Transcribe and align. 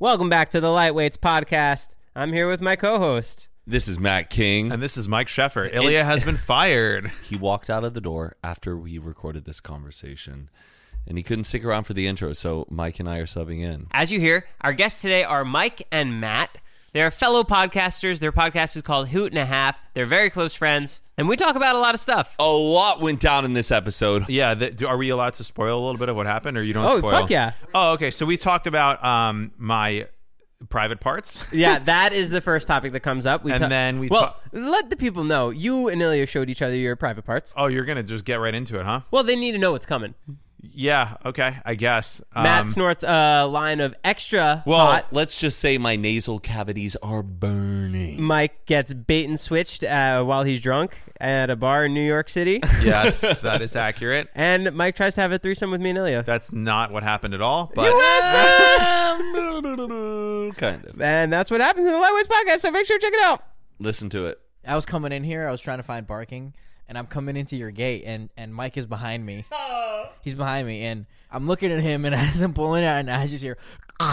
Welcome 0.00 0.30
back 0.30 0.48
to 0.52 0.62
the 0.62 0.68
Lightweights 0.68 1.18
podcast. 1.18 1.94
I'm 2.16 2.32
here 2.32 2.48
with 2.48 2.62
my 2.62 2.74
co-host. 2.74 3.48
This 3.66 3.86
is 3.86 3.98
Matt 3.98 4.30
King. 4.30 4.72
And 4.72 4.82
this 4.82 4.96
is 4.96 5.10
Mike 5.10 5.26
Sheffer. 5.26 5.70
Ilya 5.70 6.04
has 6.04 6.22
been 6.22 6.36
fired. 6.38 7.10
He 7.28 7.36
walked 7.36 7.68
out 7.68 7.84
of 7.84 7.92
the 7.92 8.00
door 8.00 8.34
after 8.42 8.78
we 8.78 8.96
recorded 8.96 9.44
this 9.44 9.60
conversation, 9.60 10.48
and 11.06 11.18
he 11.18 11.22
couldn't 11.22 11.44
stick 11.44 11.66
around 11.66 11.84
for 11.84 11.92
the 11.92 12.06
intro, 12.06 12.32
so 12.32 12.66
Mike 12.70 12.98
and 12.98 13.10
I 13.10 13.18
are 13.18 13.26
subbing 13.26 13.60
in. 13.60 13.88
As 13.92 14.10
you 14.10 14.18
hear, 14.18 14.46
our 14.62 14.72
guests 14.72 15.02
today 15.02 15.22
are 15.22 15.44
Mike 15.44 15.86
and 15.92 16.18
Matt. 16.18 16.56
They're 16.92 17.10
fellow 17.12 17.44
podcasters. 17.44 18.18
Their 18.18 18.32
podcast 18.32 18.74
is 18.74 18.82
called 18.82 19.08
Hoot 19.10 19.30
and 19.30 19.38
a 19.38 19.46
Half. 19.46 19.78
They're 19.94 20.06
very 20.06 20.28
close 20.28 20.54
friends, 20.54 21.02
and 21.16 21.28
we 21.28 21.36
talk 21.36 21.54
about 21.54 21.76
a 21.76 21.78
lot 21.78 21.94
of 21.94 22.00
stuff. 22.00 22.34
A 22.40 22.44
lot 22.44 23.00
went 23.00 23.20
down 23.20 23.44
in 23.44 23.52
this 23.54 23.70
episode. 23.70 24.28
Yeah, 24.28 24.54
the, 24.54 24.70
do, 24.70 24.88
are 24.88 24.96
we 24.96 25.10
allowed 25.10 25.34
to 25.34 25.44
spoil 25.44 25.78
a 25.78 25.82
little 25.84 25.98
bit 25.98 26.08
of 26.08 26.16
what 26.16 26.26
happened, 26.26 26.58
or 26.58 26.62
you 26.64 26.72
don't? 26.72 26.84
Oh, 26.84 26.98
spoil? 26.98 27.10
fuck 27.12 27.30
yeah. 27.30 27.52
Oh, 27.74 27.92
okay. 27.92 28.10
So 28.10 28.26
we 28.26 28.36
talked 28.36 28.66
about 28.66 29.04
um 29.04 29.52
my 29.56 30.08
private 30.68 30.98
parts. 30.98 31.46
yeah, 31.52 31.78
that 31.78 32.12
is 32.12 32.30
the 32.30 32.40
first 32.40 32.66
topic 32.66 32.92
that 32.92 33.00
comes 33.00 33.24
up. 33.24 33.44
We 33.44 33.52
And 33.52 33.60
ta- 33.60 33.68
then 33.68 34.00
we 34.00 34.08
well, 34.08 34.22
ta- 34.22 34.36
let 34.52 34.90
the 34.90 34.96
people 34.96 35.22
know 35.22 35.50
you 35.50 35.88
and 35.88 36.02
Ilya 36.02 36.26
showed 36.26 36.50
each 36.50 36.60
other 36.60 36.74
your 36.74 36.96
private 36.96 37.24
parts. 37.24 37.54
Oh, 37.56 37.68
you're 37.68 37.84
gonna 37.84 38.02
just 38.02 38.24
get 38.24 38.40
right 38.40 38.54
into 38.54 38.80
it, 38.80 38.84
huh? 38.84 39.02
Well, 39.12 39.22
they 39.22 39.36
need 39.36 39.52
to 39.52 39.58
know 39.58 39.70
what's 39.72 39.86
coming. 39.86 40.14
Yeah. 40.62 41.16
Okay. 41.24 41.56
I 41.64 41.74
guess. 41.74 42.20
Matt 42.34 42.62
Um, 42.62 42.68
snorts 42.68 43.02
a 43.02 43.46
line 43.46 43.80
of 43.80 43.94
extra 44.04 44.62
Well, 44.66 44.78
hot. 44.78 45.06
let's 45.10 45.38
just 45.40 45.58
say 45.58 45.78
my 45.78 45.96
nasal 45.96 46.38
cavities 46.38 46.96
are 47.02 47.22
burning. 47.22 48.22
Mike 48.22 48.66
gets 48.66 48.92
bait 48.92 49.24
and 49.26 49.40
switched 49.40 49.82
uh, 49.84 50.22
while 50.22 50.42
he's 50.44 50.60
drunk 50.60 50.96
at 51.20 51.48
a 51.50 51.56
bar 51.56 51.86
in 51.86 51.94
New 51.94 52.06
York 52.06 52.28
City. 52.28 52.60
yes, 52.82 53.20
that 53.42 53.62
is 53.62 53.74
accurate. 53.74 54.28
and 54.34 54.72
Mike 54.72 54.96
tries 54.96 55.14
to 55.14 55.22
have 55.22 55.32
a 55.32 55.38
threesome 55.38 55.70
with 55.70 55.80
me 55.80 55.90
and 55.90 55.98
Ilya. 55.98 56.22
That's 56.24 56.52
not 56.52 56.92
what 56.92 57.02
happened 57.02 57.34
at 57.34 57.40
all. 57.40 57.72
But 57.74 57.90
kind 60.56 60.84
of. 60.84 61.00
And 61.00 61.32
that's 61.32 61.50
what 61.50 61.60
happens 61.60 61.86
in 61.86 61.92
the 61.92 61.98
Lightweights 61.98 62.28
podcast, 62.28 62.60
so 62.60 62.70
make 62.70 62.86
sure 62.86 62.98
to 62.98 63.06
check 63.06 63.12
it 63.14 63.22
out. 63.24 63.42
Listen 63.78 64.08
to 64.10 64.26
it. 64.26 64.38
I 64.66 64.76
was 64.76 64.86
coming 64.86 65.12
in 65.12 65.24
here. 65.24 65.48
I 65.48 65.50
was 65.50 65.60
trying 65.60 65.78
to 65.78 65.82
find 65.82 66.06
barking, 66.06 66.54
and 66.90 66.98
I'm 66.98 67.06
coming 67.06 67.36
into 67.36 67.56
your 67.56 67.70
gate, 67.70 68.02
and 68.04 68.28
and 68.36 68.52
Mike 68.54 68.76
is 68.76 68.84
behind 68.84 69.24
me. 69.24 69.46
Oh. 69.72 70.08
He's 70.22 70.34
behind 70.34 70.66
me, 70.66 70.82
and 70.84 71.06
I'm 71.30 71.46
looking 71.46 71.70
at 71.72 71.80
him, 71.80 72.04
and 72.04 72.14
as 72.14 72.42
I'm 72.42 72.52
pulling 72.52 72.84
out, 72.84 72.98
and 72.98 73.10
I 73.10 73.26
just 73.26 73.42
hear. 73.42 73.56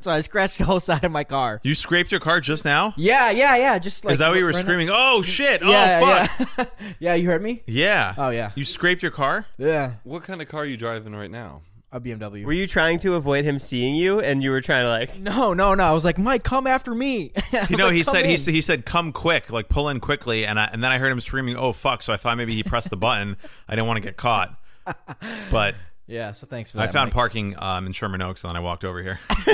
So 0.00 0.12
I 0.12 0.20
scratched 0.20 0.58
the 0.58 0.64
whole 0.64 0.78
side 0.78 1.02
of 1.02 1.10
my 1.10 1.24
car. 1.24 1.60
you 1.64 1.74
scraped 1.74 2.12
your 2.12 2.20
car 2.20 2.40
just 2.40 2.64
now. 2.64 2.94
Yeah, 2.96 3.30
yeah, 3.32 3.56
yeah. 3.56 3.78
Just 3.80 4.04
like 4.04 4.12
is 4.12 4.20
that 4.20 4.28
what 4.28 4.38
you 4.38 4.44
were 4.44 4.50
right 4.50 4.56
now. 4.56 4.62
screaming? 4.62 4.88
Oh 4.92 5.22
shit! 5.22 5.60
Yeah, 5.60 6.00
oh 6.00 6.26
fuck! 6.44 6.70
yeah. 6.78 6.94
yeah, 7.00 7.14
you 7.14 7.26
heard 7.26 7.42
me. 7.42 7.64
Yeah. 7.66 8.14
Oh, 8.16 8.30
yeah. 8.30 8.52
You 8.54 8.64
scraped 8.64 9.02
your 9.02 9.10
car. 9.10 9.46
Yeah, 9.58 9.94
What 10.04 10.22
kind 10.22 10.40
of 10.40 10.46
car 10.46 10.60
are 10.60 10.66
you 10.66 10.76
driving 10.76 11.16
right 11.16 11.30
now? 11.30 11.62
A 11.90 12.00
BMW. 12.00 12.44
Were 12.44 12.52
you 12.52 12.66
trying 12.66 12.98
to 13.00 13.14
avoid 13.14 13.44
him 13.44 13.58
seeing 13.58 13.94
you 13.94 14.20
and 14.20 14.42
you 14.42 14.50
were 14.50 14.60
trying 14.60 14.84
to 14.84 14.90
like 14.90 15.18
no, 15.18 15.54
no, 15.54 15.74
no. 15.74 15.84
I 15.84 15.92
was 15.92 16.04
like, 16.04 16.18
Mike, 16.18 16.42
come 16.44 16.66
after 16.66 16.94
me. 16.94 17.32
I 17.52 17.66
You 17.70 17.76
know, 17.76 17.86
like, 17.86 17.94
he 17.96 18.04
"Come 18.04 18.14
said 18.14 18.26
he, 18.26 18.36
said 18.36 18.54
he 18.54 18.60
said 18.60 18.84
come 18.84 19.12
quick, 19.12 19.50
like 19.50 19.68
pull 19.68 19.88
in 19.88 19.98
quickly, 20.00 20.44
and 20.44 20.58
I, 20.60 20.68
and 20.72 20.82
then 20.84 20.90
I 20.92 20.98
heard 20.98 21.10
him 21.12 21.20
screaming, 21.20 21.56
"Oh 21.56 21.72
fuck!" 21.72 22.02
So 22.02 22.12
I 22.12 22.16
thought 22.18 22.36
maybe 22.36 22.54
he 22.54 22.62
pressed 22.62 22.90
the 22.90 22.96
button. 22.96 23.36
I 23.68 23.74
didn't 23.74 23.86
want 23.86 23.96
to 23.96 24.02
get 24.02 24.16
caught, 24.16 24.54
but 25.50 25.74
Yeah, 26.06 26.32
so 26.32 26.46
thanks 26.46 26.70
for 26.72 26.80
I 26.80 26.86
found 26.88 27.08
Mike. 27.08 27.14
parking 27.14 27.54
um, 27.58 27.86
in 27.86 27.92
Sherman 27.92 28.20
Oaks, 28.22 28.44
and 28.44 28.50
then 28.50 28.56
I 28.56 28.60
walked 28.60 28.84
over 28.84 29.02
here. 29.02 29.18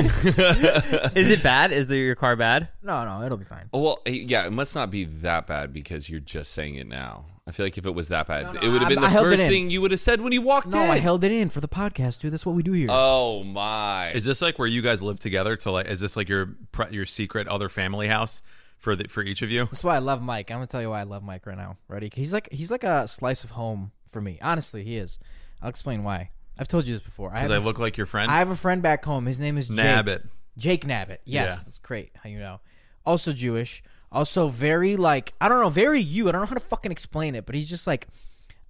Is 1.15 1.31
it 1.31 1.43
bad? 1.43 1.73
Is 1.73 1.87
the, 1.89 1.97
your 1.97 2.15
car 2.15 2.37
bad? 2.37 2.69
No, 2.83 3.05
no, 3.05 3.25
it'll 3.25 3.39
be 3.39 3.45
fine. 3.45 3.69
Oh, 3.73 3.81
well, 3.81 4.03
yeah, 4.07 4.47
it 4.47 4.53
must 4.53 4.75
not 4.75 4.91
be 4.91 5.05
that 5.05 5.47
bad 5.47 5.73
because 5.73 6.09
you're 6.09 6.21
just 6.21 6.53
saying 6.53 6.77
it 6.77 6.87
now. 6.89 7.27
I 7.47 7.53
feel 7.53 7.67
like 7.67 7.77
if 7.77 7.85
it 7.85 7.95
was 7.95 8.09
that 8.09 8.27
bad, 8.27 8.55
no, 8.55 8.61
it 8.63 8.69
would 8.69 8.81
have 8.81 8.85
I- 8.91 8.95
been 8.95 9.01
the 9.03 9.07
I 9.09 9.13
first 9.13 9.43
thing 9.43 9.69
you 9.71 9.83
would 9.83 9.91
have 9.91 10.01
said 10.01 10.23
when 10.23 10.33
you 10.33 10.41
walked 10.41 10.69
No, 10.69 10.81
in. 10.81 10.87
No, 10.87 10.93
I 10.93 10.99
held 10.99 11.25
it 11.25 11.33
in 11.33 11.51
for 11.51 11.61
the 11.61 11.69
podcast, 11.69 12.21
dude. 12.21 12.33
That's 12.33 12.47
what 12.47 12.55
we 12.55 12.63
do 12.63 12.73
here. 12.73 12.89
Oh 12.91 13.45
my! 13.45 14.13
Is 14.13 14.25
this 14.25 14.41
like 14.41 14.59
where 14.59 14.67
you 14.69 14.81
guys 14.81 15.03
live 15.03 15.21
together? 15.21 15.55
To 15.57 15.71
like, 15.71 15.87
is 15.87 16.01
this 16.01 16.17
like 16.17 16.29
your 16.31 16.57
pre- 16.73 16.91
your 16.91 17.05
secret 17.05 17.47
other 17.49 17.69
family 17.69 18.09
house 18.09 18.41
for 18.79 18.97
the, 18.97 19.09
for 19.09 19.23
each 19.23 19.43
of 19.43 19.51
you? 19.51 19.67
That's 19.67 19.85
why 19.85 19.95
I 19.97 19.99
love 19.99 20.23
Mike. 20.23 20.51
I'm 20.51 20.57
gonna 20.57 20.67
tell 20.69 20.81
you 20.81 20.89
why 20.89 21.01
I 21.01 21.05
love 21.05 21.23
Mike 21.23 21.45
right 21.45 21.57
now. 21.59 21.77
Ready? 21.87 22.11
He's 22.15 22.33
like 22.33 22.51
he's 22.51 22.71
like 22.71 22.83
a 22.85 23.07
slice 23.07 23.45
of 23.45 23.51
home 23.51 23.93
for 24.11 24.23
me. 24.23 24.39
Honestly, 24.41 24.83
he 24.83 24.97
is. 24.97 25.19
I'll 25.61 25.69
explain 25.69 26.03
why. 26.03 26.31
I've 26.59 26.69
told 26.69 26.87
you 26.87 26.95
this 26.95 27.03
before. 27.03 27.29
I 27.31 27.35
Because 27.43 27.51
have 27.51 27.61
I 27.61 27.63
a- 27.63 27.67
look 27.67 27.79
like 27.79 27.99
your 27.99 28.07
friend. 28.07 28.31
I 28.31 28.39
have 28.39 28.49
a 28.51 28.57
friend 28.57 28.81
back 28.81 29.05
home. 29.05 29.27
His 29.27 29.39
name 29.39 29.59
is 29.59 29.69
Jake. 29.69 29.77
Nabbit. 29.81 30.29
Jake 30.57 30.87
Nabbit. 30.87 31.19
Yes, 31.25 31.57
Yeah. 31.59 31.63
that's 31.65 31.79
great. 31.79 32.13
How 32.23 32.31
you 32.31 32.39
know? 32.39 32.61
Also 33.05 33.35
Jewish. 33.35 33.83
Also 34.15 34.49
very 34.49 34.97
like 34.97 35.35
I 35.41 35.49
don't 35.49 35.61
know, 35.61 35.69
very 35.69 36.01
you. 36.01 36.29
I 36.29 36.33
don't 36.33 36.41
know 36.41 36.47
how 36.47 36.55
to 36.55 36.61
fucking 36.61 36.93
explain 36.93 37.35
it, 37.35 37.45
but 37.47 37.55
he's 37.55 37.69
just 37.69 37.87
like 37.87 38.07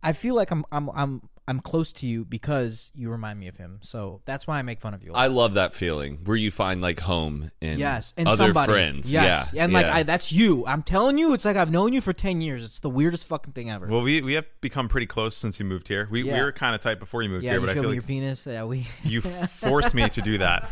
I 0.03 0.12
feel 0.12 0.34
like 0.34 0.50
I'm 0.50 0.65
I'm 0.72 0.88
I'm 0.91 1.28
I'm 1.47 1.60
close 1.60 1.93
to 1.93 2.06
you 2.06 2.25
because 2.25 2.91
you 2.94 3.10
remind 3.10 3.38
me 3.38 3.49
of 3.49 3.56
him. 3.59 3.78
So 3.82 4.22
that's 4.25 4.47
why 4.47 4.59
I 4.59 4.62
make 4.62 4.81
fun 4.81 4.94
of 4.94 5.03
you. 5.03 5.10
a 5.10 5.15
lot. 5.15 5.21
I 5.21 5.27
love 5.27 5.55
that 5.55 5.75
feeling 5.75 6.21
where 6.25 6.37
you 6.38 6.50
find 6.50 6.81
like 6.81 7.00
home 7.00 7.50
in 7.60 7.78
Yes, 7.78 8.15
and 8.16 8.27
other 8.27 8.37
somebody. 8.47 8.72
friends. 8.72 9.12
Yes, 9.12 9.50
Yeah, 9.53 9.65
and 9.65 9.72
like 9.72 9.87
yeah. 9.87 9.97
I, 9.97 10.03
that's 10.04 10.33
you. 10.33 10.66
I'm 10.66 10.83
telling 10.83 11.19
you, 11.19 11.34
it's 11.34 11.44
like 11.44 11.56
I've 11.56 11.71
known 11.71 11.93
you 11.93 12.00
for 12.00 12.12
ten 12.15 12.41
years. 12.41 12.65
It's 12.65 12.81
the 12.81 12.88
weirdest 12.88 13.27
fucking 13.27 13.53
thing 13.53 13.71
ever. 13.71 13.87
Well, 13.87 14.00
we 14.00 14.22
we 14.22 14.33
have 14.34 14.47
become 14.62 14.88
pretty 14.88 15.06
close 15.06 15.37
since 15.37 15.59
you 15.60 15.66
moved 15.66 15.88
here. 15.88 16.09
We, 16.10 16.22
we 16.25 16.33
were 16.33 16.50
kind 16.53 16.75
of 16.75 16.81
tight 16.81 16.99
before 16.99 17.22
you 17.22 17.28
moved 17.28 17.44
yeah, 17.44 17.50
here, 17.53 17.60
you 17.60 17.66
but 17.66 17.71
I 17.71 17.75
feel 17.75 17.83
feel 17.83 17.91
like 17.91 17.97
your 17.97 18.03
penis. 18.04 18.47
Yeah, 18.47 18.65
we. 18.65 18.87
you 19.04 19.21
forced 19.21 19.94
me 19.94 20.09
to 20.09 20.21
do 20.22 20.38
that. 20.38 20.65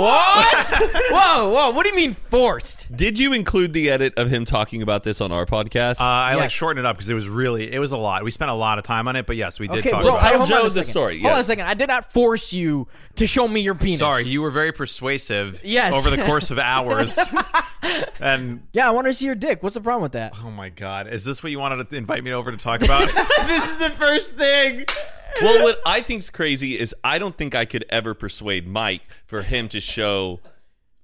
what? 0.00 0.66
whoa, 1.10 1.48
whoa! 1.50 1.70
What 1.72 1.82
do 1.82 1.88
you 1.90 1.96
mean 1.96 2.14
forced? 2.14 2.94
Did 2.94 3.18
you 3.18 3.32
include 3.32 3.72
the 3.72 3.90
edit 3.90 4.14
of 4.16 4.30
him 4.30 4.44
talking 4.44 4.82
about 4.82 5.02
this 5.02 5.20
on 5.20 5.32
our 5.32 5.46
podcast? 5.46 6.00
Uh, 6.00 6.04
I 6.04 6.34
like 6.34 6.44
Yes. 6.44 6.52
shortened 6.52 6.84
it 6.84 6.88
up 6.88 6.96
because 6.96 7.08
it 7.08 7.14
was 7.14 7.28
really 7.28 7.72
it 7.72 7.78
was 7.78 7.92
a 7.92 7.96
lot. 7.96 8.22
We 8.24 8.30
spent 8.30 8.50
a 8.50 8.54
lot 8.54 8.78
of 8.78 8.84
time 8.84 9.08
on 9.08 9.16
it, 9.16 9.26
but 9.26 9.36
yes, 9.36 9.58
we 9.58 9.66
did 9.68 9.78
Okay, 9.80 9.90
talk 9.90 10.02
bro. 10.02 10.16
About 10.20 10.32
I, 10.32 10.34
it. 10.44 10.46
Tell 10.46 10.62
Joe 10.64 10.68
the 10.68 10.82
story, 10.82 11.20
Hold 11.22 11.34
on 11.34 11.40
a 11.40 11.44
second. 11.44 11.66
I 11.66 11.74
did 11.74 11.88
not 11.88 12.12
force 12.12 12.52
you 12.52 12.86
to 13.16 13.26
show 13.26 13.48
me 13.48 13.60
your 13.60 13.74
penis. 13.74 13.98
Sorry, 13.98 14.24
you 14.24 14.42
were 14.42 14.50
very 14.50 14.72
persuasive 14.72 15.60
Yes. 15.64 15.94
over 15.94 16.14
the 16.14 16.22
course 16.26 16.50
of 16.50 16.58
hours. 16.58 17.18
and 18.20 18.62
Yeah, 18.72 18.88
I 18.88 18.90
want 18.90 19.06
to 19.06 19.14
see 19.14 19.26
your 19.26 19.34
dick. 19.34 19.62
What's 19.62 19.74
the 19.74 19.80
problem 19.80 20.02
with 20.02 20.12
that? 20.12 20.32
oh 20.44 20.50
my 20.50 20.68
god, 20.68 21.08
is 21.08 21.24
this 21.24 21.42
what 21.42 21.50
you 21.52 21.58
wanted 21.58 21.88
to 21.90 21.96
invite 21.96 22.22
me 22.24 22.32
over 22.32 22.50
to 22.50 22.56
talk 22.56 22.82
about? 22.82 23.08
this 23.46 23.68
is 23.70 23.76
the 23.78 23.90
first 23.90 24.32
thing. 24.32 24.84
well, 25.42 25.62
what 25.62 25.80
I 25.86 26.02
think's 26.02 26.30
crazy 26.30 26.78
is 26.78 26.94
I 27.04 27.18
don't 27.18 27.36
think 27.36 27.54
I 27.54 27.64
could 27.64 27.84
ever 27.88 28.14
persuade 28.14 28.66
Mike 28.66 29.02
for 29.26 29.42
him 29.42 29.68
to 29.70 29.80
show 29.80 30.40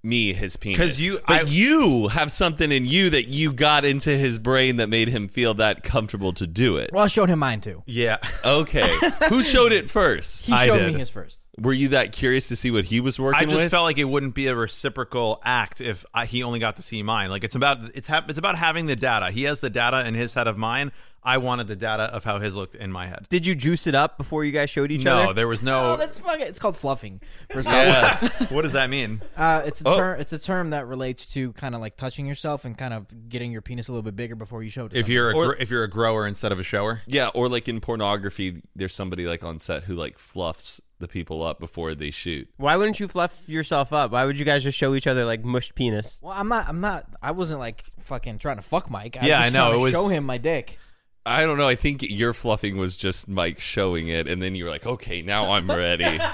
me 0.06 0.32
his 0.32 0.56
penis. 0.56 0.78
'Cause 0.78 1.00
you- 1.00 1.20
but 1.26 1.48
I- 1.48 1.50
you 1.50 2.08
have 2.08 2.30
something 2.32 2.70
in 2.72 2.86
you 2.86 3.10
that 3.10 3.28
you 3.28 3.52
got 3.52 3.84
into 3.84 4.16
his 4.16 4.38
brain 4.38 4.76
that 4.76 4.88
made 4.88 5.08
him 5.08 5.28
feel 5.28 5.54
that 5.54 5.82
comfortable 5.82 6.32
to 6.34 6.46
do 6.46 6.76
it. 6.78 6.90
Well, 6.92 7.04
I 7.04 7.08
showed 7.08 7.28
him 7.28 7.40
mine 7.40 7.60
too. 7.60 7.82
yeah. 7.86 8.18
Okay, 8.44 8.88
who 9.28 9.42
showed 9.42 9.72
it 9.72 9.90
first? 9.90 10.46
He 10.46 10.52
I 10.52 10.66
showed 10.66 10.78
did. 10.78 10.92
me 10.94 10.98
his 11.00 11.10
first. 11.10 11.38
Were 11.58 11.72
you 11.72 11.88
that 11.88 12.12
curious 12.12 12.48
to 12.48 12.56
see 12.56 12.70
what 12.70 12.84
he 12.84 13.00
was 13.00 13.18
working 13.18 13.38
on? 13.38 13.42
I 13.42 13.46
just 13.50 13.64
with? 13.64 13.70
felt 13.70 13.84
like 13.84 13.96
it 13.96 14.04
wouldn't 14.04 14.34
be 14.34 14.46
a 14.46 14.54
reciprocal 14.54 15.40
act 15.42 15.80
if 15.80 16.04
I, 16.12 16.26
he 16.26 16.42
only 16.42 16.58
got 16.58 16.76
to 16.76 16.82
see 16.82 17.02
mine. 17.02 17.30
Like 17.30 17.44
it's 17.44 17.54
about 17.54 17.78
it's 17.94 18.06
ha- 18.06 18.24
it's 18.28 18.36
about 18.38 18.56
having 18.58 18.84
the 18.84 18.94
data. 18.96 19.30
He 19.30 19.44
has 19.44 19.60
the 19.60 19.70
data 19.70 20.06
in 20.06 20.14
his 20.14 20.34
head 20.34 20.48
of 20.48 20.58
mine. 20.58 20.92
I 21.26 21.38
wanted 21.38 21.66
the 21.66 21.74
data 21.76 22.04
of 22.04 22.22
how 22.24 22.38
his 22.38 22.56
looked 22.56 22.76
in 22.76 22.92
my 22.92 23.08
head. 23.08 23.26
Did 23.28 23.44
you 23.44 23.54
juice 23.56 23.86
it 23.88 23.94
up 23.96 24.16
before 24.16 24.44
you 24.44 24.52
guys 24.52 24.70
showed 24.70 24.90
each 24.92 25.04
No, 25.04 25.16
other? 25.16 25.26
No, 25.26 25.32
there 25.32 25.48
was 25.48 25.62
no. 25.62 25.80
Oh, 25.80 25.90
no. 25.90 25.96
that's 25.96 26.18
fucking. 26.20 26.46
It's 26.46 26.58
called 26.60 26.76
fluffing. 26.76 27.20
First 27.52 27.68
yes. 27.68 28.30
what 28.50 28.62
does 28.62 28.72
that 28.74 28.88
mean? 28.88 29.20
Uh, 29.36 29.62
it's 29.66 29.80
a 29.82 29.88
Oh. 29.88 29.96
term. 29.98 30.20
It's 30.20 30.32
a 30.32 30.38
term 30.38 30.70
that 30.70 30.86
relates 30.86 31.26
to 31.34 31.52
kind 31.54 31.74
of 31.74 31.80
like 31.80 31.96
touching 31.96 32.26
yourself 32.26 32.64
and 32.64 32.78
kind 32.78 32.94
of 32.94 33.28
getting 33.28 33.50
your 33.50 33.60
penis 33.62 33.88
a 33.88 33.92
little 33.92 34.02
bit 34.04 34.14
bigger 34.14 34.36
before 34.36 34.62
you 34.62 34.70
show 34.70 34.86
it. 34.86 34.90
To 34.90 34.94
If 34.98 35.06
somebody. 35.06 35.14
you're 35.14 35.30
a 35.32 35.36
Or- 35.36 35.46
gr- 35.48 35.56
if 35.58 35.70
you're 35.70 35.82
a 35.84 35.90
grower 35.90 36.26
instead 36.26 36.52
of 36.52 36.60
a 36.60 36.62
shower. 36.62 37.02
yeah, 37.06 37.28
or 37.34 37.48
like 37.48 37.68
in 37.68 37.80
pornography, 37.80 38.62
there's 38.76 38.94
somebody 38.94 39.26
like 39.26 39.42
on 39.44 39.58
set 39.58 39.84
who 39.84 39.94
like 39.96 40.18
fluffs 40.20 40.80
the 40.98 41.08
people 41.08 41.42
up 41.42 41.58
before 41.60 41.94
they 41.94 42.10
shoot. 42.10 42.48
Why 42.56 42.76
wouldn't 42.76 43.00
you 43.00 43.08
fluff 43.08 43.48
yourself 43.48 43.92
up? 43.92 44.12
Why 44.12 44.24
would 44.24 44.38
you 44.38 44.44
guys 44.46 44.62
just 44.62 44.78
show 44.78 44.94
each 44.94 45.06
other 45.06 45.24
like 45.24 45.44
mushed 45.44 45.74
penis? 45.74 46.20
well, 46.22 46.34
I'm 46.38 46.48
not. 46.48 46.68
I'm 46.68 46.80
not. 46.80 47.04
I 47.20 47.32
wasn't 47.32 47.58
like 47.60 47.84
fucking 47.98 48.38
trying 48.38 48.56
to 48.56 48.62
fuck 48.62 48.88
Mike. 48.90 49.16
I 49.20 49.26
Yeah, 49.26 49.38
was 49.40 49.46
I 49.46 49.50
know, 49.50 49.58
trying 49.66 49.72
to 49.72 49.78
it 49.78 49.82
was- 49.82 49.92
show 49.92 50.08
him 50.08 50.24
my 50.24 50.38
dick. 50.38 50.78
I 51.26 51.44
don't 51.44 51.58
know. 51.58 51.68
I 51.68 51.74
think 51.74 52.02
your 52.02 52.32
fluffing 52.32 52.76
was 52.76 52.96
just 52.96 53.28
Mike 53.28 53.60
showing 53.60 54.08
it, 54.08 54.28
and 54.28 54.40
then 54.40 54.54
you 54.54 54.64
were 54.64 54.70
like, 54.70 54.86
"Okay, 54.86 55.22
now 55.22 55.52
I'm 55.52 55.68
ready." 55.68 56.18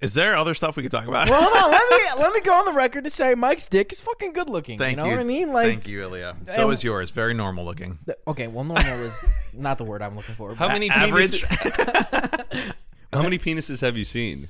Is 0.00 0.14
there 0.14 0.36
other 0.36 0.54
stuff 0.54 0.76
we 0.76 0.84
could 0.84 0.92
talk 0.92 1.08
about? 1.08 1.28
Well, 1.28 1.40
hold 1.42 1.64
on. 1.64 1.70
let 1.72 1.90
me 1.90 2.22
let 2.22 2.32
me 2.32 2.40
go 2.42 2.54
on 2.54 2.66
the 2.66 2.72
record 2.72 3.02
to 3.04 3.10
say 3.10 3.34
Mike's 3.34 3.66
dick 3.66 3.92
is 3.92 4.00
fucking 4.00 4.32
good 4.32 4.48
looking. 4.48 4.78
Thank 4.78 4.96
you 4.96 5.02
know 5.04 5.10
what 5.10 5.18
I 5.18 5.24
mean? 5.24 5.52
Like, 5.52 5.66
thank 5.66 5.88
you, 5.88 6.02
Ilya. 6.02 6.36
So 6.54 6.64
and- 6.64 6.72
is 6.72 6.84
yours. 6.84 7.10
Very 7.10 7.34
normal 7.34 7.64
looking. 7.64 7.98
th- 8.06 8.18
okay, 8.28 8.46
well, 8.46 8.64
normal 8.64 8.84
is 9.00 9.24
not 9.54 9.76
the 9.78 9.84
word 9.84 10.02
I'm 10.02 10.14
looking 10.14 10.36
for. 10.36 10.54
How 10.54 10.68
but- 10.68 10.74
many 10.74 10.88
Average. 10.90 11.42
Penises, 11.42 12.72
how 13.12 13.22
many 13.22 13.38
penises 13.38 13.80
have 13.80 13.96
you 13.96 14.04
seen? 14.04 14.44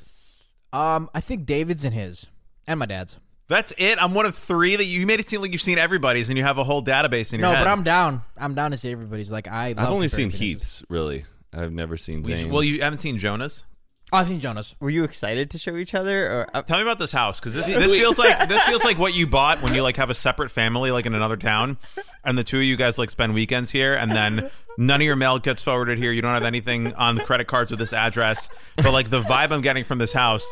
Um, 0.73 1.09
I 1.15 1.21
think 1.21 1.47
David's 1.47 1.85
and 1.85 1.95
his, 1.95 2.27
and 2.67 2.79
my 2.79 2.87
dad's. 2.87 3.17
That's 3.49 3.73
it. 3.79 4.01
I'm 4.03 4.13
one 4.15 4.27
of 4.27 4.37
three 4.37 4.77
that 4.77 4.85
you, 4.85 5.01
you 5.01 5.07
made 5.07 5.21
it 5.21 5.29
seem 5.29 5.41
like 5.41 5.53
you've 5.53 5.63
seen 5.63 5.79
everybody's, 5.79 6.29
and 6.29 6.37
you 6.39 6.45
have 6.45 6.59
a 6.59 6.65
whole 6.65 6.83
database 6.85 7.33
in 7.33 7.41
your 7.41 7.49
No, 7.49 7.55
head. 7.55 7.65
but 7.65 7.71
I'm 7.71 7.83
down. 7.83 8.23
I'm 8.37 8.55
down 8.55 8.71
to 8.73 8.77
see 8.77 8.93
everybody's. 8.93 9.31
Like 9.31 9.49
I, 9.49 9.69
I've 9.69 9.77
love 9.79 9.89
only 9.91 10.09
seen 10.09 10.31
comparing 10.31 10.51
penises. 10.57 10.59
Heath's. 10.59 10.83
Really, 10.91 11.25
I've 11.55 11.73
never 11.73 11.97
seen 11.97 12.23
We- 12.23 12.35
Zane's. 12.35 12.53
well, 12.53 12.63
you 12.63 12.83
haven't 12.83 12.99
seen 12.99 13.17
Jonah's. 13.19 13.65
I 14.13 14.25
think 14.25 14.41
Jonas. 14.41 14.75
Were 14.81 14.89
you 14.91 15.05
excited 15.05 15.51
to 15.51 15.59
show 15.59 15.77
each 15.77 15.95
other? 15.95 16.27
Or 16.33 16.51
uh, 16.55 16.63
Tell 16.63 16.79
me 16.79 16.83
about 16.83 16.99
this 16.99 17.13
house 17.13 17.39
because 17.39 17.55
this, 17.55 17.67
this 17.67 17.93
feels 17.93 18.19
like 18.19 18.49
this 18.49 18.63
feels 18.65 18.85
like 18.85 18.99
what 19.05 19.15
you 19.15 19.27
bought 19.27 19.61
when 19.63 19.75
you 19.75 19.83
like 19.83 19.97
have 19.99 20.09
a 20.09 20.15
separate 20.15 20.51
family 20.51 20.91
like 20.91 21.05
in 21.05 21.15
another 21.15 21.37
town, 21.37 21.77
and 22.25 22.39
the 22.39 22.45
two 22.45 22.59
of 22.59 22.65
you 22.65 22.77
guys 22.77 22.99
like 22.99 23.11
spend 23.11 23.35
weekends 23.35 23.71
here, 23.71 23.95
and 23.95 24.11
then 24.11 24.51
none 24.79 25.01
of 25.01 25.05
your 25.05 25.17
mail 25.17 25.39
gets 25.39 25.61
forwarded 25.63 25.99
here. 25.99 26.11
You 26.11 26.23
don't 26.23 26.33
have 26.33 26.45
anything 26.45 26.95
on 26.95 27.17
the 27.17 27.25
credit 27.25 27.49
cards 27.49 27.71
with 27.71 27.81
this 27.81 27.93
address, 27.93 28.49
but 28.77 28.93
like 28.93 29.11
the 29.11 29.21
vibe 29.21 29.51
I'm 29.51 29.61
getting 29.61 29.85
from 29.85 29.99
this 29.99 30.15
house 30.15 30.47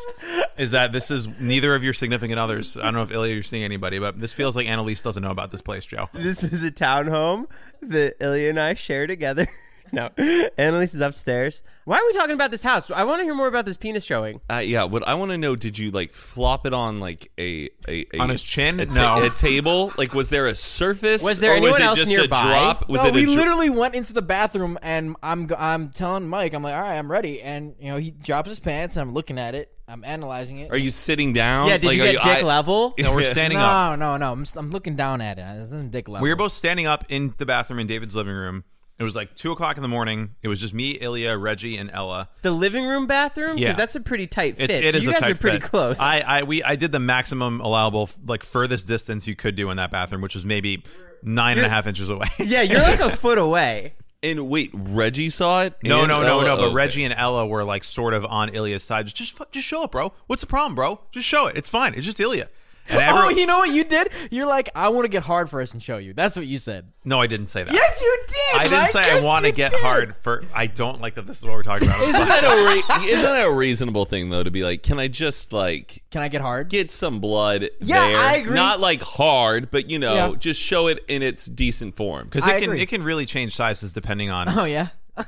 is 0.57 0.71
that 0.71 0.91
this 0.91 1.09
is 1.09 1.27
neither 1.39 1.73
of 1.73 1.83
your 1.83 1.93
significant 1.93 2.37
others. 2.39 2.77
I 2.77 2.81
don't 2.83 2.93
know 2.93 3.03
if 3.03 3.11
Ilya 3.11 3.33
you're 3.33 3.43
seeing 3.43 3.63
anybody, 3.63 3.97
but 3.97 4.19
this 4.19 4.33
feels 4.33 4.55
like 4.55 4.67
Annalise 4.67 5.01
doesn't 5.01 5.23
know 5.23 5.31
about 5.31 5.49
this 5.49 5.61
place, 5.61 5.85
Joe. 5.85 6.09
this 6.13 6.43
is 6.43 6.63
a 6.63 6.71
townhome 6.71 7.47
that 7.81 8.15
Ilya 8.19 8.49
and 8.49 8.59
I 8.59 8.73
share 8.75 9.07
together. 9.07 9.47
no, 9.91 10.09
Annalise 10.57 10.93
is 10.93 11.01
upstairs. 11.01 11.61
Why 11.85 11.97
are 11.97 12.05
we 12.05 12.13
talking 12.13 12.33
about 12.35 12.51
this 12.51 12.63
house? 12.63 12.91
I 12.91 13.03
want 13.03 13.19
to 13.19 13.23
hear 13.23 13.33
more 13.35 13.47
about 13.47 13.65
this 13.65 13.77
penis 13.77 14.03
showing. 14.03 14.41
Uh, 14.49 14.57
yeah, 14.57 14.83
what 14.83 15.07
I 15.07 15.13
want 15.13 15.31
to 15.31 15.37
know: 15.37 15.55
Did 15.55 15.77
you 15.77 15.91
like 15.91 16.13
flop 16.13 16.65
it 16.65 16.73
on 16.73 16.99
like 16.99 17.31
a 17.37 17.69
a, 17.87 18.05
a 18.13 18.19
On 18.19 18.29
his 18.29 18.43
chin? 18.43 18.79
A, 18.79 18.85
ta- 18.85 19.19
No. 19.19 19.25
a 19.25 19.29
table? 19.29 19.93
Like, 19.97 20.13
was 20.13 20.29
there 20.29 20.47
a 20.47 20.55
surface? 20.55 21.23
Was 21.23 21.39
there 21.39 21.51
or 21.51 21.55
anyone 21.55 21.71
was 21.71 21.79
it 21.79 21.83
else 21.85 21.99
just 21.99 22.11
nearby? 22.11 22.39
A 22.41 22.43
drop? 22.43 22.89
Was 22.89 23.01
no, 23.03 23.07
it 23.09 23.13
we 23.13 23.23
a 23.23 23.25
dr- 23.25 23.37
literally 23.37 23.69
went 23.69 23.95
into 23.95 24.13
the 24.13 24.21
bathroom, 24.21 24.77
and 24.81 25.15
I'm 25.23 25.49
I'm 25.57 25.89
telling 25.89 26.27
Mike, 26.27 26.53
I'm 26.53 26.63
like, 26.63 26.73
all 26.75 26.81
right, 26.81 26.97
I'm 26.97 27.11
ready, 27.11 27.41
and 27.41 27.75
you 27.79 27.91
know, 27.91 27.97
he 27.97 28.11
drops 28.11 28.49
his 28.49 28.59
pants, 28.59 28.97
and 28.97 29.07
I'm 29.07 29.13
looking 29.13 29.39
at 29.39 29.55
it, 29.55 29.71
I'm 29.87 30.03
analyzing 30.03 30.59
it. 30.59 30.71
Are 30.71 30.77
you 30.77 30.91
sitting 30.91 31.31
down? 31.33 31.69
Yeah, 31.69 31.77
did 31.77 31.87
Like, 31.87 31.97
you 31.97 32.03
are 32.03 32.11
get 32.11 32.23
dick 32.23 32.37
eye- 32.39 32.41
level? 32.41 32.93
No, 32.99 33.13
we're 33.13 33.23
standing 33.23 33.57
no, 33.59 33.65
up. 33.65 33.99
no, 33.99 34.17
no. 34.17 34.31
I'm, 34.33 34.41
s- 34.41 34.55
I'm 34.57 34.69
looking 34.71 34.95
down 34.97 35.21
at 35.21 35.39
it. 35.39 35.45
This 35.59 35.67
isn't 35.71 35.91
dick 35.91 36.09
level. 36.09 36.23
We 36.23 36.29
were 36.29 36.35
both 36.35 36.51
standing 36.51 36.85
up 36.87 37.05
in 37.07 37.33
the 37.37 37.45
bathroom 37.45 37.79
in 37.79 37.87
David's 37.87 38.15
living 38.15 38.33
room. 38.33 38.65
It 38.99 39.03
was 39.03 39.15
like 39.15 39.35
two 39.35 39.51
o'clock 39.51 39.75
in 39.77 39.83
the 39.83 39.87
morning. 39.87 40.35
It 40.41 40.47
was 40.47 40.59
just 40.59 40.73
me, 40.73 40.91
Ilya, 40.91 41.37
Reggie, 41.37 41.77
and 41.77 41.91
Ella. 41.91 42.29
The 42.41 42.49
living 42.51 42.85
room 42.85 43.05
bathroom? 43.05 43.55
Because 43.57 43.59
Yeah. 43.61 43.75
that's 43.75 43.95
a 43.95 43.99
pretty 44.01 44.25
tight 44.25 44.57
fit. 44.57 44.71
It's, 44.71 44.79
it 44.79 44.91
so 44.93 44.97
is 44.97 45.03
you 45.03 45.09
a 45.11 45.13
guys 45.13 45.21
tight 45.21 45.31
are 45.31 45.35
pretty 45.35 45.59
fit. 45.59 45.69
close. 45.69 45.99
I, 45.99 46.19
I 46.21 46.43
we 46.43 46.63
I 46.63 46.75
did 46.75 46.91
the 46.91 46.99
maximum 46.99 47.59
allowable 47.61 48.09
like 48.25 48.41
furthest 48.43 48.87
distance 48.87 49.27
you 49.27 49.35
could 49.35 49.55
do 49.55 49.69
in 49.69 49.77
that 49.77 49.91
bathroom, 49.91 50.21
which 50.21 50.33
was 50.33 50.45
maybe 50.45 50.83
nine 51.21 51.57
and 51.57 51.65
a 51.65 51.69
half 51.69 51.85
inches 51.85 52.09
away. 52.09 52.27
yeah, 52.39 52.63
you're 52.63 52.81
like 52.81 52.99
a 52.99 53.11
foot 53.15 53.37
away. 53.37 53.93
And 54.23 54.49
wait, 54.49 54.71
Reggie 54.73 55.29
saw 55.29 55.61
it? 55.61 55.75
No, 55.83 55.99
And 55.99 56.07
no, 56.07 56.21
no, 56.23 56.27
Ella? 56.39 56.45
no. 56.45 56.55
But 56.55 56.61
oh, 56.63 56.65
Okay. 56.69 56.73
Reggie 56.73 57.03
and 57.03 57.13
Ella 57.15 57.45
were 57.45 57.63
like 57.63 57.83
sort 57.83 58.15
of 58.15 58.25
on 58.25 58.49
Ilya's 58.49 58.83
side. 58.83 59.05
Just, 59.05 59.15
just, 59.15 59.37
fu- 59.37 59.43
just 59.51 59.67
show 59.67 59.83
it, 59.83 59.91
bro. 59.91 60.11
What's 60.25 60.41
the 60.41 60.47
problem, 60.47 60.73
bro? 60.73 61.01
Just 61.11 61.27
show 61.27 61.45
it. 61.45 61.55
It's 61.55 61.69
fine. 61.69 61.93
It's 61.93 62.03
just 62.05 62.19
Ilya. 62.19 62.49
And 62.89 62.97
oh, 62.99 63.01
everyone- 63.01 63.37
you 63.37 63.45
know 63.45 63.57
what 63.59 63.69
you 63.71 63.83
did? 63.83 64.09
You're 64.31 64.45
like, 64.47 64.69
I 64.75 64.89
want 64.89 65.05
to 65.05 65.09
get 65.09 65.23
hard 65.23 65.49
first 65.49 65.73
and 65.73 65.81
show 65.83 65.97
you. 65.97 66.13
That's 66.13 66.35
what 66.35 66.45
you 66.45 66.57
said. 66.57 66.91
no, 67.05 67.19
I 67.21 67.27
didn't 67.27 67.47
say 67.47 67.63
that. 67.63 67.73
Yes, 67.73 68.01
you 68.01 68.19
did. 68.27 68.35
I 68.59 68.63
didn't 68.63 68.79
Mike. 68.79 68.89
say 68.89 69.01
Yes, 69.01 69.21
I 69.23 69.25
want 69.25 69.43
to 69.43 69.49
you 69.49 69.55
get 69.55 69.71
did. 69.71 69.79
hard 69.81 70.15
for. 70.17 70.43
I 70.53 70.67
don't 70.67 71.01
like 71.01 71.15
that. 71.15 71.27
This 71.27 71.39
is 71.39 71.43
what 71.45 71.53
we're 71.53 71.63
talking 71.63 71.87
about. 71.87 72.01
Isn't 72.01 72.13
that 72.27 72.43
a 72.43 73.03
re- 73.03 73.09
isn't 73.11 73.23
that 73.33 73.47
a 73.47 73.51
reasonable 73.53 74.05
thing 74.05 74.29
though 74.29 74.43
to 74.43 74.51
be 74.51 74.63
like? 74.63 74.83
Can 74.83 74.99
I 74.99 75.07
just 75.07 75.51
like 75.53 76.03
Can 76.11 76.21
I 76.21 76.27
get 76.29 76.41
hard? 76.41 76.69
get 76.69 76.89
some 76.91 77.19
blood 77.19 77.69
Yeah, 77.79 77.99
there? 78.07 78.19
I 78.19 78.35
agree. 78.37 78.55
Not 78.55 78.79
like 78.79 79.01
hard, 79.03 79.69
but 79.71 79.89
you 79.89 79.99
know, 79.99 80.13
Yeah. 80.13 80.35
just 80.37 80.59
show 80.61 80.87
it 80.87 81.03
in 81.07 81.21
its 81.23 81.45
decent 81.45 81.95
form. 81.95 82.25
because 82.25 82.43
I 82.45 82.55
it 82.55 82.61
can 82.61 82.69
agree. 82.69 82.81
it 82.81 82.85
can 82.87 83.03
really 83.03 83.25
change 83.25 83.55
sizes 83.55 83.93
depending 83.93 84.29
on. 84.29 84.47
Oh 84.49 84.65
yeah. 84.65 84.87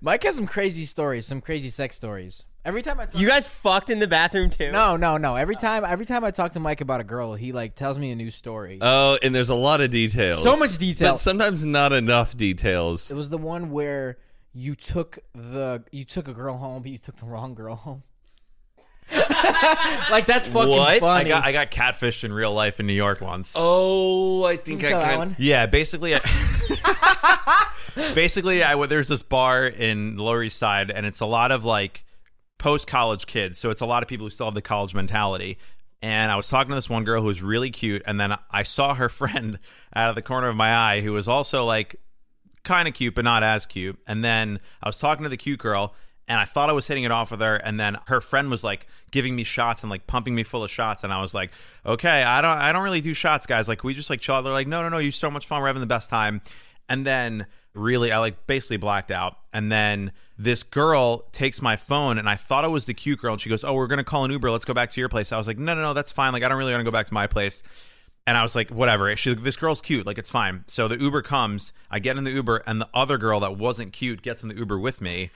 Mike 0.00 0.22
has 0.24 0.36
some 0.36 0.46
crazy 0.46 0.84
stories, 0.84 1.26
some 1.26 1.40
crazy 1.40 1.70
sex 1.70 1.96
stories. 1.96 2.44
Every 2.64 2.82
time 2.82 2.98
I 2.98 3.06
talk 3.06 3.20
You 3.20 3.28
guys 3.28 3.46
fucked 3.48 3.90
in 3.90 4.00
the 4.00 4.08
bathroom 4.08 4.50
too? 4.50 4.72
No, 4.72 4.96
no, 4.96 5.16
no. 5.16 5.36
Every 5.36 5.54
time 5.54 5.84
every 5.84 6.04
time 6.04 6.24
I 6.24 6.32
talk 6.32 6.52
to 6.52 6.60
Mike 6.60 6.80
about 6.80 7.00
a 7.00 7.04
girl, 7.04 7.34
he 7.34 7.52
like 7.52 7.74
tells 7.76 7.96
me 7.98 8.10
a 8.10 8.16
new 8.16 8.30
story. 8.30 8.78
Oh, 8.80 9.18
and 9.22 9.32
there's 9.34 9.48
a 9.50 9.54
lot 9.54 9.80
of 9.80 9.90
details. 9.90 10.42
So 10.42 10.56
much 10.56 10.76
detail. 10.76 11.12
but 11.12 11.18
sometimes 11.20 11.64
not 11.64 11.92
enough 11.92 12.36
details. 12.36 13.10
it 13.10 13.14
was 13.14 13.28
the 13.28 13.38
one 13.38 13.70
where 13.70 14.18
you 14.52 14.74
took 14.74 15.18
the 15.32 15.84
you 15.92 16.04
took 16.04 16.26
a 16.28 16.32
girl 16.32 16.56
home, 16.56 16.82
but 16.82 16.90
you 16.90 16.98
took 16.98 17.16
the 17.16 17.26
wrong 17.26 17.54
girl 17.54 17.76
home. 17.76 18.02
like 20.10 20.26
that's 20.26 20.48
fucking 20.48 20.68
What? 20.68 20.88
I 20.88 20.98
funny. 20.98 21.28
got 21.28 21.44
I 21.44 21.52
got 21.52 21.70
catfished 21.70 22.24
in 22.24 22.32
real 22.32 22.52
life 22.52 22.80
in 22.80 22.86
New 22.88 22.92
York 22.92 23.20
once. 23.20 23.52
Oh, 23.54 24.44
I 24.44 24.56
think 24.56 24.82
I 24.84 24.88
tell 24.88 25.00
that 25.00 25.08
can. 25.10 25.18
one? 25.18 25.36
Yeah, 25.38 25.66
basically, 25.66 26.16
I, 26.16 26.18
basically, 28.14 28.62
I 28.62 28.86
there's 28.86 29.08
this 29.08 29.22
bar 29.22 29.66
in 29.66 30.16
Lower 30.16 30.42
East 30.42 30.58
Side, 30.58 30.90
and 30.90 31.06
it's 31.06 31.20
a 31.20 31.26
lot 31.26 31.52
of 31.52 31.64
like 31.64 32.04
post 32.58 32.86
college 32.86 33.26
kids. 33.26 33.58
So 33.58 33.70
it's 33.70 33.80
a 33.80 33.86
lot 33.86 34.02
of 34.02 34.08
people 34.08 34.26
who 34.26 34.30
still 34.30 34.46
have 34.46 34.54
the 34.54 34.62
college 34.62 34.94
mentality. 34.94 35.58
And 36.02 36.30
I 36.30 36.36
was 36.36 36.48
talking 36.48 36.68
to 36.70 36.74
this 36.74 36.90
one 36.90 37.04
girl 37.04 37.20
who 37.20 37.26
was 37.26 37.42
really 37.42 37.70
cute, 37.70 38.02
and 38.06 38.20
then 38.20 38.36
I 38.50 38.62
saw 38.62 38.94
her 38.94 39.08
friend 39.20 39.58
out 39.94 40.08
of 40.08 40.14
the 40.14 40.22
corner 40.22 40.48
of 40.48 40.56
my 40.56 40.74
eye 40.74 41.00
who 41.00 41.12
was 41.12 41.28
also 41.28 41.64
like 41.64 41.96
kind 42.64 42.88
of 42.88 42.94
cute, 42.94 43.14
but 43.14 43.24
not 43.24 43.42
as 43.42 43.66
cute. 43.66 43.98
And 44.06 44.24
then 44.24 44.60
I 44.82 44.88
was 44.88 44.98
talking 44.98 45.22
to 45.22 45.28
the 45.28 45.36
cute 45.36 45.58
girl, 45.60 45.94
and 46.28 46.38
I 46.38 46.44
thought 46.44 46.68
I 46.68 46.72
was 46.72 46.86
hitting 46.86 47.04
it 47.04 47.12
off 47.12 47.30
with 47.30 47.40
her, 47.40 47.56
and 47.56 47.78
then 47.78 47.96
her 48.08 48.20
friend 48.20 48.50
was 48.50 48.64
like 48.64 48.86
giving 49.10 49.34
me 49.36 49.44
shots 49.44 49.82
and 49.82 49.90
like 49.90 50.06
pumping 50.06 50.34
me 50.34 50.42
full 50.42 50.64
of 50.64 50.70
shots, 50.70 51.04
and 51.04 51.12
I 51.12 51.20
was 51.20 51.34
like, 51.34 51.52
okay, 51.84 52.22
I 52.22 52.42
don't, 52.42 52.58
I 52.58 52.72
don't 52.72 52.82
really 52.82 53.00
do 53.00 53.14
shots, 53.14 53.46
guys. 53.46 53.68
Like, 53.68 53.84
we 53.84 53.94
just 53.94 54.10
like 54.10 54.20
chill. 54.20 54.42
They're 54.42 54.52
like, 54.52 54.66
no, 54.66 54.82
no, 54.82 54.88
no, 54.88 54.98
you're 54.98 55.12
so 55.12 55.30
much 55.30 55.46
fun. 55.46 55.60
We're 55.60 55.68
having 55.68 55.80
the 55.80 55.86
best 55.86 56.10
time. 56.10 56.42
And 56.88 57.06
then 57.06 57.46
really, 57.74 58.12
I 58.12 58.18
like 58.18 58.46
basically 58.46 58.76
blacked 58.76 59.10
out, 59.10 59.36
and 59.52 59.70
then 59.70 60.12
this 60.38 60.62
girl 60.62 61.28
takes 61.32 61.60
my 61.60 61.76
phone, 61.76 62.18
and 62.18 62.28
I 62.28 62.36
thought 62.36 62.64
it 62.64 62.68
was 62.68 62.86
the 62.86 62.94
cute 62.94 63.20
girl, 63.20 63.32
and 63.34 63.40
she 63.40 63.48
goes, 63.48 63.64
oh, 63.64 63.74
we're 63.74 63.86
gonna 63.86 64.04
call 64.04 64.24
an 64.24 64.30
Uber. 64.30 64.50
Let's 64.50 64.64
go 64.64 64.74
back 64.74 64.90
to 64.90 65.00
your 65.00 65.08
place. 65.08 65.32
I 65.32 65.36
was 65.36 65.46
like, 65.46 65.58
no, 65.58 65.74
no, 65.74 65.82
no, 65.82 65.92
that's 65.94 66.12
fine. 66.12 66.32
Like, 66.32 66.42
I 66.42 66.48
don't 66.48 66.58
really 66.58 66.72
want 66.72 66.80
to 66.80 66.84
go 66.84 66.90
back 66.90 67.06
to 67.06 67.14
my 67.14 67.26
place. 67.26 67.62
And 68.26 68.36
I 68.36 68.42
was 68.42 68.56
like, 68.56 68.70
whatever. 68.70 69.14
She, 69.14 69.34
this 69.34 69.54
girl's 69.56 69.80
cute. 69.80 70.04
Like, 70.04 70.18
it's 70.18 70.28
fine. 70.30 70.64
So 70.66 70.88
the 70.88 70.98
Uber 71.00 71.22
comes. 71.22 71.72
I 71.90 72.00
get 72.00 72.18
in 72.18 72.24
the 72.24 72.32
Uber, 72.32 72.64
and 72.66 72.80
the 72.80 72.88
other 72.92 73.18
girl 73.18 73.38
that 73.40 73.56
wasn't 73.56 73.92
cute 73.92 74.20
gets 74.20 74.42
in 74.42 74.48
the 74.48 74.56
Uber 74.56 74.78
with 74.78 75.00
me. 75.00 75.30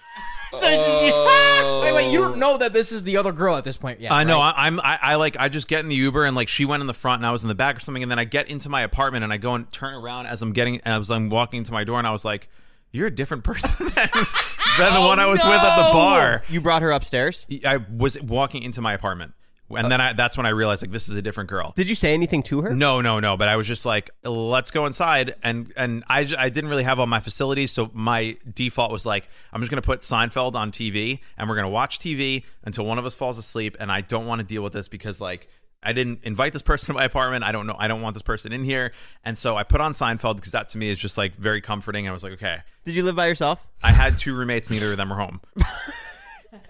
So 0.61 0.67
it's 0.69 1.01
just- 1.01 1.81
wait, 1.83 1.95
wait. 1.95 2.13
You 2.13 2.21
don't 2.21 2.35
oh. 2.35 2.37
know 2.37 2.59
that 2.59 2.73
this 2.73 2.93
is 2.93 3.03
the 3.03 3.17
other 3.17 3.33
girl 3.33 3.57
at 3.57 3.65
this 3.65 3.77
point. 3.77 4.01
Yeah, 4.01 4.15
I 4.15 4.25
know. 4.25 4.39
right? 4.39 4.55
I, 4.57 4.67
I'm. 4.67 4.81
I, 4.81 4.99
I 5.03 5.15
like. 5.17 5.37
I 5.39 5.49
just 5.49 5.69
get 5.69 5.81
in 5.81 5.89
the 5.89 5.95
Uber, 5.95 6.25
and 6.25 6.37
like 6.37 6.49
she 6.49 6.65
went 6.65 6.81
in 6.81 6.87
the 6.87 6.95
front, 6.95 7.21
and 7.21 7.27
I 7.27 7.31
was 7.31 7.43
in 7.43 7.49
the 7.49 7.55
back 7.55 7.77
or 7.77 7.81
something. 7.81 8.03
And 8.03 8.11
then 8.11 8.19
I 8.19 8.25
get 8.25 8.49
into 8.49 8.69
my 8.69 8.83
apartment, 8.83 9.25
and 9.25 9.33
I 9.33 9.37
go 9.37 9.55
and 9.55 9.71
turn 9.73 9.95
around 9.95 10.27
as 10.27 10.43
I'm 10.43 10.53
getting, 10.53 10.81
as 10.85 11.11
I'm 11.11 11.29
walking 11.31 11.65
to 11.65 11.73
my 11.73 11.85
door, 11.85 11.99
and 11.99 12.07
I 12.07 12.13
was 12.13 12.25
like, 12.25 12.49
"You're 12.93 13.07
a 13.07 13.11
different 13.11 13.45
person 13.51 13.87
than, 13.87 14.09
than 14.13 14.93
the 14.93 14.99
oh, 14.99 15.09
one 15.09 15.19
I 15.19 15.27
was 15.27 15.41
with 15.43 15.53
at 15.53 15.77
the 15.77 15.93
bar." 15.93 16.43
You 16.49 16.61
brought 16.61 16.83
her 16.83 16.91
upstairs? 16.91 17.47
I 17.65 17.79
was 17.79 18.21
walking 18.21 18.63
into 18.63 18.81
my 18.81 18.93
apartment, 18.93 19.35
and 19.71 19.91
then 19.91 20.01
I, 20.01 20.13
that's 20.13 20.37
when 20.37 20.47
I 20.47 20.51
realized 20.51 20.83
like 20.83 20.91
this 20.91 21.09
is 21.09 21.17
a 21.17 21.23
different 21.23 21.51
girl. 21.51 21.73
Did 21.77 21.89
you 21.89 21.95
say 21.95 22.15
anything 22.15 22.43
to 22.45 22.63
her? 22.63 22.75
No, 22.75 23.01
no, 23.01 23.21
no. 23.21 23.37
But 23.37 23.49
I 23.49 23.57
was 23.57 23.67
just 23.67 23.87
like, 23.87 24.11
let's 24.25 24.71
go 24.71 24.87
inside, 24.87 25.35
and 25.43 25.73
and 25.77 26.05
I 26.09 26.29
I 26.39 26.49
didn't 26.49 26.71
really 26.71 26.85
have 26.85 27.01
all 27.01 27.07
my 27.07 27.21
facilities, 27.21 27.73
so 27.73 27.91
my 27.93 28.37
default 28.53 28.91
was 28.91 29.07
like, 29.07 29.29
I'm 29.53 29.61
just 29.61 29.71
gonna 29.71 29.83
put 29.83 30.01
Seinfeld 30.01 30.55
on 30.55 30.71
TV, 30.71 31.21
and 31.37 31.49
we're 31.49 31.57
gonna 31.57 31.71
watch 31.71 31.99
TV 31.99 32.45
until 32.65 32.85
one 32.85 32.99
of 32.99 33.07
us 33.07 33.15
falls 33.15 33.39
asleep, 33.39 33.77
and 33.81 33.91
I 33.91 34.01
don't 34.01 34.27
want 34.27 34.41
to 34.41 34.47
deal 34.47 34.63
with 34.63 34.73
this 34.73 34.89
because 34.89 35.21
like 35.21 35.49
I 35.83 35.93
didn't 35.93 36.21
invite 36.25 36.53
this 36.53 36.63
person 36.63 36.89
to 36.89 36.93
my 36.93 37.05
apartment. 37.05 37.45
I 37.45 37.53
don't 37.53 37.67
know. 37.67 37.77
I 37.79 37.89
don't 37.89 38.03
want 38.03 38.15
this 38.15 38.23
person 38.23 38.53
in 38.53 38.65
here. 38.65 38.93
And 39.25 39.37
so 39.37 39.57
I 39.57 39.63
put 39.63 39.81
on 39.81 39.93
Seinfeld 39.93 40.37
because 40.37 40.53
that 40.53 40.69
to 40.71 40.79
me 40.79 40.91
is 40.91 40.99
just 40.99 41.17
like 41.17 41.35
very 41.35 41.61
comforting. 41.61 42.07
I 42.07 42.13
was 42.13 42.23
like, 42.23 42.35
okay. 42.35 42.59
Did 42.85 42.95
you 42.95 43.03
live 43.03 43.17
by 43.17 43.27
yourself? 43.27 43.67
I 43.83 43.93
had 43.93 44.19
two 44.19 44.35
roommates. 44.35 44.71
Neither 44.71 44.91
of 44.91 44.99
them 44.99 45.09
were 45.09 45.17
home. 45.17 45.41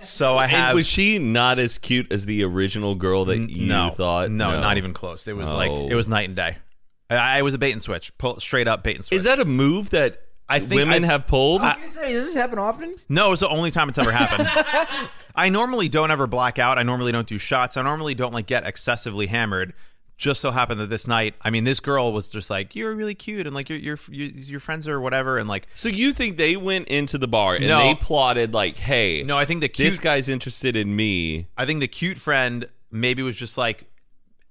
so 0.00 0.36
I 0.36 0.44
And 0.44 0.52
have. 0.52 0.74
was 0.74 0.86
she 0.86 1.18
not 1.18 1.58
as 1.58 1.78
cute 1.78 2.10
as 2.12 2.26
the 2.26 2.44
original 2.44 2.94
girl 2.94 3.24
that 3.26 3.38
you 3.38 3.66
no, 3.66 3.90
thought? 3.90 4.30
No, 4.30 4.60
not 4.60 4.76
even 4.76 4.92
close. 4.92 5.26
It 5.28 5.36
was 5.36 5.52
like 5.52 5.70
Oh. 5.70 5.88
it 5.88 5.94
was 5.94 6.08
night 6.08 6.28
and 6.28 6.36
day. 6.36 6.56
I, 7.08 7.38
I 7.38 7.42
was 7.42 7.54
a 7.54 7.58
bait 7.58 7.72
and 7.72 7.82
switch, 7.82 8.16
pull, 8.18 8.38
straight 8.40 8.68
up 8.68 8.82
bait 8.84 8.96
and 8.96 9.04
switch. 9.04 9.18
Is 9.18 9.24
that 9.24 9.40
a 9.40 9.44
move 9.44 9.90
that 9.90 10.22
I 10.48 10.58
think 10.60 10.72
women 10.80 11.04
I- 11.04 11.08
have 11.08 11.26
pulled? 11.26 11.62
I- 11.62 11.80
Does 11.80 11.94
this 11.96 12.34
happen 12.34 12.58
often? 12.58 12.92
No, 13.08 13.32
it's 13.32 13.40
the 13.40 13.48
only 13.48 13.70
time 13.70 13.88
it's 13.88 13.98
ever 13.98 14.12
happened. 14.12 14.48
I 15.34 15.48
normally 15.48 15.88
don't 15.88 16.10
ever 16.10 16.26
black 16.26 16.58
out. 16.58 16.76
I 16.78 16.82
normally 16.82 17.12
don't 17.12 17.26
do 17.26 17.38
shots. 17.38 17.76
I 17.76 17.82
normally 17.82 18.14
don't 18.14 18.34
like 18.34 18.46
get 18.46 18.66
excessively 18.66 19.26
hammered. 19.28 19.72
Just 20.20 20.42
so 20.42 20.50
happened 20.50 20.80
that 20.80 20.90
this 20.90 21.08
night, 21.08 21.34
I 21.40 21.48
mean, 21.48 21.64
this 21.64 21.80
girl 21.80 22.12
was 22.12 22.28
just 22.28 22.50
like, 22.50 22.76
"You're 22.76 22.94
really 22.94 23.14
cute," 23.14 23.46
and 23.46 23.54
like 23.54 23.70
your 23.70 23.78
your 23.78 23.96
your 24.10 24.60
friends 24.60 24.86
or 24.86 25.00
whatever, 25.00 25.38
and 25.38 25.48
like, 25.48 25.66
so 25.74 25.88
you 25.88 26.12
think 26.12 26.36
they 26.36 26.58
went 26.58 26.88
into 26.88 27.16
the 27.16 27.26
bar 27.26 27.54
and 27.54 27.66
No. 27.66 27.78
they 27.78 27.94
plotted 27.94 28.52
like, 28.52 28.76
"Hey, 28.76 29.22
no, 29.22 29.38
I 29.38 29.46
think 29.46 29.62
the 29.62 29.68
cute 29.70 29.88
this 29.92 29.98
guy's 29.98 30.28
interested 30.28 30.76
in 30.76 30.94
me." 30.94 31.46
I 31.56 31.64
think 31.64 31.80
the 31.80 31.88
cute 31.88 32.18
friend 32.18 32.68
maybe 32.90 33.22
was 33.22 33.38
just 33.38 33.56
like 33.56 33.86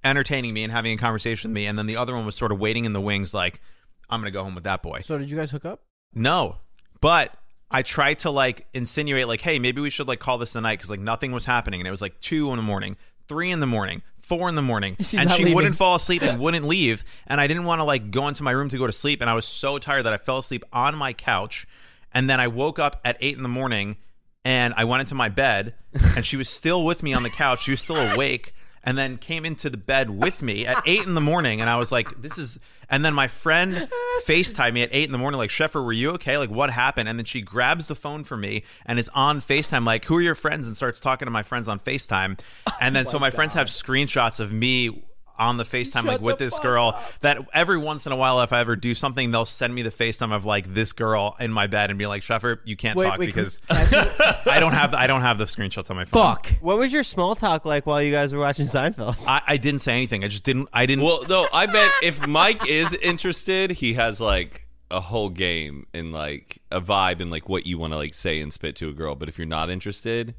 entertaining 0.04 0.56
me 0.56 0.64
and 0.64 0.74
having 0.74 0.92
a 0.94 0.98
conversation 0.98 1.52
with 1.52 1.56
me, 1.56 1.68
and 1.68 1.78
then 1.78 1.86
the 1.86 1.98
other 1.98 2.16
one 2.16 2.26
was 2.26 2.34
sort 2.36 2.52
of 2.52 2.60
waiting 2.60 2.86
in 2.86 2.94
the 2.94 3.02
wings, 3.02 3.36
like, 3.36 3.62
I'm 4.10 4.22
gonna 4.22 4.32
go 4.32 4.44
home 4.44 4.56
with 4.56 4.64
that 4.64 4.82
boy. 4.82 5.02
So 5.04 5.20
did 5.20 5.30
you 5.30 5.38
guys 5.38 5.52
hook 5.52 5.66
up? 5.66 5.84
No, 6.16 6.56
but 7.00 7.32
I 7.70 7.84
tried 7.84 8.18
to 8.20 8.32
like 8.32 8.66
insinuate 8.74 9.28
like, 9.28 9.42
hey, 9.42 9.60
maybe 9.60 9.82
we 9.82 9.92
should 9.92 10.08
like 10.08 10.20
call 10.20 10.40
this 10.40 10.54
the 10.54 10.62
night 10.62 10.80
because 10.80 10.90
like 10.90 11.00
nothing 11.00 11.32
was 11.32 11.46
happening, 11.46 11.80
and 11.80 11.88
it 11.88 11.92
was 11.92 12.02
like 12.02 12.20
two 12.20 12.50
in 12.50 12.56
the 12.58 12.64
morning, 12.64 12.98
three 13.28 13.52
in 13.52 13.60
the 13.60 13.68
morning, 13.68 14.02
four 14.30 14.48
in 14.48 14.56
the 14.56 14.62
morning, 14.62 14.96
She's 15.00 15.16
and 15.16 15.30
she 15.30 15.40
leaving. 15.40 15.56
wouldn't 15.56 15.76
fall 15.76 15.96
asleep 15.96 16.22
and 16.22 16.40
wouldn't 16.42 16.66
leave, 16.66 17.04
and 17.28 17.42
I 17.42 17.48
didn't 17.48 17.66
want 17.66 17.80
to 17.80 17.84
like 17.84 18.12
go 18.12 18.28
into 18.30 18.44
my 18.44 18.52
room 18.52 18.70
to 18.70 18.78
go 18.78 18.88
to 18.88 18.94
sleep, 18.94 19.20
and 19.20 19.30
I 19.30 19.34
was 19.34 19.46
so 19.46 19.78
tired 19.80 20.04
that 20.04 20.14
I 20.14 20.18
fell 20.18 20.38
asleep 20.38 20.64
on 20.72 20.96
my 20.96 21.12
couch, 21.12 21.68
and 22.14 22.30
then 22.30 22.40
I 22.40 22.48
woke 22.48 22.80
up 22.80 23.02
at 23.04 23.18
eight 23.20 23.36
in 23.36 23.44
the 23.44 23.50
morning, 23.50 23.98
and 24.46 24.74
I 24.78 24.86
went 24.86 25.02
into 25.02 25.16
my 25.16 25.28
bed, 25.28 25.74
and 26.16 26.26
she 26.26 26.38
was 26.38 26.48
still 26.48 26.86
with 26.86 27.04
me 27.04 27.14
on 27.14 27.24
the 27.24 27.30
couch, 27.30 27.64
she 27.64 27.72
was 27.72 27.82
still 27.82 27.98
awake. 27.98 28.54
And 28.90 28.98
then 28.98 29.18
came 29.18 29.46
into 29.46 29.70
the 29.70 29.78
bed 29.78 30.10
with 30.10 30.42
me 30.42 30.66
at 30.66 30.82
eight 30.88 31.06
in 31.06 31.14
the 31.14 31.22
morning, 31.22 31.62
and 31.62 31.70
I 31.70 31.76
was 31.76 31.92
like, 31.92 32.20
"This 32.22 32.40
is." 32.40 32.60
And 32.90 33.06
then 33.06 33.14
my 33.14 33.28
friend 33.28 33.88
FaceTime 34.26 34.74
me 34.74 34.82
at 34.82 34.90
eight 34.92 35.04
in 35.04 35.12
the 35.12 35.20
morning, 35.20 35.38
like, 35.38 35.52
Sheffer, 35.52 35.86
were 35.86 35.94
you 35.94 36.10
okay? 36.14 36.40
Like, 36.40 36.50
what 36.50 36.72
happened? 36.72 37.08
And 37.08 37.20
then 37.20 37.26
she 37.26 37.40
grabs 37.40 37.88
the 37.88 37.94
phone 37.94 38.24
from 38.24 38.42
me 38.42 38.64
and 38.84 38.98
is 38.98 39.12
on 39.14 39.42
FaceTime, 39.42 39.86
like, 39.86 40.06
who 40.06 40.18
are 40.18 40.22
your 40.22 40.34
friends? 40.34 40.66
And 40.66 40.76
starts 40.76 41.00
talking 41.00 41.28
to 41.28 41.32
my 41.32 41.44
friends 41.44 41.68
on 41.68 41.80
FaceTime. 41.80 42.40
Oh 42.68 42.78
and 42.82 42.96
then 42.96 43.06
so 43.06 43.20
my 43.20 43.30
friends 43.30 43.54
have 43.54 43.68
screenshots 43.68 44.40
of 44.40 44.52
me 44.54 45.04
on 45.40 45.58
the 45.58 45.64
FaceTime, 45.64 46.06
like, 46.06 46.22
with 46.22 46.38
this 46.38 46.60
girl 46.60 47.00
that 47.22 47.40
every 47.54 47.78
once 47.78 48.06
in 48.06 48.12
a 48.12 48.16
while, 48.16 48.42
if 48.42 48.54
I 48.54 48.60
ever 48.60 48.76
do 48.76 48.94
something, 48.94 49.32
they'll 49.32 49.46
send 49.46 49.74
me 49.74 49.82
the 49.82 49.90
FaceTime 49.90 50.36
of 50.36 50.46
like 50.46 50.74
this 50.74 50.94
girl 50.94 51.36
in 51.40 51.52
my 51.52 51.68
bed 51.68 51.90
and 51.90 51.98
be 51.98 52.08
like, 52.08 52.22
Sheffer, 52.22 52.60
you 52.66 52.76
can't 52.76 52.98
Wait, 52.98 53.06
talk 53.06 53.20
wait, 53.20 53.28
because 53.28 53.60
can 53.68 53.78
I 53.78 54.36
I 54.46 54.60
don't 54.60 54.74
have 54.74 54.92
the, 54.92 55.00
I 55.00 55.08
don't 55.08 55.22
have 55.22 55.38
the 55.38 55.46
screenshots 55.46 55.90
on 55.90 55.96
my 55.96 56.06
phone. 56.06 56.24
Fuck. 56.24 56.48
What 56.62 56.78
was 56.78 56.92
your 56.92 57.04
small 57.04 57.36
talk 57.36 57.66
like 57.66 57.86
while 57.86 58.02
you 58.02 58.12
guys 58.12 58.34
were 58.34 58.40
watching 58.40 58.66
Seinfeld? 58.66 59.24
I, 59.26 59.42
I 59.48 59.58
didn't 59.58 59.80
say 59.80 59.96
anything. 59.96 60.24
I 60.24 60.28
just 60.28 60.44
didn't. 60.44 60.70
I 60.74 60.86
didn't. 60.86 61.04
Well, 61.04 61.24
no, 61.30 61.48
I 61.54 61.66
bet 61.66 61.90
if 62.04 62.28
Mike 62.28 62.68
is 62.68 62.94
interested, 62.94 63.72
he 63.72 63.94
has 63.94 64.20
like 64.20 64.68
a 64.92 65.00
whole 65.00 65.30
game 65.30 65.86
and 65.94 66.12
like 66.12 66.60
a 66.72 66.82
vibe 66.82 67.20
and 67.22 67.30
like 67.32 67.48
what 67.48 67.66
you 67.66 67.78
want 67.78 67.94
to 67.94 67.98
like 67.98 68.14
say 68.14 68.42
and 68.42 68.52
spit 68.52 68.76
to 68.78 68.90
a 68.90 68.94
girl. 68.94 69.16
But 69.16 69.30
if 69.30 69.38
you're 69.38 69.48
not 69.48 69.70
interested, 69.70 70.36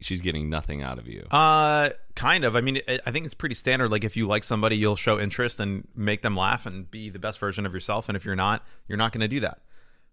she's 0.00 0.20
getting 0.20 0.48
nothing 0.48 0.82
out 0.82 0.98
of 0.98 1.06
you. 1.06 1.26
Uh, 1.30 1.90
kind 2.14 2.44
of. 2.44 2.56
I 2.56 2.60
mean, 2.60 2.80
I 3.06 3.10
think 3.10 3.24
it's 3.24 3.34
pretty 3.34 3.54
standard. 3.54 3.90
Like, 3.90 4.04
if 4.04 4.16
you 4.16 4.26
like 4.26 4.44
somebody, 4.44 4.76
you'll 4.76 4.96
show 4.96 5.18
interest 5.18 5.60
and 5.60 5.86
make 5.94 6.22
them 6.22 6.36
laugh 6.36 6.66
and 6.66 6.90
be 6.90 7.10
the 7.10 7.18
best 7.18 7.38
version 7.38 7.66
of 7.66 7.74
yourself. 7.74 8.08
And 8.08 8.16
if 8.16 8.24
you're 8.24 8.36
not, 8.36 8.64
you're 8.88 8.98
not 8.98 9.12
going 9.12 9.20
to 9.20 9.28
do 9.28 9.40
that. 9.40 9.60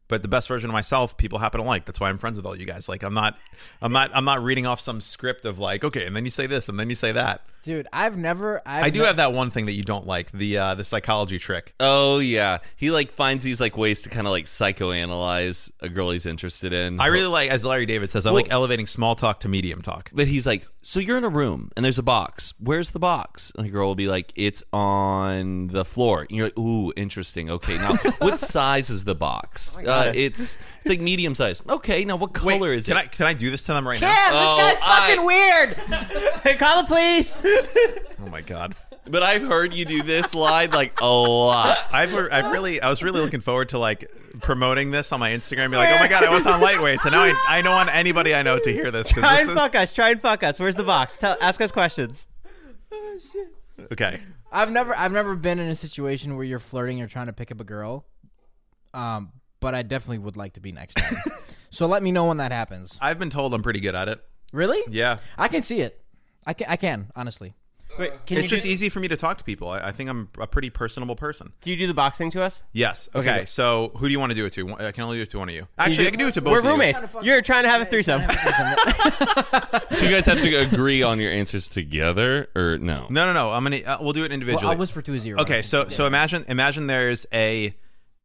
But 0.08 0.22
the 0.22 0.30
best 0.30 0.48
version 0.48 0.70
of 0.70 0.74
myself, 0.74 1.18
people 1.18 1.40
happen 1.40 1.60
to 1.60 1.68
like. 1.68 1.86
That's 1.86 2.00
why 2.00 2.10
I'm 2.10 2.18
friends 2.18 2.38
with 2.38 2.46
all 2.46 2.58
you 2.58 2.66
guys. 2.66 2.88
Like, 2.88 3.04
I'm 3.04 3.14
not, 3.14 3.38
I'm 3.82 3.92
not, 3.92 4.12
I'm 4.14 4.24
not 4.24 4.42
reading 4.42 4.66
off 4.66 4.80
some 4.80 5.02
script 5.02 5.46
of 5.46 5.60
like, 5.60 5.84
okay, 5.84 6.06
and 6.06 6.16
then 6.16 6.24
you 6.24 6.32
say 6.32 6.48
this, 6.48 6.70
and 6.70 6.80
then 6.80 6.90
you 6.90 6.96
say 6.96 7.12
that. 7.12 7.42
Dude, 7.68 7.86
I've 7.92 8.16
never. 8.16 8.62
I've 8.66 8.86
I 8.86 8.90
do 8.90 9.02
ne- 9.02 9.08
have 9.08 9.18
that 9.18 9.34
one 9.34 9.50
thing 9.52 9.66
that 9.66 9.74
you 9.74 9.84
don't 9.84 10.08
like 10.08 10.32
the 10.32 10.58
uh, 10.58 10.76
the 10.76 10.86
psychology 10.86 11.38
trick. 11.38 11.74
Oh 11.82 12.20
yeah, 12.20 12.60
he 12.78 12.92
like 12.92 13.12
finds 13.12 13.44
these 13.44 13.60
like 13.60 13.76
ways 13.76 14.04
to 14.04 14.10
kind 14.10 14.26
of 14.26 14.32
like 14.32 14.46
psychoanalyze 14.46 15.70
a 15.82 15.90
girl 15.90 16.12
he's 16.12 16.26
interested 16.26 16.72
in. 16.72 17.02
I 17.02 17.08
really 17.08 17.28
like, 17.28 17.50
as 17.50 17.66
Larry 17.66 17.86
David 17.86 18.10
says, 18.10 18.26
I 18.26 18.32
like 18.32 18.48
elevating 18.50 18.88
small 18.88 19.16
talk 19.16 19.42
to 19.42 19.50
medium 19.50 19.82
talk. 19.82 20.10
But 20.14 20.30
he's 20.30 20.48
like, 20.48 20.66
so 20.82 21.02
you're 21.02 21.18
in 21.18 21.26
a 21.26 21.30
room 21.30 21.70
and 21.76 21.84
there's 21.84 22.00
a 22.00 22.04
box. 22.04 22.54
Where's 22.58 22.92
the 22.92 23.00
box? 23.00 23.52
And 23.58 23.66
the 23.66 23.70
girl 23.70 23.88
will 23.88 23.96
be 23.96 24.08
like, 24.08 24.32
it's 24.38 24.64
on 24.72 25.68
the 25.68 25.84
floor. 25.84 26.22
And 26.22 26.32
you're 26.32 26.46
like, 26.46 26.58
ooh, 26.58 26.94
interesting. 26.96 27.50
Okay, 27.52 27.76
now 27.76 27.96
what 28.20 28.40
size 28.40 28.90
is 28.90 29.04
the 29.04 29.14
box? 29.14 29.78
uh, 29.78 30.14
it's 30.16 30.58
it's 30.80 30.90
like 30.90 31.02
medium 31.02 31.36
size. 31.36 31.62
Okay, 31.68 32.06
now 32.06 32.16
what 32.16 32.34
color 32.34 32.72
is 32.72 32.86
can 32.86 32.96
it? 32.96 33.00
Can 33.02 33.08
I 33.08 33.10
can 33.10 33.26
I 33.26 33.34
do 33.34 33.52
this 33.52 33.64
to 33.64 33.74
them 33.74 33.86
right 33.86 34.00
Cam, 34.00 34.10
now? 34.10 34.30
Oh, 34.32 34.56
this 34.58 34.80
guy's 34.80 34.98
fucking 34.98 35.20
I- 35.20 36.46
weird. 36.46 36.60
Call 36.60 36.82
the 36.82 36.88
police. 36.88 37.42
Oh 38.20 38.30
my 38.30 38.42
god. 38.42 38.76
But 39.06 39.24
I've 39.24 39.44
heard 39.48 39.74
you 39.74 39.86
do 39.86 40.02
this 40.04 40.34
line 40.34 40.72
like 40.72 41.00
a 41.02 41.06
lot. 41.06 41.78
I've, 41.94 42.14
I've 42.14 42.52
really 42.52 42.82
I 42.82 42.90
was 42.90 43.02
really 43.04 43.22
looking 43.22 43.40
forward 43.42 43.70
to 43.70 43.78
like 43.80 44.12
promoting 44.42 44.92
this 44.92 45.12
on 45.14 45.20
my 45.20 45.30
Instagram. 45.30 45.72
Be 45.72 45.78
like, 45.78 45.90
oh 45.92 46.00
my 46.00 46.08
god, 46.10 46.24
I 46.26 46.30
was 46.30 46.46
on 46.46 46.60
lightweights, 46.60 47.04
and 47.06 47.12
now 47.14 47.22
I, 47.24 47.34
I 47.48 47.62
don't 47.62 47.74
want 47.74 47.94
anybody 47.94 48.34
I 48.36 48.42
know 48.42 48.60
to 48.60 48.74
hear 48.74 48.92
this. 48.92 49.14
'cause 49.14 49.22
Try 49.24 49.34
this 49.38 49.42
and 49.48 49.52
is- 49.52 49.56
fuck 49.64 49.76
us. 49.76 49.94
Try 49.94 50.10
and 50.10 50.22
fuck 50.22 50.44
us. 50.44 50.60
Where's 50.60 50.76
the 50.76 50.84
box? 50.84 51.16
Tell, 51.18 51.38
ask 51.40 51.62
us 51.62 51.72
questions. 51.72 52.28
Okay, 53.92 54.20
I've 54.52 54.72
never. 54.72 54.96
I've 54.96 55.12
never 55.12 55.36
been 55.36 55.60
in 55.60 55.68
a 55.70 55.76
situation 55.76 56.36
where 56.36 56.44
you're 56.46 56.60
flirting 56.60 57.02
or 57.02 57.08
trying 57.08 57.28
to 57.28 57.34
pick 57.34 57.52
up 57.52 57.62
a 57.62 57.64
girl. 57.64 58.06
Um, 58.94 59.32
but 59.60 59.76
I 59.76 59.84
definitely 59.84 60.20
would 60.20 60.36
like 60.36 60.54
to 60.54 60.60
be 60.60 60.72
next 60.72 60.96
time. 60.96 61.18
so 61.70 61.86
let 61.86 62.02
me 62.04 62.12
know 62.12 62.26
when 62.26 62.38
that 62.38 62.52
happens. 62.52 62.98
I've 63.02 63.20
been 63.20 63.30
told 63.30 63.54
I'm 63.54 63.62
pretty 63.64 63.80
good 63.80 63.96
at 63.96 64.08
it. 64.10 64.20
Really? 64.52 64.82
Yeah, 64.92 65.20
I 65.38 65.48
can 65.48 65.62
see 65.62 65.82
it. 65.82 66.02
I 66.48 66.54
can. 66.54 66.68
I 66.70 66.76
can 66.78 67.12
honestly. 67.16 67.54
Wait, 68.00 68.12
can 68.28 68.38
it's 68.38 68.44
you 68.44 68.48
just 68.58 68.64
do, 68.64 68.70
easy 68.70 68.90
for 68.90 69.00
me 69.00 69.08
to 69.08 69.18
talk 69.18 69.40
to 69.40 69.44
people. 69.44 69.70
I, 69.70 69.80
I 69.88 69.92
think 69.92 70.08
I'm 70.10 70.30
a 70.40 70.46
pretty 70.46 70.70
personable 70.70 71.16
person. 71.16 71.52
Can 71.62 71.72
you 71.72 71.78
do 71.78 71.88
the 71.88 71.96
boxing 71.96 72.30
to 72.32 72.44
us? 72.44 72.64
Yes. 72.72 73.10
Okay, 73.16 73.30
Okay. 73.38 73.46
so 73.46 73.92
who 73.96 74.08
do 74.08 74.12
you 74.12 74.20
want 74.20 74.30
to 74.30 74.36
do 74.36 74.46
it 74.46 74.54
to? 74.54 74.72
I 74.76 74.92
can 74.92 75.04
only 75.06 75.18
do 75.18 75.24
it 75.24 75.30
to 75.32 75.40
one 75.40 75.50
of 75.50 75.56
you. 75.56 75.62
you 75.62 75.68
Actually, 75.80 76.04
do- 76.04 76.08
I 76.08 76.12
can 76.12 76.20
do 76.20 76.28
it 76.28 76.34
to 76.36 76.42
both. 76.42 76.52
We're 76.52 76.60
of 76.60 76.66
you. 76.66 76.72
roommates. 76.72 77.02
You're 77.24 77.42
trying 77.42 77.64
to 77.64 77.70
have 77.70 77.82
a 77.82 77.86
threesome. 77.86 78.22
So 79.98 80.06
you 80.06 80.12
guys 80.12 80.28
have 80.28 80.40
to 80.42 80.56
agree 80.58 81.02
on 81.02 81.20
your 81.20 81.32
answers 81.32 81.68
together, 81.68 82.50
or 82.56 82.78
no? 82.78 83.08
No, 83.10 83.26
no, 83.26 83.34
no. 83.34 83.52
I'm 83.52 83.64
gonna. 83.64 83.78
Uh, 83.78 83.98
we'll 84.00 84.14
do 84.14 84.22
it 84.22 84.30
Well, 84.30 84.34
individually. 84.34 84.72
I'll 84.74 84.78
whisper 84.78 85.02
to 85.02 85.12
his 85.12 85.26
ear. 85.26 85.38
Okay, 85.38 85.64
so 85.64 85.88
so 85.88 86.06
imagine 86.06 86.46
imagine 86.48 86.86
there's 86.88 87.26
a 87.34 87.76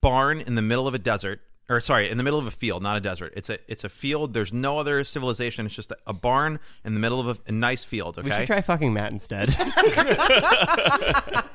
barn 0.03 0.41
in 0.43 0.55
the 0.55 0.61
middle 0.63 0.87
of 0.87 0.93
a 0.95 0.99
desert, 0.99 1.41
or 1.73 1.81
sorry, 1.81 2.11
in 2.11 2.19
the 2.19 2.25
middle 2.25 2.39
of 2.39 2.47
a 2.47 2.51
field, 2.51 2.83
not 2.83 2.97
a 2.97 3.01
desert. 3.01 3.33
It's 3.35 3.49
a 3.49 3.59
it's 3.67 3.83
a 3.83 3.89
field. 3.89 4.35
There's 4.35 4.53
no 4.53 4.79
other 4.79 5.03
civilization. 5.05 5.65
It's 5.67 5.75
just 5.75 5.91
a, 5.91 5.97
a 6.07 6.13
barn 6.13 6.61
in 6.85 6.95
the 6.95 7.01
middle 7.01 7.19
of 7.19 7.29
a, 7.29 7.49
a 7.49 7.53
nice 7.53 7.85
field. 7.85 8.19
Okay. 8.19 8.29
We 8.29 8.35
should 8.35 8.47
try 8.47 8.61
fucking 8.61 8.93
Matt 8.93 9.13
instead. 9.13 9.57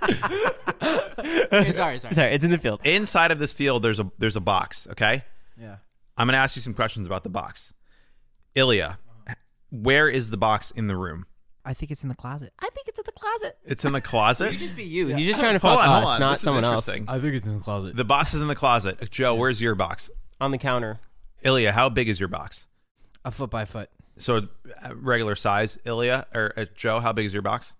Okay, 1.20 1.72
sorry, 1.72 2.00
sorry. 2.00 2.14
Sorry, 2.14 2.34
it's 2.34 2.44
in 2.44 2.52
the 2.52 2.58
field. 2.58 2.80
Inside 2.84 3.32
of 3.32 3.40
this 3.40 3.52
field, 3.52 3.84
there's 3.84 4.00
a 4.00 4.10
there's 4.20 4.36
a 4.36 4.42
box. 4.42 4.88
Okay. 4.92 5.24
Yeah. 5.60 5.78
I'm 6.16 6.28
gonna 6.28 6.38
ask 6.38 6.56
you 6.56 6.62
some 6.62 6.74
questions 6.74 7.08
about 7.08 7.24
the 7.24 7.30
box. 7.30 7.74
Ilya, 8.56 9.00
where 9.72 10.10
is 10.10 10.30
the 10.30 10.38
box 10.38 10.72
in 10.72 10.88
the 10.88 10.96
room? 10.96 11.26
I 11.68 11.74
think 11.74 11.92
it's 11.92 12.02
in 12.04 12.10
the 12.10 12.16
closet. 12.16 12.54
I 12.60 12.70
think 12.70 12.88
it's 12.88 12.98
in 12.98 13.04
the 13.06 13.12
closet. 13.12 13.58
It's 13.66 13.84
in 13.86 13.92
the 13.92 14.00
closet. 14.02 14.52
You 14.54 14.58
just 14.58 14.76
be 14.78 14.84
you. 14.84 15.08
He's 15.08 15.28
just 15.28 15.40
trying 15.40 15.60
to 15.60 15.68
Hold 15.68 15.80
fuck 15.80 15.88
on, 15.88 15.94
hold 15.94 16.04
us, 16.06 16.10
on. 16.12 16.20
not 16.22 16.30
This 16.32 16.40
is 16.40 16.44
someone 16.46 16.64
else. 16.64 16.88
interesting. 16.88 17.10
I 17.14 17.20
think 17.20 17.34
it's 17.36 17.46
in 17.46 17.56
the 17.58 17.64
closet. 17.64 17.96
The 17.98 18.06
box 18.06 18.34
is 18.34 18.42
in 18.42 18.48
the 18.48 18.56
closet. 18.56 19.12
Joe, 19.12 19.36
where's 19.36 19.62
your 19.62 19.76
box? 19.76 20.10
On 20.40 20.52
the 20.52 20.58
counter. 20.58 21.00
Ilya, 21.44 21.74
how 21.74 21.90
big 21.90 22.08
is 22.08 22.20
your 22.22 22.30
box? 22.30 22.68
A 23.26 23.32
foot 23.32 23.50
by 23.50 23.66
foot. 23.66 23.90
So 24.18 24.38
uh, 24.82 24.96
regular 24.96 25.36
size. 25.36 25.78
Ilya 25.84 26.26
or 26.34 26.54
uh, 26.56 26.66
Joe, 26.74 27.00
how 27.02 27.12
big 27.12 27.26
is 27.26 27.34
your 27.34 27.42
box? 27.42 27.74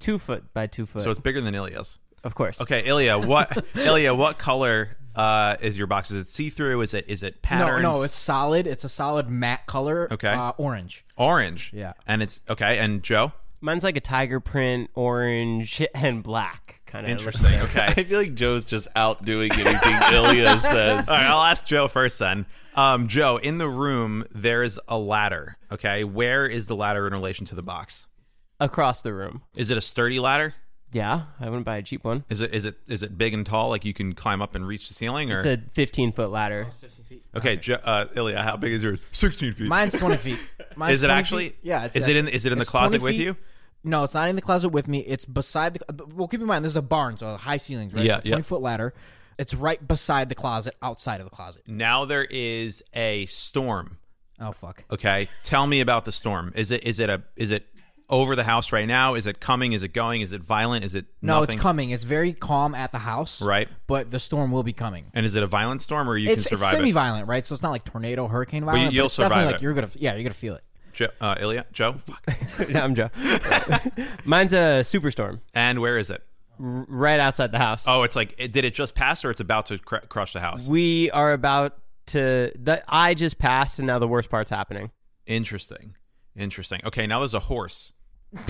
Two 0.00 0.18
foot 0.18 0.52
by 0.52 0.66
two 0.66 0.84
foot. 0.84 1.02
So 1.02 1.10
it's 1.10 1.20
bigger 1.20 1.40
than 1.40 1.54
Ilya's. 1.54 1.98
of 2.24 2.34
course. 2.34 2.60
Okay, 2.60 2.84
Ilya, 2.84 3.16
what 3.18 3.64
Ilya, 3.76 4.12
what 4.14 4.38
color 4.38 4.96
uh, 5.20 5.56
is 5.60 5.76
your 5.76 5.86
box? 5.86 6.10
Is 6.10 6.26
it 6.26 6.30
see 6.30 6.48
through? 6.48 6.80
Is 6.80 6.94
it 6.94 7.04
is 7.08 7.22
it 7.22 7.42
patterns? 7.42 7.82
No, 7.82 7.92
no, 7.92 8.02
it's 8.02 8.14
solid. 8.16 8.66
It's 8.66 8.84
a 8.84 8.88
solid 8.88 9.28
matte 9.28 9.66
color. 9.66 10.08
Okay. 10.10 10.28
Uh, 10.28 10.52
orange. 10.56 11.04
orange. 11.16 11.72
Yeah. 11.74 11.92
and 12.06 12.22
it's 12.22 12.40
okay. 12.48 12.78
And 12.78 13.02
Joe, 13.02 13.32
Mine's 13.60 13.84
like 13.84 13.96
a 13.98 14.00
tiger 14.00 14.40
print, 14.40 14.88
orange 14.94 15.82
and 15.94 16.22
black 16.22 16.80
kind 16.86 17.04
of. 17.04 17.12
interesting. 17.12 17.60
okay, 17.60 17.80
I 17.96 18.04
feel 18.04 18.18
like 18.20 18.34
Joe's 18.34 18.64
just 18.64 18.88
outdoing 18.96 19.52
anything 19.52 19.94
Ilya 20.12 20.56
says. 20.58 21.08
all 21.10 21.16
right. 21.16 21.26
I'll 21.26 21.42
ask 21.42 21.66
Joe 21.66 21.86
first 21.88 22.18
then. 22.18 22.46
Um, 22.74 23.06
Joe, 23.08 23.36
in 23.36 23.58
the 23.58 23.68
room, 23.68 24.24
there's 24.32 24.78
a 24.88 24.96
ladder. 24.98 25.58
Okay, 25.70 26.04
where 26.04 26.46
is 26.46 26.66
the 26.68 26.76
ladder 26.76 27.06
in 27.06 27.12
relation 27.12 27.44
to 27.46 27.54
the 27.54 27.62
box? 27.62 28.06
Across 28.58 29.02
the 29.02 29.12
room. 29.12 29.42
Is 29.54 29.70
it 29.70 29.76
a 29.76 29.80
sturdy 29.82 30.18
ladder? 30.20 30.54
Yeah, 30.92 31.22
I 31.38 31.44
wouldn't 31.44 31.64
buy 31.64 31.76
a 31.76 31.82
cheap 31.82 32.02
one. 32.04 32.24
Is 32.28 32.40
it 32.40 32.52
is 32.52 32.64
it 32.64 32.76
is 32.88 33.02
it 33.04 33.16
big 33.16 33.32
and 33.32 33.46
tall, 33.46 33.68
like 33.68 33.84
you 33.84 33.94
can 33.94 34.12
climb 34.14 34.42
up 34.42 34.54
and 34.56 34.66
reach 34.66 34.88
the 34.88 34.94
ceiling? 34.94 35.30
Or 35.30 35.38
It's 35.38 35.46
a 35.46 35.58
15 35.72 36.10
foot 36.12 36.30
ladder. 36.30 36.66
okay, 37.36 37.56
Jo- 37.56 37.74
uh, 37.84 38.06
Ilya, 38.14 38.42
how 38.42 38.56
big 38.56 38.72
is 38.72 38.82
yours? 38.82 38.98
Sixteen 39.12 39.52
feet. 39.52 39.68
Mine's 39.68 39.96
twenty 39.96 40.16
feet. 40.16 40.38
Mine's 40.76 40.94
is 40.94 41.02
it 41.04 41.06
20 41.06 41.18
actually? 41.20 41.48
feet. 41.50 41.58
Yeah. 41.62 41.88
Is 41.94 42.08
it 42.08 42.16
in? 42.16 42.26
Is 42.28 42.44
it 42.44 42.52
in 42.52 42.58
the 42.58 42.62
it's 42.62 42.70
closet 42.70 42.98
20 42.98 43.04
with 43.04 43.12
feet. 43.14 43.24
you? 43.24 43.36
No, 43.84 44.02
it's 44.04 44.14
not 44.14 44.28
in 44.28 44.36
the 44.36 44.42
closet 44.42 44.70
with 44.70 44.88
me. 44.88 44.98
It's 45.00 45.24
beside 45.24 45.74
the. 45.74 46.06
Well, 46.14 46.26
keep 46.28 46.40
in 46.40 46.46
mind 46.46 46.64
this 46.64 46.72
is 46.72 46.76
a 46.76 46.82
barn, 46.82 47.16
so 47.18 47.36
high 47.36 47.56
ceilings, 47.56 47.94
right? 47.94 48.04
Yeah, 48.04 48.16
It's 48.16 48.24
a 48.24 48.28
yeah. 48.28 48.34
Twenty 48.34 48.42
foot 48.42 48.60
ladder. 48.60 48.92
It's 49.38 49.54
right 49.54 49.86
beside 49.86 50.28
the 50.28 50.34
closet, 50.34 50.74
outside 50.82 51.20
of 51.20 51.24
the 51.24 51.34
closet. 51.34 51.62
Now 51.66 52.04
there 52.04 52.24
is 52.24 52.82
a 52.94 53.24
storm. 53.26 53.96
Oh 54.40 54.52
fuck. 54.52 54.84
Okay, 54.90 55.28
tell 55.44 55.66
me 55.66 55.80
about 55.80 56.04
the 56.04 56.12
storm. 56.12 56.52
Is 56.56 56.70
it 56.72 56.82
is 56.84 56.98
it 57.00 57.08
a 57.08 57.22
is 57.36 57.50
it 57.52 57.66
over 58.10 58.36
the 58.36 58.44
house 58.44 58.72
right 58.72 58.86
now? 58.86 59.14
Is 59.14 59.26
it 59.26 59.40
coming? 59.40 59.72
Is 59.72 59.82
it 59.82 59.92
going? 59.94 60.20
Is 60.20 60.32
it 60.32 60.42
violent? 60.42 60.84
Is 60.84 60.94
it 60.94 61.06
No, 61.22 61.40
nothing? 61.40 61.54
it's 61.54 61.62
coming. 61.62 61.90
It's 61.90 62.04
very 62.04 62.32
calm 62.32 62.74
at 62.74 62.92
the 62.92 62.98
house, 62.98 63.40
Right. 63.40 63.68
But 63.86 64.10
the 64.10 64.20
storm 64.20 64.50
will 64.50 64.62
be 64.62 64.72
coming. 64.72 65.06
And 65.14 65.24
is 65.24 65.36
it 65.36 65.42
a 65.42 65.46
violent 65.46 65.80
storm 65.80 66.08
or 66.10 66.16
you 66.16 66.28
it's 66.30 66.46
can 66.46 66.54
it's 66.54 66.62
survive 66.62 66.74
it? 66.74 66.76
semi-violent, 66.76 67.26
right? 67.28 67.46
So 67.46 67.54
it's 67.54 67.62
not 67.62 67.70
like 67.70 67.84
tornado, 67.84 68.26
hurricane 68.28 68.64
violent. 68.64 68.88
but 68.88 68.92
you'll 68.92 69.06
it's 69.06 69.16
definitely 69.16 69.36
survive 69.42 69.46
like 69.46 69.54
it. 69.56 69.62
you're 69.62 69.74
gonna, 69.74 69.88
yeah, 69.96 70.14
you're 70.14 70.22
gonna 70.24 70.34
feel 70.34 70.54
it. 70.56 70.64
Jo- 70.92 71.08
uh, 71.20 71.36
Ilya, 71.40 71.66
Joe, 71.72 71.96
I'm 72.74 72.94
Joe. 72.96 73.10
Mine's 74.24 74.52
a 74.52 74.82
superstorm 74.82 75.40
and 75.54 75.80
where 75.80 75.96
is 75.96 76.10
it? 76.10 76.22
r- 76.58 76.84
right 76.88 77.20
outside 77.20 77.52
the 77.52 77.58
house. 77.58 77.84
Oh, 77.86 78.02
it's 78.02 78.16
like 78.16 78.34
it, 78.38 78.52
did 78.52 78.64
it 78.64 78.74
just 78.74 78.94
pass 78.94 79.24
or 79.24 79.30
it's 79.30 79.40
about 79.40 79.66
to 79.66 79.78
cr- 79.78 79.98
crush 80.08 80.32
the 80.32 80.40
house? 80.40 80.66
We 80.66 81.10
are 81.12 81.32
about 81.32 81.78
to. 82.06 82.52
The 82.60 82.82
I 82.88 83.14
just 83.14 83.38
passed, 83.38 83.78
and 83.78 83.86
now 83.86 83.98
the 84.00 84.08
worst 84.08 84.30
part's 84.30 84.50
happening. 84.50 84.90
Interesting, 85.26 85.94
interesting. 86.36 86.80
Okay, 86.84 87.06
now 87.06 87.20
there's 87.20 87.34
a 87.34 87.38
horse. 87.40 87.92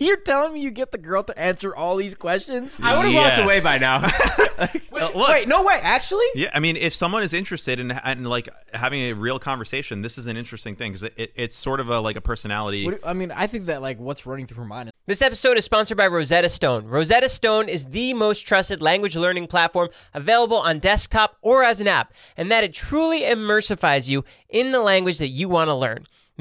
You're 0.00 0.16
telling 0.16 0.54
me 0.54 0.60
you 0.60 0.72
get 0.72 0.90
the 0.90 0.98
girl 0.98 1.22
to 1.22 1.38
answer 1.38 1.76
all 1.76 1.94
these 1.94 2.16
questions? 2.16 2.80
I 2.82 2.96
would 2.96 3.04
have 3.06 3.14
walked 3.14 3.38
away 3.38 3.60
by 3.60 3.78
now. 3.78 4.08
Uh, 4.62 4.68
look, 4.92 5.28
Wait, 5.28 5.48
no 5.48 5.64
way. 5.64 5.76
Actually, 5.82 6.26
Yeah, 6.36 6.50
I 6.54 6.60
mean, 6.60 6.76
if 6.76 6.94
someone 6.94 7.24
is 7.24 7.32
interested 7.32 7.80
in, 7.80 7.90
in 7.90 8.22
like 8.24 8.48
having 8.72 9.00
a 9.00 9.12
real 9.14 9.40
conversation, 9.40 10.02
this 10.02 10.18
is 10.18 10.28
an 10.28 10.36
interesting 10.36 10.76
thing 10.76 10.92
because 10.92 11.02
it, 11.02 11.14
it, 11.16 11.32
it's 11.34 11.56
sort 11.56 11.80
of 11.80 11.88
a 11.88 11.98
like 11.98 12.14
a 12.14 12.20
personality. 12.20 12.84
What 12.84 13.00
do- 13.02 13.08
I 13.08 13.12
mean, 13.12 13.32
I 13.32 13.48
think 13.48 13.64
that 13.66 13.82
like 13.82 13.98
what's 13.98 14.24
running 14.24 14.46
through 14.46 14.58
her 14.58 14.64
mind. 14.68 14.88
is- 14.90 14.92
This 15.06 15.22
episode 15.22 15.56
is 15.56 15.64
sponsored 15.64 15.96
by 15.98 16.06
Rosetta 16.06 16.48
Stone. 16.48 16.86
Rosetta 16.86 17.28
Stone 17.28 17.68
is 17.68 17.86
the 17.86 18.14
most 18.14 18.42
trusted 18.46 18.80
language 18.82 19.16
learning 19.16 19.48
platform 19.48 19.88
available 20.14 20.58
on 20.58 20.78
desktop 20.78 21.38
or 21.42 21.64
as 21.64 21.80
an 21.80 21.88
app, 21.88 22.12
and 22.36 22.48
that 22.52 22.62
it 22.62 22.72
truly 22.72 23.22
immersifies 23.22 24.08
you 24.08 24.24
in 24.48 24.70
the 24.70 24.80
language 24.80 25.18
that 25.18 25.28
you 25.28 25.48
want 25.48 25.68
to 25.68 25.74
learn. 25.74 26.06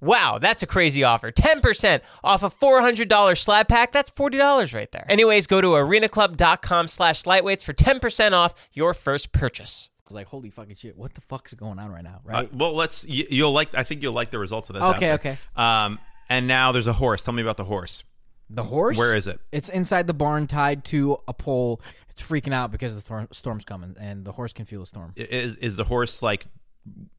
Wow, 0.00 0.38
that's 0.40 0.62
a 0.62 0.66
crazy 0.66 1.02
offer. 1.04 1.30
10% 1.32 2.00
off 2.22 2.42
a 2.42 2.50
$400 2.50 3.36
slab 3.38 3.68
pack. 3.68 3.92
That's 3.92 4.10
$40 4.10 4.74
right 4.74 4.90
there. 4.92 5.06
Anyways, 5.08 5.46
go 5.46 5.60
to 5.60 5.68
arenaclub.com 5.68 6.88
slash 6.88 7.24
lightweights 7.24 7.64
for 7.64 7.72
10% 7.72 8.32
off 8.32 8.54
your 8.72 8.94
first 8.94 9.32
purchase. 9.32 9.90
I 10.10 10.14
like, 10.14 10.28
holy 10.28 10.50
fucking 10.50 10.76
shit, 10.76 10.96
what 10.96 11.14
the 11.14 11.20
fuck's 11.22 11.52
going 11.54 11.78
on 11.78 11.90
right 11.92 12.02
now? 12.04 12.20
Uh, 12.26 12.30
Right? 12.32 12.54
well, 12.54 12.74
let's 12.74 13.04
you, 13.06 13.26
you'll 13.28 13.52
like. 13.52 13.74
I 13.74 13.82
think 13.82 14.02
you'll 14.02 14.14
like 14.14 14.30
the 14.30 14.38
results 14.38 14.70
of 14.70 14.74
this. 14.74 14.82
Okay, 14.82 15.10
after. 15.10 15.28
okay. 15.30 15.38
Um, 15.54 15.98
and 16.30 16.46
now 16.46 16.72
there's 16.72 16.86
a 16.86 16.94
horse. 16.94 17.24
Tell 17.24 17.34
me 17.34 17.42
about 17.42 17.58
the 17.58 17.64
horse. 17.64 18.04
the 18.48 18.62
horse. 18.64 18.96
Where 18.96 19.14
is 19.14 19.26
it? 19.26 19.38
It's 19.52 19.68
inside 19.68 20.06
the 20.06 20.14
barn, 20.14 20.46
tied 20.46 20.84
to 20.86 21.18
a 21.28 21.34
pole. 21.34 21.82
It's 22.08 22.22
freaking 22.22 22.54
out 22.54 22.70
because 22.72 22.94
the 22.94 23.02
thor- 23.02 23.28
storm's 23.32 23.66
coming, 23.66 23.96
and 24.00 24.24
the 24.24 24.32
horse 24.32 24.54
can 24.54 24.64
feel 24.64 24.80
the 24.80 24.86
storm. 24.86 25.12
Is 25.16 25.56
is 25.56 25.76
the 25.76 25.84
horse 25.84 26.22
like 26.22 26.46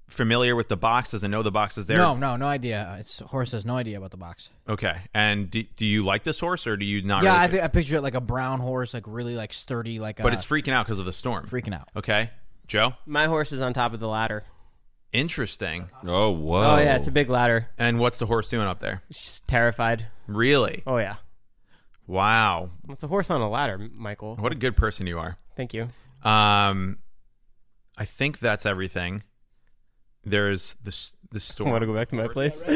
familiar 0.08 0.56
with 0.56 0.68
the 0.70 0.78
box? 0.78 1.12
Does 1.12 1.24
it 1.24 1.28
know 1.28 1.44
the 1.44 1.52
box 1.52 1.78
is 1.78 1.86
there? 1.86 1.98
No, 1.98 2.16
no, 2.16 2.36
no 2.36 2.48
idea. 2.48 2.98
It's 3.00 3.20
horse 3.20 3.52
has 3.52 3.66
no 3.66 3.76
idea 3.78 3.98
about 3.98 4.12
the 4.12 4.18
box. 4.18 4.50
Okay. 4.68 4.96
And 5.14 5.50
do, 5.52 5.64
do 5.76 5.86
you 5.86 6.04
like 6.04 6.24
this 6.24 6.40
horse 6.40 6.66
or 6.68 6.78
do 6.78 6.86
you 6.86 7.02
not? 7.04 7.24
yeah, 7.24 7.34
really 7.34 7.44
I 7.44 7.48
think 7.48 7.64
I 7.64 7.68
picture 7.68 7.98
it 7.98 8.02
like 8.02 8.16
a 8.16 8.22
brown 8.22 8.60
horse, 8.60 8.94
like 8.94 9.06
really 9.08 9.36
like 9.36 9.54
sturdy, 9.54 10.00
like. 10.00 10.18
But 10.18 10.28
uh, 10.34 10.36
it's 10.36 10.46
freaking 10.46 10.74
out 10.74 10.86
because 10.86 11.00
of 11.00 11.06
the 11.06 11.14
storm. 11.14 11.46
freaking 11.48 11.74
out. 11.74 11.90
Okay, 11.96 12.32
Joe. 12.68 12.94
My 13.06 13.28
horse 13.28 13.52
is 13.52 13.62
on 13.62 13.74
top 13.74 13.94
of 13.94 14.00
the 14.00 14.08
ladder. 14.08 14.44
Interesting. 15.12 15.90
Oh, 16.06 16.30
whoa. 16.32 16.76
Oh, 16.76 16.78
yeah, 16.78 16.96
it's 16.96 17.08
a 17.08 17.12
big 17.12 17.30
ladder. 17.30 17.68
And 17.80 17.98
what's 18.00 18.20
the 18.20 18.28
horse 18.28 18.48
doing 18.50 18.68
up 18.68 18.78
there? 18.80 19.02
She's 19.12 19.42
terrified. 19.48 20.06
Really? 20.28 20.84
Oh 20.86 20.98
yeah, 20.98 21.16
Wow. 22.06 22.70
it's 22.90 23.04
a 23.04 23.08
horse 23.08 23.30
on 23.32 23.42
a 23.42 23.50
ladder, 23.50 23.90
Michael. 23.96 24.36
What 24.36 24.52
a 24.52 24.56
good 24.56 24.76
person 24.78 25.08
you 25.08 25.18
are. 25.20 25.38
Thank 25.56 25.74
you. 25.74 25.88
Um, 26.24 26.98
I 27.98 28.06
think 28.06 28.40
that's 28.40 28.66
everything. 28.66 29.24
There's 30.30 30.76
the 30.84 30.90
s- 30.90 31.16
the 31.32 31.36
I 31.38 31.40
storm. 31.40 31.72
want 31.72 31.82
to 31.82 31.86
go 31.88 31.94
back 31.94 32.10
to 32.10 32.16
my 32.16 32.28
place. 32.28 32.64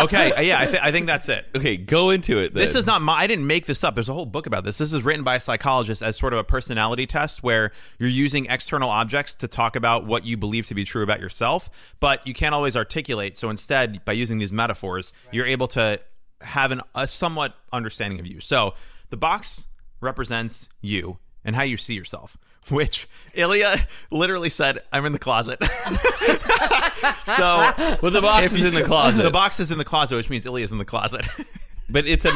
okay, 0.00 0.32
uh, 0.32 0.40
yeah, 0.40 0.60
I, 0.60 0.66
th- 0.66 0.80
I 0.82 0.92
think 0.92 1.06
that's 1.06 1.28
it. 1.28 1.46
Okay, 1.54 1.76
go 1.76 2.10
into 2.10 2.38
it. 2.38 2.54
Then. 2.54 2.60
This 2.62 2.74
is 2.74 2.86
not 2.86 3.02
my. 3.02 3.14
I 3.14 3.26
didn't 3.26 3.46
make 3.46 3.66
this 3.66 3.84
up. 3.84 3.94
There's 3.94 4.08
a 4.08 4.14
whole 4.14 4.26
book 4.26 4.46
about 4.46 4.64
this. 4.64 4.78
This 4.78 4.92
is 4.92 5.04
written 5.04 5.24
by 5.24 5.36
a 5.36 5.40
psychologist 5.40 6.02
as 6.02 6.16
sort 6.16 6.32
of 6.32 6.38
a 6.38 6.44
personality 6.44 7.06
test 7.06 7.42
where 7.42 7.72
you're 7.98 8.08
using 8.08 8.46
external 8.46 8.88
objects 8.90 9.34
to 9.36 9.48
talk 9.48 9.76
about 9.76 10.06
what 10.06 10.24
you 10.24 10.36
believe 10.36 10.66
to 10.68 10.74
be 10.74 10.84
true 10.84 11.02
about 11.02 11.20
yourself, 11.20 11.70
but 12.00 12.26
you 12.26 12.34
can't 12.34 12.54
always 12.54 12.76
articulate. 12.76 13.36
So 13.36 13.50
instead, 13.50 14.04
by 14.04 14.12
using 14.12 14.38
these 14.38 14.52
metaphors, 14.52 15.12
you're 15.30 15.46
able 15.46 15.68
to 15.68 16.00
have 16.40 16.72
an, 16.72 16.80
a 16.94 17.06
somewhat 17.06 17.54
understanding 17.72 18.18
of 18.20 18.26
you. 18.26 18.40
So 18.40 18.74
the 19.10 19.16
box 19.16 19.66
represents 20.00 20.68
you 20.80 21.18
and 21.44 21.54
how 21.56 21.62
you 21.62 21.76
see 21.76 21.94
yourself. 21.94 22.36
Which 22.68 23.08
Ilya 23.34 23.74
literally 24.10 24.50
said, 24.50 24.80
"I'm 24.92 25.04
in 25.04 25.12
the 25.12 25.18
closet." 25.18 25.62
so, 27.24 27.72
Well, 28.00 28.12
the 28.12 28.20
box 28.22 28.52
is 28.52 28.62
in 28.62 28.74
the 28.74 28.84
closet. 28.84 29.22
the 29.24 29.30
box 29.30 29.58
is 29.60 29.70
in 29.70 29.78
the 29.78 29.84
closet, 29.84 30.16
which 30.16 30.30
means 30.30 30.46
Ilya's 30.46 30.72
in 30.72 30.78
the 30.78 30.84
closet. 30.84 31.26
but 31.90 32.06
it's 32.06 32.24
a. 32.24 32.30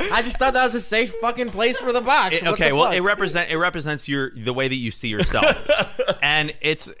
I 0.00 0.22
just 0.22 0.38
thought 0.38 0.54
that 0.54 0.62
was 0.64 0.74
a 0.74 0.80
safe 0.80 1.14
fucking 1.20 1.50
place 1.50 1.78
for 1.78 1.92
the 1.92 2.00
box. 2.00 2.42
It- 2.42 2.46
okay, 2.48 2.68
the 2.68 2.74
well, 2.76 2.86
fuck? 2.86 2.94
it 2.94 3.02
represent 3.02 3.50
it 3.50 3.56
represents 3.58 4.08
your 4.08 4.30
the 4.36 4.52
way 4.54 4.68
that 4.68 4.74
you 4.76 4.90
see 4.90 5.08
yourself, 5.08 5.68
and 6.22 6.54
it's. 6.60 6.90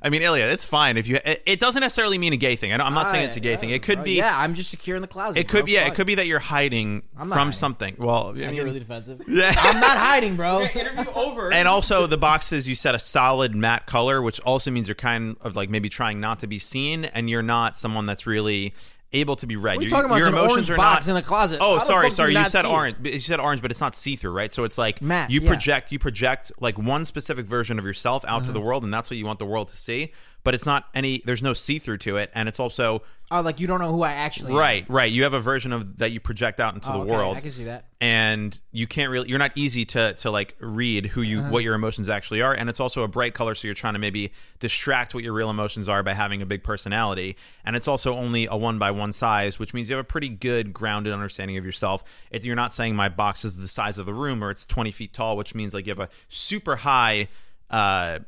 I 0.00 0.10
mean, 0.10 0.22
Ilya, 0.22 0.44
it's 0.46 0.64
fine 0.64 0.96
if 0.96 1.08
you. 1.08 1.18
It, 1.24 1.42
it 1.44 1.60
doesn't 1.60 1.80
necessarily 1.80 2.18
mean 2.18 2.32
a 2.32 2.36
gay 2.36 2.54
thing. 2.54 2.72
I 2.72 2.76
don't, 2.76 2.86
I'm 2.86 2.94
not 2.94 3.08
saying 3.08 3.24
it's 3.24 3.36
a 3.36 3.40
gay 3.40 3.56
thing. 3.56 3.70
It 3.70 3.82
could 3.82 3.98
Oh, 3.98 4.02
be. 4.04 4.12
Yeah, 4.12 4.38
I'm 4.38 4.54
just 4.54 4.70
secure 4.70 4.94
in 4.94 5.02
the 5.02 5.08
closet. 5.08 5.40
It 5.40 5.48
could 5.48 5.60
bro. 5.60 5.66
be. 5.66 5.72
Yeah, 5.72 5.86
it 5.88 5.94
could 5.96 6.06
be 6.06 6.14
that 6.14 6.26
you're 6.26 6.38
hiding 6.38 7.02
from 7.16 7.30
hiding. 7.30 7.52
something. 7.52 7.96
Well, 7.98 8.26
I 8.26 8.30
I 8.30 8.32
mean, 8.34 8.54
get 8.54 8.64
really 8.64 8.78
defensive. 8.78 9.22
yeah. 9.28 9.52
I'm 9.56 9.80
not 9.80 9.98
hiding, 9.98 10.36
bro. 10.36 10.62
Interview 10.62 11.12
over. 11.14 11.52
and 11.52 11.66
also 11.66 12.06
the 12.06 12.16
boxes 12.16 12.68
you 12.68 12.74
set 12.76 12.94
a 12.94 12.98
solid 12.98 13.54
matte 13.56 13.86
color 13.86 14.22
which 14.22 14.38
also 14.40 14.70
means 14.70 14.86
you're 14.86 14.94
kind 14.94 15.36
of 15.40 15.56
like 15.56 15.68
maybe 15.68 15.88
trying 15.88 16.20
not 16.20 16.38
to 16.40 16.46
be 16.46 16.58
seen 16.60 17.04
and 17.06 17.28
you're 17.28 17.42
not 17.42 17.76
someone 17.76 18.06
that's 18.06 18.26
really 18.26 18.74
able 19.12 19.36
to 19.36 19.46
be 19.46 19.56
read 19.56 19.76
What 19.76 19.80
are 19.80 19.82
you 19.84 19.88
Your- 19.88 19.96
talking 19.96 20.04
about? 20.10 20.18
your 20.18 20.28
emotions 20.28 20.68
are 20.68 20.76
box 20.76 21.06
not 21.06 21.12
in 21.12 21.16
a 21.16 21.22
closet. 21.24 21.58
oh 21.62 21.78
How 21.78 21.84
sorry 21.84 22.10
sorry 22.10 22.32
you 22.34 22.38
you 22.38 22.44
said 22.44 22.62
see 22.62 22.68
it? 22.68 22.70
orange 22.72 22.96
you 23.02 23.20
said 23.20 23.40
orange 23.40 23.62
but 23.62 23.70
it's 23.70 23.80
not 23.80 23.94
see-through 23.94 24.32
right 24.32 24.52
so 24.52 24.64
it's 24.64 24.76
like 24.76 25.00
Matte, 25.00 25.30
you 25.30 25.40
yeah. 25.40 25.48
project 25.48 25.90
you 25.92 25.98
project 25.98 26.52
like 26.60 26.76
one 26.78 27.04
specific 27.06 27.46
version 27.46 27.78
of 27.78 27.86
yourself 27.86 28.22
out 28.26 28.38
Uh-huh. 28.42 28.44
to 28.46 28.52
the 28.52 28.60
world 28.60 28.84
and 28.84 28.92
that's 28.92 29.08
what 29.10 29.16
you 29.16 29.24
want 29.24 29.38
the 29.38 29.46
world 29.46 29.68
to 29.68 29.76
see 29.78 30.12
but 30.48 30.54
it's 30.54 30.64
not 30.64 30.86
any 30.94 31.20
there's 31.26 31.42
no 31.42 31.52
see-through 31.52 31.98
to 31.98 32.16
it 32.16 32.30
and 32.34 32.48
it's 32.48 32.58
also 32.58 33.02
Oh, 33.30 33.42
like 33.42 33.60
you 33.60 33.66
don't 33.66 33.80
know 33.80 33.92
who 33.92 34.02
I 34.02 34.12
actually 34.12 34.52
am. 34.52 34.56
right 34.58 34.86
right 34.88 35.12
you 35.12 35.24
have 35.24 35.34
a 35.34 35.40
version 35.40 35.74
of 35.74 35.98
that 35.98 36.12
you 36.12 36.20
project 36.20 36.58
out 36.60 36.72
into 36.74 36.88
Oh, 36.88 36.92
the 36.94 36.98
okay, 37.00 37.10
world 37.10 37.36
I 37.36 37.40
can 37.40 37.50
see 37.50 37.64
that. 37.64 37.84
and 38.00 38.58
you 38.72 38.86
can't 38.86 39.10
really 39.10 39.28
you're 39.28 39.38
not 39.38 39.52
easy 39.54 39.84
to 39.84 40.14
to 40.14 40.30
like 40.30 40.56
read 40.60 41.04
who 41.04 41.20
you 41.20 41.40
Uh-huh. 41.40 41.50
what 41.50 41.62
your 41.64 41.74
emotions 41.74 42.08
actually 42.08 42.40
are 42.40 42.54
and 42.54 42.70
it's 42.70 42.80
also 42.80 43.02
a 43.02 43.08
bright 43.08 43.34
color 43.34 43.54
so 43.54 43.68
you're 43.68 43.74
trying 43.74 43.92
to 43.92 43.98
maybe 43.98 44.32
distract 44.58 45.14
what 45.14 45.22
your 45.22 45.34
real 45.34 45.50
emotions 45.50 45.86
are 45.90 46.02
by 46.02 46.14
having 46.14 46.40
a 46.40 46.46
big 46.46 46.64
personality 46.64 47.36
and 47.66 47.76
it's 47.76 47.86
also 47.86 48.14
only 48.14 48.46
a 48.50 48.56
one 48.56 48.78
by 48.78 48.90
one 48.90 49.12
size 49.12 49.58
which 49.58 49.74
means 49.74 49.90
you 49.90 49.96
have 49.96 50.02
a 50.02 50.08
pretty 50.08 50.30
good 50.30 50.72
grounded 50.72 51.12
understanding 51.12 51.58
of 51.58 51.66
yourself 51.66 52.02
if 52.30 52.46
you're 52.46 52.56
not 52.56 52.72
saying 52.72 52.96
my 52.96 53.10
box 53.10 53.44
is 53.44 53.58
the 53.58 53.68
size 53.68 53.98
of 53.98 54.06
the 54.06 54.14
room 54.14 54.42
or 54.42 54.50
it's 54.50 54.64
20 54.64 54.90
feet 54.90 55.12
tall 55.12 55.36
which 55.36 55.54
means 55.54 55.74
like 55.74 55.84
you 55.86 55.90
have 55.90 56.00
a 56.00 56.08
super 56.28 56.76
high 56.76 57.28
uh 57.68 58.18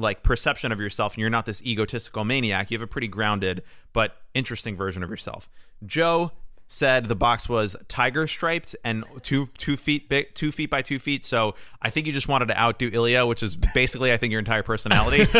like 0.00 0.22
perception 0.22 0.72
of 0.72 0.80
yourself 0.80 1.14
and 1.14 1.20
you're 1.20 1.30
not 1.30 1.46
this 1.46 1.62
egotistical 1.62 2.24
maniac 2.24 2.70
you 2.70 2.76
have 2.76 2.82
a 2.82 2.86
pretty 2.86 3.08
grounded 3.08 3.62
but 3.92 4.16
interesting 4.34 4.76
version 4.76 5.02
of 5.02 5.10
yourself. 5.10 5.48
Joe 5.84 6.32
said 6.72 7.08
the 7.08 7.16
box 7.16 7.48
was 7.48 7.74
tiger 7.88 8.28
striped 8.28 8.76
and 8.84 9.04
two 9.22 9.48
two 9.58 9.76
feet 9.76 10.08
big 10.08 10.32
two 10.34 10.52
feet 10.52 10.70
by 10.70 10.80
two 10.80 11.00
feet 11.00 11.24
so 11.24 11.52
i 11.82 11.90
think 11.90 12.06
you 12.06 12.12
just 12.12 12.28
wanted 12.28 12.46
to 12.46 12.56
outdo 12.56 12.88
ilya 12.92 13.26
which 13.26 13.42
is 13.42 13.56
basically 13.74 14.12
i 14.12 14.16
think 14.16 14.30
your 14.30 14.38
entire 14.38 14.62
personality. 14.62 15.26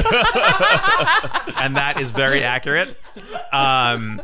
And 1.56 1.76
that 1.76 2.00
is 2.00 2.10
very 2.10 2.42
accurate. 2.42 2.96
Um 3.52 4.22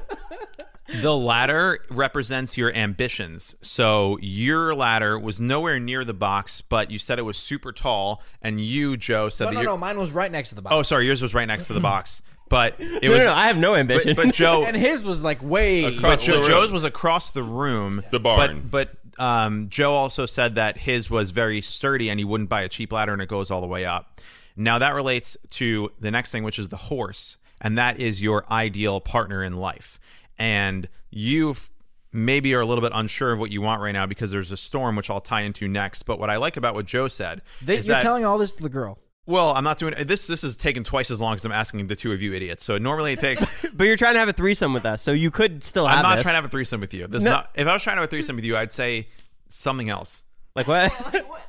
the 1.00 1.16
ladder 1.16 1.78
represents 1.90 2.56
your 2.56 2.72
ambitions. 2.74 3.56
So 3.61 4.18
your 4.20 4.74
ladder 4.74 5.18
was 5.18 5.40
nowhere 5.40 5.78
near 5.78 6.04
the 6.04 6.14
box, 6.14 6.61
but 6.61 6.90
you 6.90 6.98
said 6.98 7.18
it 7.18 7.22
was 7.22 7.37
super 7.37 7.72
tall, 7.72 8.22
and 8.42 8.61
you, 8.61 8.96
Joe, 8.96 9.28
said 9.28 9.44
No, 9.44 9.50
that 9.50 9.54
no, 9.54 9.61
you're- 9.62 9.72
no. 9.72 9.78
Mine 9.78 9.98
was 9.98 10.11
right 10.12 10.30
next 10.30 10.50
to 10.50 10.54
the 10.54 10.62
box. 10.62 10.74
Oh, 10.74 10.82
sorry, 10.82 11.06
yours 11.06 11.22
was 11.22 11.35
right 11.35 11.46
next 11.46 11.66
to 11.68 11.72
the 11.72 11.80
box, 11.80 12.22
but 12.48 12.74
it 12.78 13.02
no, 13.02 13.09
was. 13.11 13.18
no, 13.18 13.24
no, 13.26 13.32
I 13.32 13.46
have 13.48 13.56
no 13.59 13.74
ambition. 13.74 14.14
but, 14.16 14.26
but 14.26 14.35
Joe, 14.35 14.64
and 14.64 14.76
his 14.76 15.02
was 15.02 15.22
like 15.22 15.42
way. 15.42 15.82
but 15.85 15.94
Across 15.94 16.24
Jo- 16.26 16.32
the 16.35 16.38
room. 16.40 16.48
Joe's 16.48 16.72
was 16.72 16.85
across 16.85 17.30
the 17.32 17.42
room. 17.42 18.02
The 18.11 18.20
barn. 18.20 18.66
But, 18.70 18.96
but 19.16 19.22
um, 19.24 19.68
Joe 19.70 19.94
also 19.94 20.26
said 20.26 20.56
that 20.56 20.78
his 20.78 21.09
was 21.11 21.30
very 21.30 21.61
sturdy 21.61 22.11
and 22.11 22.20
he 22.20 22.24
wouldn't 22.24 22.50
buy 22.50 22.62
a 22.62 22.68
cheap 22.68 22.92
ladder 22.92 23.12
and 23.12 23.22
it 23.22 23.28
goes 23.28 23.50
all 23.50 23.61
the 23.61 23.66
way 23.66 23.85
up. 23.85 24.20
Now 24.56 24.78
that 24.78 24.94
relates 24.94 25.37
to 25.50 25.90
the 26.00 26.11
next 26.11 26.32
thing, 26.32 26.42
which 26.42 26.59
is 26.59 26.68
the 26.68 26.76
horse, 26.76 27.37
and 27.61 27.76
that 27.78 27.98
is 27.98 28.22
your 28.22 28.44
ideal 28.50 29.00
partner 29.00 29.42
in 29.42 29.56
life. 29.56 29.98
And 30.38 30.88
you 31.11 31.53
f- 31.53 31.70
maybe 32.12 32.55
are 32.55 32.61
a 32.61 32.66
little 32.66 32.83
bit 32.83 32.92
unsure 32.94 33.33
of 33.33 33.38
what 33.38 33.51
you 33.51 33.61
want 33.62 33.81
right 33.83 33.92
now 33.92 34.07
because 34.07 34.31
there's 34.31 34.53
a 34.53 34.57
storm, 34.57 34.96
which 34.96 35.11
I'll 35.11 35.20
tie 35.20 35.42
into 35.42 35.66
next. 35.68 36.03
But 36.05 36.18
what 36.18 36.31
I 36.31 36.37
like 36.37 36.57
about 36.57 36.75
what 36.75 36.87
Joe 36.87 37.09
said 37.09 37.42
They, 37.62 37.79
is 37.79 37.87
you're 37.88 37.96
that 37.96 38.03
telling 38.03 38.25
all 38.25 38.38
this 38.38 38.53
to 38.55 38.62
the 38.62 38.68
girl. 38.68 38.99
well, 39.27 39.53
I'm 39.55 39.64
not 39.64 39.79
doing 39.79 39.94
this. 40.07 40.27
This 40.27 40.44
is 40.44 40.57
taking 40.57 40.85
twice 40.85 41.11
as 41.11 41.20
long 41.20 41.35
as 41.35 41.44
I'm 41.44 41.53
asking 41.53 41.87
the 41.87 41.96
two 41.96 42.12
of 42.12 42.20
you 42.22 42.33
idiots. 42.35 42.64
So 42.64 42.79
normally 42.79 43.12
it 43.14 43.18
takes. 43.20 43.51
but 43.75 43.85
you're 43.85 43.96
trying 43.96 44.14
to 44.14 44.18
have 44.20 44.29
a 44.29 44.33
threesome 44.33 44.72
with 44.72 44.85
us, 44.87 45.03
so 45.03 45.12
you 45.12 45.31
could 45.31 45.64
still 45.64 45.87
have 45.87 45.99
I'm 45.99 46.03
not 46.03 46.14
this. 46.16 46.22
trying 46.22 46.33
to 46.35 46.37
have 46.37 46.44
a 46.44 46.49
threesome 46.49 46.81
with 46.81 46.94
you. 46.94 47.07
This 47.07 47.22
No. 47.22 47.31
is 47.31 47.35
not. 47.35 47.51
If 47.55 47.66
I 47.66 47.72
was 47.72 47.83
trying 47.83 47.96
to 47.96 48.01
have 48.03 48.09
a 48.09 48.11
threesome 48.11 48.37
with 48.37 48.44
you, 48.44 48.57
I'd 48.57 48.72
say 48.72 49.09
something 49.49 49.88
else. 49.90 50.22
Like 50.55 50.68
what? 50.68 50.92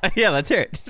yeah, 0.16 0.30
let's 0.30 0.48
hear 0.48 0.60
it. 0.60 0.82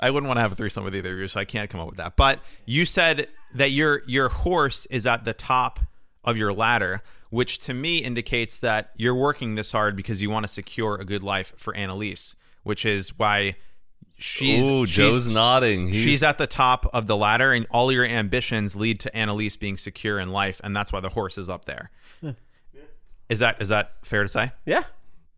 I 0.00 0.10
wouldn't 0.10 0.26
want 0.28 0.36
to 0.38 0.42
have 0.42 0.52
a 0.52 0.56
threesome 0.56 0.84
with 0.84 0.94
either 0.94 1.12
of 1.14 1.18
you, 1.18 1.28
so 1.28 1.40
I 1.40 1.44
can't 1.44 1.70
come 1.70 1.80
up 1.80 1.86
with 1.88 1.96
that. 1.98 2.16
But 2.16 2.40
you 2.66 2.84
said 2.84 3.28
that 3.54 3.70
your 3.70 4.02
your 4.06 4.28
horse 4.28 4.86
is 4.86 5.06
at 5.06 5.24
the 5.24 5.32
top 5.32 5.78
of 6.24 6.36
your 6.36 6.52
ladder, 6.52 7.02
which 7.30 7.58
to 7.60 7.74
me 7.74 7.98
indicates 7.98 8.60
that 8.60 8.90
you're 8.96 9.14
working 9.14 9.54
this 9.54 9.72
hard 9.72 9.96
because 9.96 10.22
you 10.22 10.30
want 10.30 10.44
to 10.44 10.48
secure 10.48 10.96
a 10.96 11.04
good 11.04 11.22
life 11.22 11.52
for 11.56 11.74
Annalise, 11.74 12.36
which 12.62 12.84
is 12.86 13.18
why 13.18 13.56
she's 14.16 14.64
Ooh, 14.64 14.86
she's- 14.86 14.96
Joe's 15.12 15.30
nodding. 15.30 15.88
He's- 15.88 16.04
She's 16.04 16.22
at 16.22 16.38
the 16.38 16.46
top 16.46 16.88
of 16.92 17.06
the 17.06 17.16
ladder, 17.16 17.52
and 17.52 17.66
all 17.70 17.90
your 17.90 18.04
ambitions 18.04 18.76
lead 18.76 19.00
to 19.00 19.16
Annalise 19.16 19.56
being 19.56 19.76
secure 19.76 20.18
in 20.18 20.30
life, 20.30 20.60
and 20.64 20.74
that's 20.74 20.92
why 20.92 21.00
the 21.00 21.08
horse 21.10 21.36
is 21.38 21.48
up 21.48 21.64
there. 21.64 21.90
Is 23.28 23.38
that 23.38 23.60
is 23.62 23.70
that 23.70 23.92
fair 24.02 24.22
to 24.22 24.28
say? 24.28 24.52
Yeah. 24.66 24.84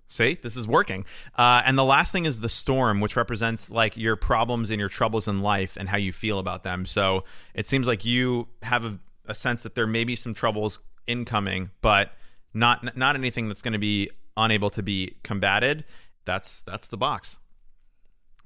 See, 0.09 0.39
this 0.43 0.57
is 0.57 0.67
working. 0.69 1.05
Uh, 1.37 1.63
and 1.65 1.77
the 1.79 1.85
last 1.85 2.13
thing 2.13 2.27
is 2.27 2.41
the 2.41 2.49
storm, 2.49 3.01
which 3.01 3.17
represents 3.17 3.71
like 3.71 3.97
your 3.97 4.15
problems 4.17 4.71
and 4.71 4.79
your 4.79 4.89
troubles 4.89 5.27
in 5.29 5.41
life 5.41 5.77
and 5.77 5.89
how 5.89 5.97
you 5.97 6.13
feel 6.13 6.39
about 6.39 6.63
them. 6.65 6.85
So 6.87 7.25
it 7.55 7.67
seems 7.67 7.87
like 7.89 8.05
you 8.05 8.47
have 8.63 8.85
a, 8.85 8.99
a 9.29 9.35
sense 9.35 9.63
that 9.63 9.75
there 9.75 9.87
may 9.87 10.05
be 10.05 10.17
some 10.17 10.35
troubles 10.35 10.79
incoming, 11.07 11.71
but 11.81 12.13
not 12.55 12.97
not 12.97 13.17
anything 13.17 13.49
that's 13.49 13.63
going 13.63 13.73
to 13.73 13.79
be 13.79 14.11
unable 14.37 14.71
to 14.71 14.83
be 14.83 15.17
combated. 15.23 15.85
That's 16.25 16.63
that's 16.63 16.89
the 16.89 16.97
box. 16.97 17.39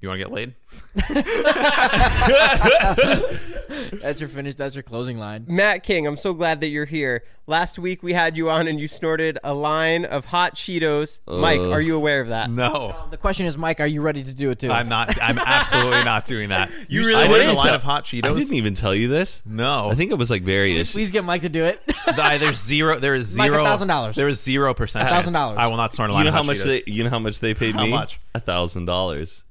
You 0.01 0.09
want 0.09 0.19
to 0.19 0.25
get 0.25 0.33
laid? 0.33 0.55
That's 4.03 4.21
your 4.21 4.29
finish. 4.29 4.55
That's 4.55 4.75
your 4.75 4.83
closing 4.83 5.19
line. 5.19 5.45
Matt 5.47 5.83
King, 5.83 6.07
I'm 6.07 6.17
so 6.17 6.33
glad 6.33 6.61
that 6.63 6.69
you're 6.69 6.87
here. 6.87 7.23
Last 7.47 7.79
week 7.79 8.03
we 8.03 8.15
had 8.15 8.37
you 8.37 8.49
on 8.49 8.67
and 8.67 8.81
you 8.81 8.89
snorted 8.89 9.39
a 9.45 9.53
line 9.53 10.05
of 10.07 10.25
hot 10.25 10.55
Cheetos. 10.55 11.21
Mike, 11.27 11.61
are 11.61 11.81
you 11.81 11.97
aware 11.97 12.21
of 12.23 12.29
that? 12.29 12.49
No, 12.51 12.97
The 13.11 13.17
question 13.19 13.45
is, 13.47 13.59
Mike, 13.59 13.81
are 13.81 13.87
you 13.87 14.01
ready 14.01 14.23
to 14.25 14.33
do 14.33 14.51
it 14.51 14.59
too? 14.61 14.71
I'm 14.71 14.89
not. 14.89 15.21
I'm 15.21 15.39
absolutely 15.39 16.05
not 16.05 16.25
doing 16.27 16.49
that. 16.51 16.71
You, 16.89 17.01
really 17.03 17.13
snorted 17.13 17.31
wouldn't? 17.31 17.51
a 17.53 17.57
line 17.57 17.75
of 17.75 17.83
hot 17.83 18.05
Cheetos? 18.07 18.31
I 18.31 18.39
didn't 18.39 18.55
even 18.55 18.75
tell 18.75 18.95
you 18.95 19.09
this. 19.09 19.43
No, 19.45 19.91
I 19.91 19.95
think 19.95 20.11
it 20.13 20.19
was 20.19 20.31
like 20.31 20.43
very. 20.43 20.83
Please 20.85 21.13
get 21.13 21.25
Mike 21.25 21.43
to 21.43 21.49
do 21.51 21.65
it. 21.65 21.81
I- 22.07 22.39
there's 22.39 22.61
zero. 22.63 22.99
There 22.99 23.15
is 23.15 23.37
Mike, 23.37 23.51
zero. 23.51 23.65
$1,000. 23.65 24.15
There 24.15 24.29
is 24.29 24.43
zero 24.43 24.73
percent. 24.75 25.09
$1,000. 25.09 25.57
I 25.57 25.67
will 25.67 25.77
not 25.77 25.93
snort 25.93 26.11
a 26.11 26.13
line. 26.15 26.25
You 26.25 26.25
line 26.25 26.25
know 26.25 26.29
of 26.31 26.35
how 26.35 26.39
hot 26.43 26.47
much 26.47 26.59
Cheetos. 26.59 26.85
they? 26.87 26.93
You 26.93 27.05
know 27.05 27.11
how 27.11 27.19
much 27.19 27.41
they 27.41 27.53
paid 27.55 27.75
How 27.75 27.83
me? 27.85 27.91
much? 27.91 28.19
A 28.35 28.41
thousand 28.41 28.87
dollars. 28.87 29.43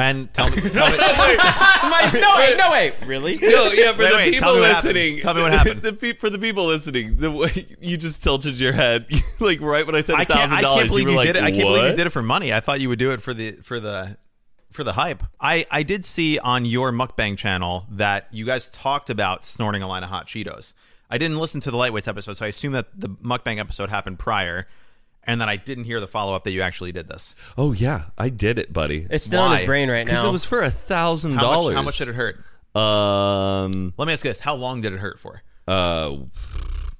And 0.00 0.32
tell 0.32 0.48
me, 0.50 0.56
tell 0.60 0.90
me, 0.90 0.96
Mike, 0.96 2.14
no 2.14 2.36
way, 2.36 2.54
no 2.56 2.70
way. 2.70 2.94
Really? 3.06 3.36
No, 3.36 3.70
yeah, 3.72 3.92
for 3.92 3.98
Wait, 4.02 4.10
the 4.10 4.16
wait, 4.16 4.32
people 4.32 4.40
tell 4.40 4.54
me 4.54 4.60
what 4.60 4.70
happened. 4.70 4.94
listening. 4.94 5.20
Tell 5.20 5.34
me 5.34 5.42
what 5.42 5.52
happened. 5.52 5.82
the 5.82 5.92
pe- 5.92 6.14
for 6.14 6.30
the 6.30 6.38
people 6.38 6.66
listening, 6.66 7.16
the 7.16 7.30
way 7.30 7.66
you 7.80 7.96
just 7.96 8.22
tilted 8.22 8.58
your 8.58 8.72
head, 8.72 9.06
like 9.40 9.60
right 9.60 9.84
when 9.84 9.94
I 9.94 10.00
said 10.00 10.16
I 10.16 10.22
a 10.22 10.26
can't. 10.26 10.52
I 10.52 10.62
can't 10.62 10.88
believe 10.88 11.04
you 11.06 11.10
you, 11.12 11.18
were 11.18 11.24
did 11.24 11.36
it. 11.36 11.42
I 11.42 11.50
can't 11.50 11.62
believe 11.62 11.90
you 11.90 11.96
did 11.96 12.06
it 12.06 12.10
for 12.10 12.22
money. 12.22 12.52
I 12.52 12.60
thought 12.60 12.80
you 12.80 12.88
would 12.88 12.98
do 12.98 13.10
it 13.12 13.20
for 13.20 13.34
the 13.34 13.52
for 13.62 13.78
the 13.78 14.16
for 14.70 14.84
the 14.84 14.94
hype. 14.94 15.22
I 15.40 15.66
I 15.70 15.82
did 15.82 16.04
see 16.04 16.38
on 16.38 16.64
your 16.64 16.92
mukbang 16.92 17.36
channel 17.36 17.86
that 17.90 18.28
you 18.30 18.46
guys 18.46 18.68
talked 18.70 19.10
about 19.10 19.44
snorting 19.44 19.82
a 19.82 19.88
line 19.88 20.02
of 20.02 20.10
hot 20.10 20.26
Cheetos. 20.26 20.72
I 21.10 21.18
didn't 21.18 21.38
listen 21.38 21.60
to 21.62 21.70
the 21.70 21.76
lightweights 21.76 22.06
episode, 22.06 22.36
so 22.36 22.44
I 22.44 22.48
assume 22.48 22.72
that 22.72 22.86
the 22.98 23.08
mukbang 23.08 23.58
episode 23.58 23.90
happened 23.90 24.18
prior, 24.20 24.68
and 25.24 25.40
then 25.40 25.48
I 25.48 25.56
didn't 25.56 25.84
hear 25.84 26.00
the 26.00 26.06
follow 26.08 26.34
up 26.34 26.44
that 26.44 26.50
you 26.50 26.62
actually 26.62 26.92
did 26.92 27.08
this. 27.08 27.34
Oh 27.58 27.72
yeah, 27.72 28.04
I 28.18 28.28
did 28.28 28.58
it, 28.58 28.72
buddy. 28.72 29.06
It's 29.10 29.24
still 29.26 29.44
in 29.44 29.50
Why? 29.52 29.58
his 29.58 29.66
brain 29.66 29.90
right 29.90 30.06
now. 30.06 30.12
Because 30.12 30.24
it 30.24 30.30
was 30.32 30.44
for 30.44 30.60
a 30.60 30.70
thousand 30.70 31.32
How 31.32 31.36
much, 31.36 31.42
dollars. 31.42 31.74
how 31.74 31.82
much 31.82 31.98
did 31.98 32.08
it 32.08 32.14
hurt? 32.14 32.36
Um, 32.74 33.94
Let 33.96 34.06
me 34.06 34.12
ask 34.12 34.24
you 34.24 34.30
this: 34.30 34.40
How 34.40 34.54
long 34.54 34.80
did 34.80 34.92
it 34.92 34.98
hurt 35.00 35.18
for? 35.20 35.42
uh, 35.68 36.16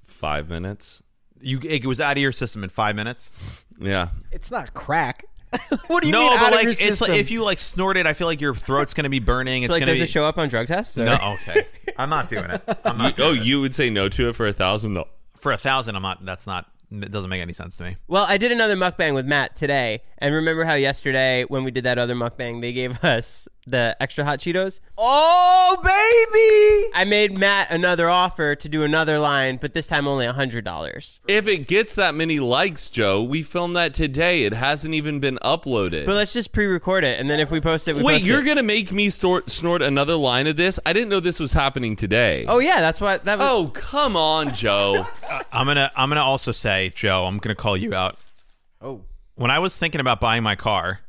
five 0.04 0.48
minutes. 0.48 1.02
You 1.40 1.59
it 1.62 1.87
was 1.87 2.00
out 2.00 2.12
of 2.16 2.18
your 2.22 2.33
system 2.33 2.62
in 2.64 2.70
five 2.70 2.94
minutes. 2.96 3.33
Yeah, 3.78 4.09
it's 4.30 4.50
not 4.50 4.74
crack. 4.74 5.24
what 5.88 6.02
do 6.02 6.09
you 6.09 6.12
no, 6.12 6.20
mean 6.20 6.30
but 6.38 6.42
out 6.42 6.48
of 6.48 6.54
like 6.54 6.62
your 6.64 6.70
it's 6.72 6.80
like 6.80 7.09
system? 7.09 7.14
if 7.14 7.30
you 7.30 7.42
like 7.42 7.59
snort 7.59 7.96
it, 7.96 8.06
I 8.06 8.12
feel 8.12 8.26
like 8.26 8.40
your 8.40 8.54
throat's 8.54 8.94
gonna 8.94 9.09
be 9.09 9.18
burning. 9.20 9.62
so 9.62 9.64
it's 9.64 9.70
like, 9.72 9.80
gonna 9.80 9.92
does 9.92 9.98
be 10.00 10.04
it 10.04 10.09
show 10.11 10.24
up 10.24 10.38
on 10.38 10.48
drug 10.48 10.66
tests? 10.68 10.96
or- 10.98 11.06
No, 11.06 11.37
okay. 11.42 11.66
I'm 11.96 12.11
not 12.11 12.28
doing 12.28 12.44
it. 12.50 12.62
I'm 12.85 12.98
not 12.98 13.18
oh, 13.18 13.33
you 13.33 13.61
would 13.61 13.74
say 13.74 13.90
no 13.90 14.09
to 14.11 14.28
it 14.28 14.37
for 14.37 14.46
a 14.46 14.52
thousand 14.52 14.94
dollars? 14.94 15.11
for 15.37 15.50
a 15.52 15.56
thousand. 15.56 15.96
I'm 15.96 16.02
not. 16.02 16.24
That's 16.24 16.46
not. 16.46 16.66
It 16.92 17.11
doesn't 17.12 17.31
make 17.31 17.40
any 17.40 17.53
sense 17.53 17.76
to 17.76 17.85
me. 17.85 17.96
Well, 18.09 18.26
I 18.29 18.37
did 18.37 18.50
another 18.50 18.74
mukbang 18.76 19.14
with 19.14 19.24
Matt 19.26 19.55
today, 19.55 20.03
and 20.18 20.35
remember 20.35 20.64
how 20.64 20.74
yesterday 20.74 21.44
when 21.44 21.62
we 21.62 21.70
did 21.70 21.85
that 21.85 21.98
other 21.98 22.14
mukbang, 22.16 22.61
they 22.61 22.72
gave 22.72 23.03
us 23.05 23.46
the 23.66 23.96
extra 24.00 24.24
hot 24.24 24.40
Cheetos. 24.40 24.81
oh 24.98 25.76
baby, 25.85 26.90
I 26.94 27.05
made 27.05 27.38
Matt 27.38 27.70
another 27.70 28.09
offer 28.11 28.57
to 28.57 28.68
do 28.68 28.83
another 28.83 29.18
line, 29.20 29.59
but 29.61 29.74
this 29.74 29.87
time 29.87 30.09
only 30.09 30.26
a 30.26 30.33
hundred 30.33 30.64
dollars. 30.64 31.20
If 31.29 31.46
it 31.46 31.68
gets 31.68 31.94
that 31.94 32.14
many 32.14 32.40
likes, 32.40 32.88
Joe, 32.88 33.22
we 33.22 33.42
filmed 33.42 33.76
that 33.76 33.94
today. 33.94 34.42
It 34.44 34.55
hasn't 34.55 34.94
even 34.94 35.20
been 35.20 35.38
uploaded. 35.42 36.07
But 36.07 36.14
let's 36.16 36.33
just 36.33 36.53
pre-record 36.53 37.05
it, 37.05 37.20
and 37.20 37.31
then 37.31 37.38
if 37.38 37.50
we 37.53 37.61
post 37.61 37.87
it, 37.87 37.94
we 37.96 38.03
Wait, 38.03 38.14
post 38.14 38.24
you're 38.26 38.40
it. 38.40 38.46
gonna 38.46 38.62
make 38.64 38.90
me 38.90 39.11
snort, 39.11 39.48
snort 39.50 39.83
another 39.83 40.14
line 40.14 40.46
of 40.48 40.57
this? 40.57 40.81
I 40.85 40.92
didn't 40.92 41.09
know 41.11 41.20
this 41.20 41.38
was 41.38 41.53
happening 41.53 41.94
today. 41.94 42.46
Oh 42.48 42.59
yeah, 42.59 42.81
that's 42.81 43.00
what 43.00 43.24
that 43.26 43.38
was. 43.38 43.48
Oh, 43.48 43.68
come 43.68 44.16
on, 44.16 44.53
Joe. 44.55 45.07
Uh, 45.31 45.44
I'm 45.53 45.66
gonna. 45.66 45.92
I'm 45.94 46.09
gonna 46.09 46.24
also 46.24 46.50
say 46.50 46.79
say, 46.80 46.90
Joe, 46.90 47.26
I'm 47.26 47.38
going 47.38 47.54
to 47.54 47.60
call 47.60 47.76
you 47.76 47.94
out. 47.94 48.18
Oh. 48.80 49.02
When 49.34 49.50
I 49.50 49.58
was 49.58 49.78
thinking 49.78 50.00
about 50.00 50.20
buying 50.20 50.42
my 50.42 50.56
car 50.56 51.00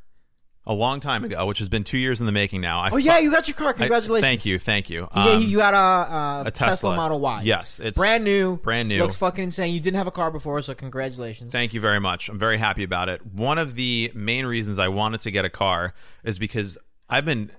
a 0.66 0.74
long 0.74 1.00
time 1.00 1.24
ago, 1.24 1.46
which 1.48 1.60
has 1.60 1.70
been 1.70 1.84
two 1.84 1.98
years 1.98 2.20
in 2.20 2.26
the 2.28 2.32
making 2.32 2.62
now. 2.62 2.82
I 2.82 2.90
Oh 2.92 2.98
yeah, 2.98 3.18
you 3.20 3.32
got 3.32 3.48
your 3.48 3.56
car. 3.56 3.70
I- 3.70 3.74
Congratulations. 3.74 4.22
thank 4.26 4.46
you, 4.46 4.60
thank 4.60 4.90
you. 4.90 5.08
Yeah, 5.16 5.24
Um, 5.32 5.42
you 5.42 5.58
got 5.58 5.74
a, 5.74 5.78
a, 5.78 6.44
a 6.48 6.52
Tesla. 6.52 6.70
Tesla. 6.72 6.96
Model 6.96 7.20
Y. 7.20 7.42
Yes, 7.44 7.80
it's 7.80 7.98
brand 7.98 8.24
new. 8.24 8.58
brand 8.58 8.88
new. 8.88 9.00
Looks 9.02 9.18
fucking 9.18 9.46
insane. 9.46 9.74
You 9.74 9.80
didn't 9.80 9.98
have 9.98 10.08
a 10.08 10.12
car 10.12 10.30
before, 10.30 10.62
so 10.62 10.74
congratulations. 10.76 11.52
Thank 11.52 11.74
you 11.74 11.82
very 11.82 12.00
much. 12.00 12.30
I'm 12.30 12.38
very 12.38 12.58
happy 12.58 12.84
about 12.84 13.10
it. 13.10 13.26
One 13.26 13.58
of 13.58 13.76
the 13.76 14.12
main 14.14 14.46
reasons 14.46 14.78
I 14.78 14.88
wanted 14.90 15.22
to 15.22 15.32
get 15.32 15.46
a 15.46 15.50
car 15.50 15.94
is 16.24 16.38
because 16.38 16.78
I've 17.10 17.26
been 17.26 17.52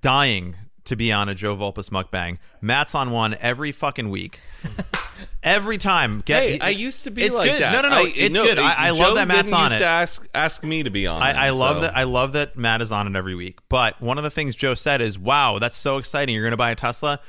dying 0.00 0.56
to 0.84 0.96
be 0.96 1.10
on 1.12 1.28
a 1.28 1.34
Joe 1.34 1.56
Vulpis 1.56 1.90
mukbang. 1.90 2.38
Matt's 2.60 2.94
on 2.94 3.10
one 3.10 3.36
every 3.40 3.72
fucking 3.72 4.10
week. 4.10 4.40
every 5.42 5.78
time. 5.78 6.20
Get, 6.24 6.42
Hey, 6.42 6.58
I 6.60 6.68
used 6.70 7.04
to 7.04 7.10
be 7.10 7.22
it's 7.22 7.36
like 7.36 7.50
good. 7.50 7.62
that. 7.62 7.72
No, 7.72 7.82
no, 7.82 7.88
no. 7.90 8.04
I- 8.04 8.12
it's 8.14 8.36
good. 8.36 8.58
I, 8.58 8.88
I 8.88 8.90
love 8.90 9.14
that 9.16 9.28
Matt's 9.28 9.52
on 9.52 9.64
used 9.64 9.76
it. 9.76 9.78
To 9.80 9.84
ask 9.86 10.28
ask 10.34 10.62
me 10.64 10.82
to 10.82 10.90
be 10.90 11.06
on. 11.06 11.22
I, 11.22 11.32
them, 11.32 11.42
I 11.42 11.50
love 11.50 11.76
so. 11.76 11.80
that. 11.82 11.96
I 11.96 12.02
love 12.04 12.32
that 12.32 12.56
Matt 12.56 12.82
is 12.82 12.92
on 12.92 13.06
it 13.06 13.16
every 13.16 13.34
week. 13.34 13.58
But 13.68 14.00
one 14.00 14.18
of 14.18 14.24
the 14.24 14.30
things 14.30 14.56
Joe 14.56 14.74
said 14.74 15.00
is, 15.00 15.18
"Wow, 15.18 15.58
that's 15.58 15.76
so 15.76 15.98
exciting! 15.98 16.34
You're 16.34 16.44
going 16.44 16.52
to 16.52 16.56
buy 16.56 16.70
a 16.70 16.76
Tesla. 16.76 17.20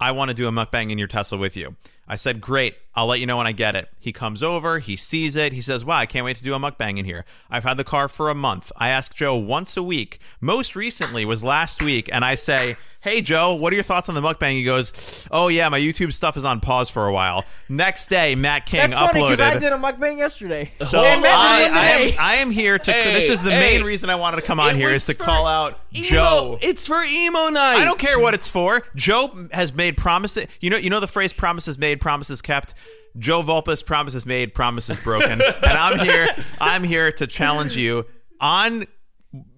I 0.00 0.12
want 0.12 0.28
to 0.28 0.34
do 0.34 0.46
a 0.46 0.52
mukbang 0.52 0.90
in 0.92 0.98
your 0.98 1.08
Tesla 1.08 1.38
with 1.38 1.56
you." 1.56 1.76
I 2.06 2.16
said, 2.16 2.40
"Great. 2.40 2.76
I'll 2.98 3.06
let 3.06 3.20
you 3.20 3.26
know 3.26 3.36
when 3.36 3.46
I 3.46 3.52
get 3.52 3.74
it." 3.76 3.88
He 3.98 4.12
comes 4.12 4.42
over. 4.42 4.78
He 4.78 4.96
sees 4.96 5.36
it. 5.36 5.52
He 5.52 5.60
says, 5.60 5.84
"Wow, 5.84 5.96
I 5.98 6.06
can't 6.06 6.24
wait 6.24 6.36
to 6.36 6.44
do 6.44 6.54
a 6.54 6.58
mukbang 6.58 6.98
in 6.98 7.04
here." 7.04 7.24
I've 7.50 7.64
had 7.64 7.76
the 7.76 7.84
car 7.84 8.08
for 8.08 8.30
a 8.30 8.34
month. 8.34 8.70
I 8.76 8.88
ask 8.90 9.14
Joe 9.14 9.36
once 9.36 9.76
a 9.76 9.82
week. 9.82 10.18
Most 10.40 10.76
recently 10.76 11.24
was 11.24 11.42
last 11.44 11.82
week, 11.82 12.08
and 12.12 12.24
I 12.24 12.34
say. 12.34 12.76
Hey 13.00 13.20
Joe, 13.20 13.54
what 13.54 13.72
are 13.72 13.76
your 13.76 13.84
thoughts 13.84 14.08
on 14.08 14.16
the 14.16 14.20
mukbang? 14.20 14.54
He 14.54 14.64
goes, 14.64 15.28
"Oh 15.30 15.46
yeah, 15.46 15.68
my 15.68 15.78
YouTube 15.78 16.12
stuff 16.12 16.36
is 16.36 16.44
on 16.44 16.58
pause 16.58 16.90
for 16.90 17.06
a 17.06 17.12
while." 17.12 17.44
Next 17.68 18.08
day, 18.10 18.34
Matt 18.34 18.66
King 18.66 18.80
That's 18.80 18.94
funny 18.94 19.20
uploaded. 19.20 19.30
because 19.36 19.40
I 19.40 19.58
did 19.60 19.72
a 19.72 19.76
mukbang 19.76 20.18
yesterday. 20.18 20.72
So 20.80 21.00
And 21.04 21.22
Matt 21.22 21.38
I, 21.38 21.58
did 21.60 21.72
I, 21.72 21.92
today. 21.92 22.12
am, 22.14 22.18
I 22.18 22.34
am 22.34 22.50
here 22.50 22.76
to. 22.76 22.92
Hey, 22.92 23.12
this 23.14 23.28
is 23.28 23.40
the 23.44 23.52
hey. 23.52 23.76
main 23.76 23.84
reason 23.86 24.10
I 24.10 24.16
wanted 24.16 24.38
to 24.38 24.42
come 24.42 24.58
on 24.58 24.70
It 24.70 24.76
here 24.78 24.90
was 24.90 25.02
is 25.02 25.06
to 25.06 25.14
for 25.14 25.22
call 25.24 25.46
out 25.46 25.78
emo- 25.94 26.06
Joe. 26.08 26.58
It's 26.60 26.88
for 26.88 27.00
emo 27.04 27.50
night. 27.50 27.76
I 27.76 27.84
don't 27.84 28.00
care 28.00 28.18
what 28.18 28.34
it's 28.34 28.48
for. 28.48 28.82
Joe 28.96 29.46
has 29.52 29.72
made 29.72 29.96
promises. 29.96 30.48
You 30.60 30.70
know, 30.70 30.76
you 30.76 30.90
know 30.90 30.98
the 30.98 31.06
phrase 31.06 31.32
"promises 31.32 31.78
made, 31.78 32.00
promises 32.00 32.42
kept." 32.42 32.74
Joe 33.18 33.42
Vulpis, 33.42 33.84
promises 33.84 34.24
made, 34.24 34.54
promises 34.54 34.96
broken. 34.98 35.40
and 35.42 35.64
I'm 35.64 35.98
here. 35.98 36.28
I'm 36.60 36.84
here 36.84 37.12
to 37.12 37.26
challenge 37.26 37.76
you 37.76 38.06
on 38.40 38.86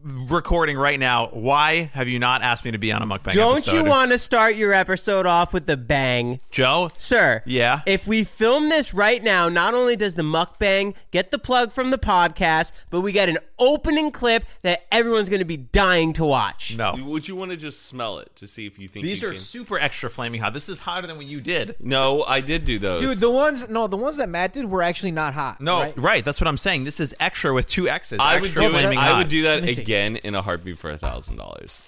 recording 0.03 0.77
right 0.77 0.99
now. 0.99 1.29
Why 1.29 1.91
have 1.95 2.09
you 2.09 2.19
not 2.19 2.43
asked 2.43 2.65
me 2.65 2.71
to 2.71 2.79
be 2.79 2.93
on 2.93 3.03
a 3.03 3.07
mukbang? 3.07 3.35
Don't 3.35 3.59
episode? 3.59 3.77
you 3.77 3.85
want 3.85 4.13
to 4.13 4.19
start 4.19 4.55
your 4.57 4.73
episode 4.73 5.27
off 5.27 5.53
with 5.53 5.67
the 5.67 5.77
bang? 5.77 6.41
Joe? 6.51 6.91
Sir, 6.97 7.43
Yeah? 7.47 7.81
If 7.87 8.07
we 8.07 8.25
film 8.25 8.69
this 8.69 8.95
right 8.95 9.23
now, 9.23 9.49
not 9.49 9.75
only 9.75 9.97
does 9.97 10.15
the 10.15 10.23
mukbang 10.23 10.95
get 11.11 11.31
the 11.31 11.39
plug 11.39 11.73
from 11.73 11.91
the 11.91 11.99
podcast, 11.99 12.73
but 12.91 13.01
we 13.01 13.13
get 13.13 13.29
an 13.29 13.39
opening 13.59 14.11
clip 14.11 14.45
that 14.63 14.87
everyone's 14.91 15.29
going 15.29 15.41
to 15.41 15.45
be 15.45 15.57
dying 15.57 16.13
to 16.15 16.25
watch. 16.25 16.77
No. 16.77 16.97
Would 16.99 17.29
you 17.29 17.37
want 17.37 17.51
to 17.51 17.57
just 17.57 17.87
smell 17.87 18.19
it 18.19 18.35
to 18.37 18.47
see 18.47 18.67
if 18.67 18.79
you 18.79 18.89
think 18.89 19.05
These 19.05 19.23
you 19.23 19.29
are 19.29 19.33
can? 19.33 19.41
super 19.41 19.79
extra 19.79 20.09
flaming 20.09 20.41
hot. 20.41 20.55
This 20.55 20.69
is 20.69 20.81
hotter 20.81 21.07
than 21.07 21.17
what 21.17 21.27
you 21.27 21.41
did. 21.41 21.77
No, 21.81 22.25
I 22.25 22.41
did 22.41 22.65
do 22.65 22.79
those. 22.79 23.03
Dude, 23.03 23.19
the 23.19 23.31
ones 23.31 23.69
no, 23.69 23.87
the 23.87 23.97
ones 23.97 24.17
that 24.17 24.29
Matt 24.29 24.53
did 24.53 24.65
were 24.65 24.83
actually 24.83 25.13
not 25.13 25.35
hot. 25.35 25.61
No, 25.61 25.81
right? 25.81 25.99
right. 25.99 26.25
That's 26.25 26.41
what 26.41 26.49
I'm 26.49 26.57
saying. 26.57 26.85
This 26.85 27.01
is 27.01 27.15
extra 27.21 27.53
with 27.53 27.67
two 27.67 27.89
X's. 27.89 28.19
I 28.21 28.37
would 28.37 28.45
extra 28.45 28.63
do 28.63 28.69
it. 28.69 28.71
flaming 28.71 28.99
I 28.99 29.19
would 29.19 29.29
do 29.29 29.43
that 29.43 29.61
Let 29.61 29.65
me 29.65 29.75
see. 29.75 29.83
Again 29.91 30.17
in 30.17 30.35
a 30.37 30.43
heartbeat 30.43 30.79
for 30.79 30.91
a 30.91 30.97
thousand 30.97 31.37
dollars. 31.37 31.83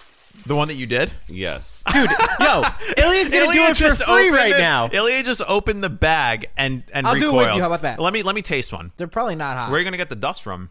The 0.45 0.55
one 0.55 0.67
that 0.67 0.73
you 0.73 0.87
did? 0.87 1.11
Yes. 1.29 1.83
Dude, 1.93 2.09
yo, 2.39 2.63
Ilya's 2.97 3.29
going 3.29 3.47
to 3.47 3.53
do 3.53 3.59
Ilya 3.59 3.69
it 3.69 3.77
for 3.77 3.91
free 4.03 4.29
right 4.31 4.51
it- 4.51 4.57
now. 4.59 4.89
Ilya 4.91 5.23
just 5.23 5.41
opened 5.47 5.83
the 5.83 5.89
bag 5.89 6.47
and 6.57 6.83
and 6.91 7.07
I'll 7.07 7.13
do 7.13 7.33
it 7.33 7.37
with 7.37 7.55
you. 7.55 7.61
How 7.61 7.67
about 7.67 7.83
that? 7.83 7.99
Let 7.99 8.11
me 8.13 8.23
let 8.23 8.35
me 8.35 8.41
taste 8.41 8.73
one. 8.73 8.91
They're 8.97 9.07
probably 9.07 9.35
not 9.35 9.57
hot. 9.57 9.69
Where 9.69 9.77
are 9.77 9.79
you 9.79 9.85
gonna 9.85 9.97
get 9.97 10.09
the 10.09 10.15
dust 10.17 10.41
from? 10.43 10.69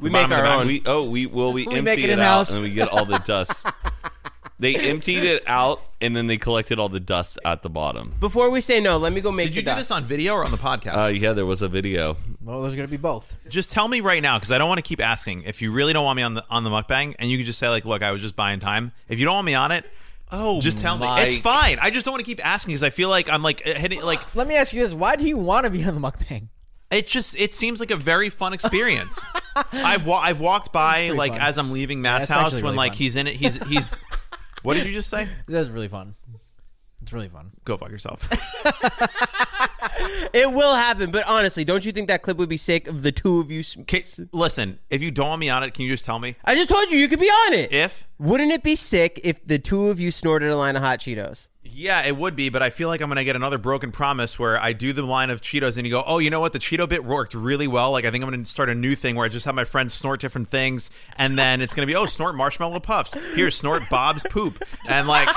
We 0.00 0.08
The 0.08 0.12
make 0.14 0.30
our 0.30 0.44
own. 0.46 0.66
We 0.66 0.82
oh 0.86 1.04
we 1.04 1.26
will 1.26 1.52
we, 1.52 1.66
We 1.66 1.74
empty 1.76 1.82
make 1.82 1.98
it 1.98 2.04
it, 2.04 2.10
in-house. 2.14 2.50
out 2.50 2.56
and 2.56 2.64
we 2.64 2.70
get 2.70 2.88
all 2.88 3.04
the 3.04 3.18
dust. 3.18 3.66
they 4.60 4.74
emptied 4.76 5.22
it 5.24 5.42
out 5.46 5.80
and 6.00 6.16
then 6.16 6.26
they 6.26 6.36
collected 6.36 6.78
all 6.78 6.88
the 6.88 7.00
dust 7.00 7.38
at 7.44 7.62
the 7.62 7.68
bottom. 7.70 8.14
Before 8.20 8.50
we 8.50 8.60
say 8.60 8.80
no, 8.80 8.96
let 8.98 9.12
me 9.12 9.20
go 9.20 9.30
make 9.32 9.48
Did 9.48 9.56
you 9.56 9.62
the 9.62 9.70
do 9.70 9.76
dust. 9.76 9.78
this 9.88 9.90
on 9.90 10.04
video 10.04 10.34
or 10.34 10.44
on 10.44 10.50
the 10.50 10.56
podcast? 10.56 11.04
Uh, 11.04 11.06
yeah, 11.08 11.32
there 11.32 11.46
was 11.46 11.62
a 11.62 11.68
video. 11.68 12.16
well, 12.42 12.62
there's 12.62 12.74
gonna 12.74 12.88
be 12.88 12.96
both. 12.96 13.34
just 13.48 13.70
tell 13.72 13.88
me 13.88 14.00
right 14.00 14.22
now 14.22 14.36
because 14.38 14.50
I 14.52 14.58
don't 14.58 14.68
want 14.68 14.78
to 14.78 14.82
keep 14.82 15.00
asking. 15.00 15.42
If 15.44 15.62
you 15.62 15.70
really 15.72 15.92
don't 15.92 16.04
want 16.04 16.16
me 16.16 16.22
on 16.22 16.34
the 16.34 16.44
on 16.50 16.64
the 16.64 16.70
mukbang, 16.70 17.14
and 17.18 17.30
you 17.30 17.36
can 17.38 17.46
just 17.46 17.58
say 17.58 17.68
like, 17.68 17.84
"Look, 17.84 18.02
I 18.02 18.10
was 18.10 18.20
just 18.22 18.36
buying 18.36 18.60
time." 18.60 18.92
If 19.08 19.18
you 19.18 19.24
don't 19.24 19.34
want 19.34 19.46
me 19.46 19.54
on 19.54 19.72
it, 19.72 19.84
Oh, 20.30 20.60
just 20.60 20.78
tell 20.78 20.98
me. 20.98 21.06
It's 21.22 21.38
fine. 21.38 21.78
I 21.80 21.88
just 21.90 22.04
don't 22.04 22.12
want 22.12 22.20
to 22.24 22.26
keep 22.30 22.44
asking 22.44 22.72
because 22.72 22.82
I 22.82 22.90
feel 22.90 23.08
like 23.08 23.30
I'm 23.30 23.42
like 23.42 23.60
hitting 23.62 24.02
like 24.02 24.34
Let 24.34 24.46
me 24.46 24.56
ask 24.56 24.72
you 24.72 24.80
this: 24.80 24.92
Why 24.92 25.16
do 25.16 25.26
you 25.26 25.36
want 25.38 25.64
to 25.64 25.70
be 25.70 25.84
on 25.84 25.94
the 25.94 26.00
mukbang? 26.00 26.48
it 26.90 27.06
just 27.06 27.38
it 27.38 27.52
seems 27.54 27.80
like 27.80 27.90
a 27.90 27.96
very 27.96 28.28
fun 28.30 28.52
experience. 28.52 29.24
I've 29.72 30.06
wa- 30.06 30.20
I've 30.20 30.40
walked 30.40 30.72
by 30.72 31.00
pretty 31.08 31.16
like 31.18 31.32
fun. 31.32 31.40
as 31.40 31.58
I'm 31.58 31.70
leaving 31.72 32.00
Matt's 32.02 32.24
it's 32.24 32.32
house 32.32 32.46
actually 32.46 32.62
when 32.62 32.72
really 32.72 32.76
like 32.76 32.92
fun. 32.92 32.98
he's 32.98 33.16
in 33.16 33.26
it. 33.26 33.36
He's 33.36 33.56
he's. 33.68 33.98
what 34.62 34.74
did 34.74 34.86
you 34.86 34.92
just 34.92 35.10
say? 35.10 35.28
That's 35.46 35.68
really 35.68 35.88
fun. 35.88 36.14
It's 37.02 37.12
really 37.12 37.28
fun. 37.28 37.50
Go 37.64 37.76
fuck 37.76 37.90
yourself. 37.90 38.28
It 40.32 40.52
will 40.52 40.74
happen, 40.74 41.10
but 41.10 41.24
honestly, 41.26 41.64
don't 41.64 41.84
you 41.84 41.90
think 41.92 42.08
that 42.08 42.22
clip 42.22 42.36
would 42.36 42.48
be 42.48 42.56
sick 42.56 42.86
of 42.86 43.02
the 43.02 43.10
two 43.10 43.40
of 43.40 43.50
you? 43.50 43.60
s- 43.60 43.76
Okay, 43.80 44.02
listen, 44.32 44.78
if 44.90 45.02
you 45.02 45.10
don't 45.10 45.28
want 45.28 45.40
me 45.40 45.48
on 45.48 45.62
it, 45.64 45.74
can 45.74 45.84
you 45.84 45.90
just 45.90 46.04
tell 46.04 46.18
me 46.18 46.36
I 46.44 46.54
just 46.54 46.68
told 46.70 46.90
you 46.90 46.98
you 46.98 47.08
could 47.08 47.18
be 47.20 47.26
on 47.26 47.54
it. 47.54 47.72
if? 47.72 48.06
Wouldn't 48.18 48.52
it 48.52 48.62
be 48.62 48.76
sick 48.76 49.20
if 49.24 49.44
the 49.46 49.58
two 49.58 49.88
of 49.88 49.98
you 49.98 50.10
snorted 50.10 50.50
a 50.50 50.56
line 50.56 50.76
of 50.76 50.82
hot 50.82 51.00
Cheetos? 51.00 51.48
Yeah, 51.72 52.02
it 52.04 52.16
would 52.16 52.34
be, 52.34 52.48
but 52.48 52.62
I 52.62 52.70
feel 52.70 52.88
like 52.88 53.00
I'm 53.00 53.08
gonna 53.08 53.24
get 53.24 53.36
another 53.36 53.58
broken 53.58 53.92
promise 53.92 54.38
where 54.38 54.60
I 54.60 54.72
do 54.72 54.92
the 54.92 55.02
line 55.02 55.30
of 55.30 55.40
Cheetos 55.40 55.76
and 55.76 55.86
you 55.86 55.92
go, 55.92 56.02
oh, 56.06 56.18
you 56.18 56.30
know 56.30 56.40
what? 56.40 56.52
The 56.52 56.58
Cheeto 56.58 56.88
bit 56.88 57.04
worked 57.04 57.34
really 57.34 57.66
well. 57.68 57.92
Like 57.92 58.04
I 58.04 58.10
think 58.10 58.24
I'm 58.24 58.30
gonna 58.30 58.44
start 58.46 58.68
a 58.68 58.74
new 58.74 58.94
thing 58.94 59.14
where 59.14 59.24
I 59.24 59.28
just 59.28 59.46
have 59.46 59.54
my 59.54 59.64
friends 59.64 59.94
snort 59.94 60.20
different 60.20 60.48
things, 60.48 60.90
and 61.16 61.38
then 61.38 61.60
it's 61.60 61.74
gonna 61.74 61.86
be, 61.86 61.94
oh, 61.94 62.06
snort 62.06 62.34
marshmallow 62.34 62.80
puffs. 62.80 63.14
Here, 63.34 63.50
snort 63.50 63.82
Bob's 63.90 64.24
poop, 64.28 64.62
and 64.88 65.06
like, 65.06 65.28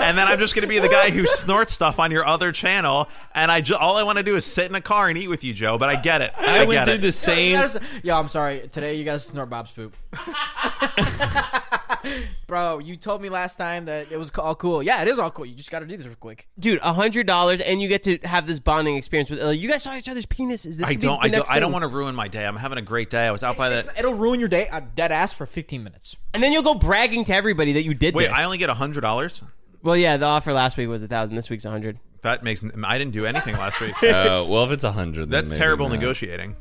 and 0.00 0.16
then 0.16 0.26
I'm 0.28 0.38
just 0.38 0.54
gonna 0.54 0.66
be 0.66 0.78
the 0.78 0.88
guy 0.88 1.10
who 1.10 1.26
snorts 1.26 1.72
stuff 1.72 1.98
on 1.98 2.10
your 2.10 2.26
other 2.26 2.52
channel, 2.52 3.08
and 3.34 3.50
I 3.50 3.60
ju- 3.60 3.76
all 3.76 3.96
I 3.96 4.02
want 4.02 4.18
to 4.18 4.24
do 4.24 4.36
is 4.36 4.44
sit 4.44 4.66
in 4.66 4.74
a 4.74 4.80
car 4.80 5.08
and 5.08 5.18
eat 5.18 5.28
with 5.28 5.42
you, 5.44 5.52
Joe. 5.52 5.78
But 5.78 5.88
I 5.88 5.96
get 5.96 6.22
it. 6.22 6.32
I, 6.36 6.62
I 6.62 6.64
went 6.64 6.86
through 6.86 6.94
it. 6.96 7.00
the 7.02 7.12
same. 7.12 7.56
gotta 7.56 7.80
Yo, 8.02 8.16
I'm 8.16 8.28
sorry. 8.28 8.68
Today 8.70 8.94
you 8.94 9.04
guys 9.04 9.26
snort 9.26 9.50
Bob's 9.50 9.72
poop. 9.72 9.96
Bro, 12.46 12.80
you 12.80 12.96
told 12.96 13.20
me 13.22 13.28
last 13.28 13.56
time 13.56 13.86
that 13.86 14.10
it 14.10 14.18
was 14.18 14.30
all 14.38 14.54
cool. 14.54 14.82
Yeah, 14.82 15.02
it 15.02 15.08
is 15.08 15.18
all 15.18 15.30
cool. 15.30 15.46
You 15.46 15.54
just 15.54 15.70
got 15.70 15.80
to 15.80 15.86
do 15.86 15.96
this 15.96 16.06
real 16.06 16.16
quick. 16.16 16.48
Dude, 16.58 16.78
a 16.82 16.92
hundred 16.92 17.26
dollars, 17.26 17.60
and 17.60 17.80
you 17.80 17.88
get 17.88 18.02
to 18.04 18.18
have 18.24 18.46
this 18.46 18.60
bonding 18.60 18.96
experience 18.96 19.30
with 19.30 19.40
Ilya. 19.40 19.58
You 19.60 19.68
guys 19.68 19.82
saw 19.82 19.96
each 19.96 20.08
other's 20.08 20.26
penises. 20.26 20.76
This 20.76 20.84
I 20.84 20.92
could 20.92 21.00
be 21.00 21.06
don't. 21.06 21.20
the 21.20 21.26
I 21.26 21.28
don't. 21.28 21.38
next 21.38 21.50
I 21.50 21.60
don't 21.60 21.68
thing. 21.68 21.72
want 21.72 21.82
to 21.82 21.88
ruin 21.96 22.14
my 22.14 22.28
day. 22.28 22.46
I'm 22.46 22.56
having 22.56 22.78
a 22.78 22.82
great 22.82 23.10
day. 23.10 23.26
I 23.26 23.30
was 23.30 23.42
out 23.42 23.56
by 23.56 23.68
the. 23.68 23.90
It'll 23.98 24.14
ruin 24.14 24.40
your 24.40 24.48
day. 24.48 24.68
I'm 24.70 24.90
dead 24.94 25.12
ass 25.12 25.32
for 25.32 25.46
15 25.46 25.82
minutes. 25.82 26.16
And 26.34 26.42
then 26.42 26.52
you'll 26.52 26.62
go 26.62 26.74
bragging 26.74 27.24
to 27.26 27.34
everybody 27.34 27.72
that 27.74 27.84
you 27.84 27.94
did 27.94 28.14
Wait, 28.14 28.28
this. 28.28 28.36
I 28.36 28.44
only 28.44 28.58
get 28.58 28.70
a 28.70 28.74
hundred 28.74 29.00
dollars. 29.00 29.42
Well, 29.82 29.96
yeah, 29.96 30.16
the 30.16 30.26
offer 30.26 30.52
last 30.52 30.76
week 30.76 30.88
was 30.88 31.02
a 31.02 31.08
thousand. 31.08 31.36
This 31.36 31.48
week's 31.50 31.64
a 31.64 31.70
hundred. 31.70 31.98
That 32.22 32.42
makes. 32.42 32.64
I 32.84 32.98
didn't 32.98 33.12
do 33.12 33.24
anything 33.26 33.54
last 33.56 33.80
week. 33.80 33.94
Uh, 34.02 34.44
well, 34.48 34.64
if 34.64 34.70
it's 34.70 34.84
a 34.84 34.92
hundred, 34.92 35.30
That's 35.30 35.48
maybe 35.48 35.58
terrible 35.58 35.88
not. 35.88 35.96
negotiating. 35.96 36.56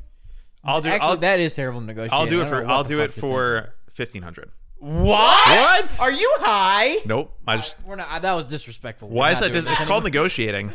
I'll 0.64 0.82
do. 0.82 0.90
Actually, 0.90 1.08
I'll, 1.10 1.18
that 1.18 1.40
is 1.40 1.56
terrible 1.56 1.82
negotiating. 1.82 2.14
I'll 2.18 2.28
do 2.28 2.42
it 2.42 2.48
for. 2.48 2.66
I'll 2.66 2.84
do 2.84 3.00
it 3.02 3.14
for 3.14 3.74
fifteen 3.92 4.22
hundred. 4.24 4.52
What? 4.80 5.08
What? 5.08 6.00
Are 6.02 6.12
you 6.12 6.32
high? 6.40 6.98
Nope. 7.06 7.34
I 7.48 7.58
just. 7.58 7.78
thinking. 7.78 7.90
We're 7.90 7.96
not. 7.98 8.22
That 8.22 8.34
was 8.34 8.46
disrespectful. 8.46 9.10
Why 9.10 9.30
We're 9.30 9.32
is 9.34 9.36
not 9.42 9.46
that? 9.48 9.52
doing 9.54 9.64
Dis- 9.66 9.72
it's 9.74 9.80
this 9.82 9.88
called 9.88 10.04
negotiating. 10.04 10.72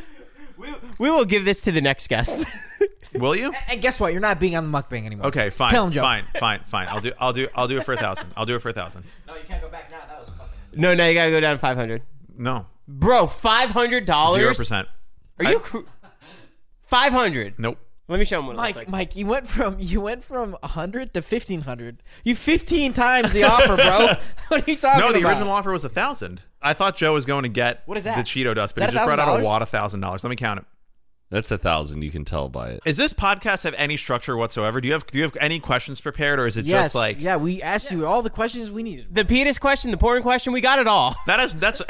We 0.98 1.10
will 1.10 1.24
give 1.24 1.44
this 1.44 1.62
to 1.62 1.72
the 1.72 1.80
next 1.80 2.08
guest. 2.08 2.46
Will 3.14 3.34
you? 3.34 3.52
And 3.68 3.80
guess 3.82 3.98
what? 3.98 4.12
You're 4.12 4.20
not 4.20 4.38
being 4.38 4.56
on 4.56 4.70
the 4.70 4.78
mukbang 4.78 5.04
anymore. 5.06 5.26
Okay, 5.28 5.50
fine. 5.50 5.70
Tell 5.70 5.86
him, 5.86 5.92
Joe. 5.92 6.00
Fine, 6.02 6.26
fine, 6.38 6.60
fine. 6.64 6.86
I'll 6.88 7.00
do. 7.00 7.12
I'll 7.18 7.32
do. 7.32 7.48
I'll 7.56 7.66
do 7.66 7.76
it 7.78 7.84
for 7.84 7.92
a 7.92 7.96
thousand. 7.96 8.30
I'll 8.36 8.46
do 8.46 8.54
it 8.54 8.60
for 8.60 8.68
a 8.68 8.72
thousand. 8.72 9.04
No, 9.26 9.34
you 9.34 9.42
can't 9.48 9.60
go 9.62 9.68
back 9.68 9.90
now. 9.90 9.98
That 10.08 10.20
was 10.20 10.28
fucking. 10.28 10.80
no, 10.80 10.94
now 10.94 11.06
you 11.06 11.14
gotta 11.14 11.30
go 11.30 11.40
down 11.40 11.54
to 11.54 11.58
five 11.58 11.76
hundred. 11.76 12.02
No, 12.38 12.66
Bro, 12.86 13.28
five 13.28 13.70
hundred 13.70 14.04
dollars. 14.06 14.40
zero 14.40 14.54
percent. 14.54 14.86
Are 15.38 15.44
you? 15.50 15.58
Cr- 15.60 15.78
five 16.86 17.12
hundred. 17.12 17.58
Nope. 17.58 17.78
Let 18.11 18.18
me 18.18 18.25
show 18.25 18.40
him 18.40 18.46
what 18.46 18.55
it 18.55 18.57
Mike, 18.57 18.66
looks 18.75 18.77
like. 18.77 18.88
Mike, 18.88 19.16
you 19.16 19.25
went 19.27 19.46
from 19.46 19.77
you 19.79 20.01
went 20.01 20.25
from 20.25 20.53
100 20.61 21.14
to 21.14 21.20
1500. 21.20 22.03
You 22.25 22.35
15 22.35 22.92
times 22.92 23.33
the 23.33 23.44
offer, 23.44 23.77
bro. 23.77 24.09
what 24.49 24.66
are 24.66 24.70
you 24.70 24.77
talking 24.77 25.01
No, 25.01 25.11
about? 25.11 25.20
the 25.20 25.29
original 25.29 25.51
offer 25.51 25.70
was 25.73 25.85
a 25.85 25.88
thousand. 25.88 26.42
I 26.61 26.75
thought 26.75 26.96
Joe 26.96 27.12
was 27.14 27.25
going 27.25 27.44
to 27.44 27.49
get 27.49 27.83
What 27.87 27.96
is 27.96 28.05
that? 28.05 28.16
the 28.16 28.23
Cheeto 28.25 28.55
dust, 28.55 28.75
but 28.75 28.83
he 28.83 28.87
that 28.88 28.92
just 28.92 29.07
brought 29.07 29.20
out 29.20 29.40
a 29.40 29.44
wad 29.44 29.62
of 29.62 29.68
thousand 29.68 30.01
dollars. 30.01 30.25
Let 30.25 30.31
me 30.31 30.37
count 30.37 30.59
it. 30.61 30.66
That's 31.31 31.53
a 31.53 31.59
thousand. 31.59 32.03
You 32.03 32.11
can 32.11 32.25
tell 32.25 32.49
by 32.49 32.70
it. 32.70 32.81
Is 32.85 32.96
this 32.96 33.14
podcast 33.14 33.62
have 33.62 33.75
any 33.79 33.96
structure 33.96 34.37
whatsoever? 34.37 34.81
Do 34.81 34.88
you 34.88 34.94
have 34.94 35.07
Do 35.07 35.18
you 35.18 35.23
have 35.23 35.37
any 35.40 35.61
questions 35.61 36.01
prepared, 36.01 36.40
or 36.40 36.49
is 36.49 36.57
it 36.57 36.64
Yes, 36.66 36.87
just 36.87 36.94
like 36.96 37.20
yeah, 37.20 37.37
we 37.37 37.62
asked 37.62 37.92
you 37.92 38.05
all 38.07 38.23
the 38.23 38.31
questions 38.31 38.68
we 38.73 38.83
needed. 38.83 39.14
the 39.14 39.25
penis 39.25 39.57
question, 39.57 39.92
the 39.92 39.96
porn 39.96 40.23
question, 40.23 40.53
we 40.53 40.61
got 40.61 40.81
it 40.81 40.88
all. 40.88 41.14
that? 41.27 41.38
Is 41.38 41.55
that's 41.55 41.81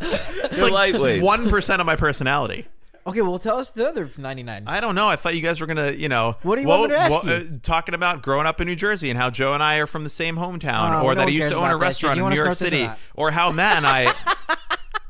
it's 0.00 0.60
You're 0.62 0.70
like 0.70 1.22
one 1.22 1.50
percent 1.50 1.80
of 1.80 1.86
my 1.86 1.96
personality. 1.96 2.66
Okay, 3.06 3.20
well, 3.22 3.38
tell 3.38 3.58
us 3.58 3.70
the 3.70 3.86
other 3.88 4.10
99. 4.18 4.64
I 4.66 4.80
don't 4.80 4.96
know. 4.96 5.06
I 5.06 5.14
thought 5.14 5.36
you 5.36 5.40
guys 5.42 5.60
were 5.60 5.66
gonna, 5.68 5.92
you 5.92 6.08
know, 6.08 6.36
What 6.42 6.56
do 6.56 6.62
you 6.62 6.66
want 6.66 6.82
me 6.82 6.88
to 6.88 6.98
ask 6.98 7.24
uh, 7.24 7.28
you? 7.28 7.60
talking 7.62 7.94
about 7.94 8.20
growing 8.22 8.46
up 8.46 8.60
in 8.60 8.66
New 8.66 8.74
Jersey 8.74 9.10
and 9.10 9.18
how 9.18 9.30
Joe 9.30 9.52
and 9.52 9.62
I 9.62 9.76
are 9.76 9.86
from 9.86 10.02
the 10.02 10.10
same 10.10 10.34
hometown, 10.36 11.00
Oh, 11.00 11.04
or 11.04 11.14
no 11.14 11.20
that 11.20 11.28
he 11.28 11.36
used 11.36 11.50
to 11.50 11.54
own 11.54 11.62
a 11.70 11.76
about 11.76 11.80
that 11.80 11.96
shit. 11.96 12.08
restaurant 12.10 12.18
in 12.18 12.28
New 12.28 12.34
York 12.34 12.52
start 12.54 12.72
or 12.72 12.76
City, 12.76 12.90
or 13.14 13.30
how 13.30 13.52
Matt 13.52 13.76
and 13.76 13.86
I. 13.86 14.12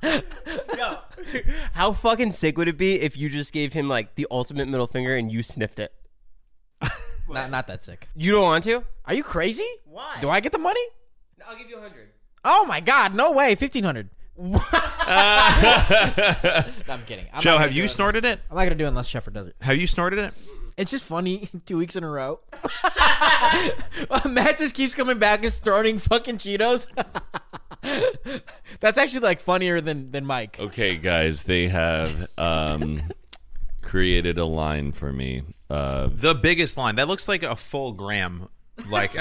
How 1.73 1.93
fucking 1.93 2.31
sick 2.31 2.57
would 2.57 2.69
it 2.69 2.79
be 2.79 3.01
if 3.01 3.17
you 3.19 3.29
just 3.29 3.53
gave 3.53 3.73
him 3.73 3.89
like 3.89 4.15
the 4.15 4.27
ultimate 4.31 4.69
middle 4.69 4.87
finger 4.87 5.17
and 5.17 5.31
you 5.33 5.43
sniffed 5.43 5.79
it? 5.81 5.93
Not 7.29 7.51
not 7.51 7.67
that 7.67 7.83
sick. 7.83 8.09
You 8.15 8.31
don't 8.33 8.45
want 8.45 8.63
to? 8.65 8.85
Are 9.05 9.15
you 9.15 9.25
crazy? 9.25 9.67
Why? 9.85 10.19
Do 10.21 10.31
I 10.31 10.39
get 10.39 10.53
the 10.53 10.59
money? 10.59 10.81
I'll 11.45 11.57
give 11.57 11.69
you 11.69 11.77
a 11.77 11.81
hundred. 11.81 12.11
Oh 12.45 12.65
my 12.67 12.79
god, 12.81 13.15
no 13.15 13.33
way. 13.33 13.57
Fifteen 13.57 13.83
hundred. 13.83 14.11
no, 14.39 14.61
I'm 16.89 17.03
kidding. 17.07 17.27
I'm 17.33 17.41
Joe, 17.41 17.59
have 17.59 17.71
do 17.71 17.77
you 17.77 17.85
it 17.85 17.89
snorted 17.89 18.25
unless, 18.25 18.39
it? 18.39 18.43
I'm 18.51 18.57
not 18.57 18.65
gonna 18.65 18.75
do 18.75 18.85
it 18.85 18.89
unless 18.89 19.11
Sheffer 19.11 19.33
does 19.33 19.49
it. 19.49 19.57
Have 19.63 19.77
you 19.77 19.87
snorted 19.87 20.19
it? 20.19 20.35
It's 20.77 20.91
just 20.91 21.05
funny. 21.05 21.49
Two 21.67 21.79
weeks 21.79 21.97
in 21.97 22.05
a 22.05 22.11
row. 22.11 22.41
Matt 24.29 24.59
just 24.59 24.75
keeps 24.75 24.95
coming 24.95 25.19
back 25.19 25.43
and 25.43 25.53
snorting 25.53 25.99
fucking 25.99 26.37
Cheetos. 26.37 26.87
That's 28.81 28.99
actually 28.99 29.21
like 29.21 29.41
funnier 29.41 29.81
than 29.81 30.11
than 30.11 30.27
Mike. 30.27 30.59
Okay, 30.61 30.97
guys, 30.97 31.45
they 31.45 31.69
have 31.69 32.29
um, 32.37 33.03
created 33.83 34.37
a 34.39 34.45
line 34.45 34.93
for 34.93 35.13
me. 35.13 35.45
Uh, 35.71 36.09
The 36.13 36.35
biggest 36.35 36.77
line. 36.77 36.97
That 36.97 37.09
looks 37.09 37.27
like 37.29 37.43
a 37.43 37.57
full 37.57 37.93
gram. 37.93 38.49
Like 38.91 39.17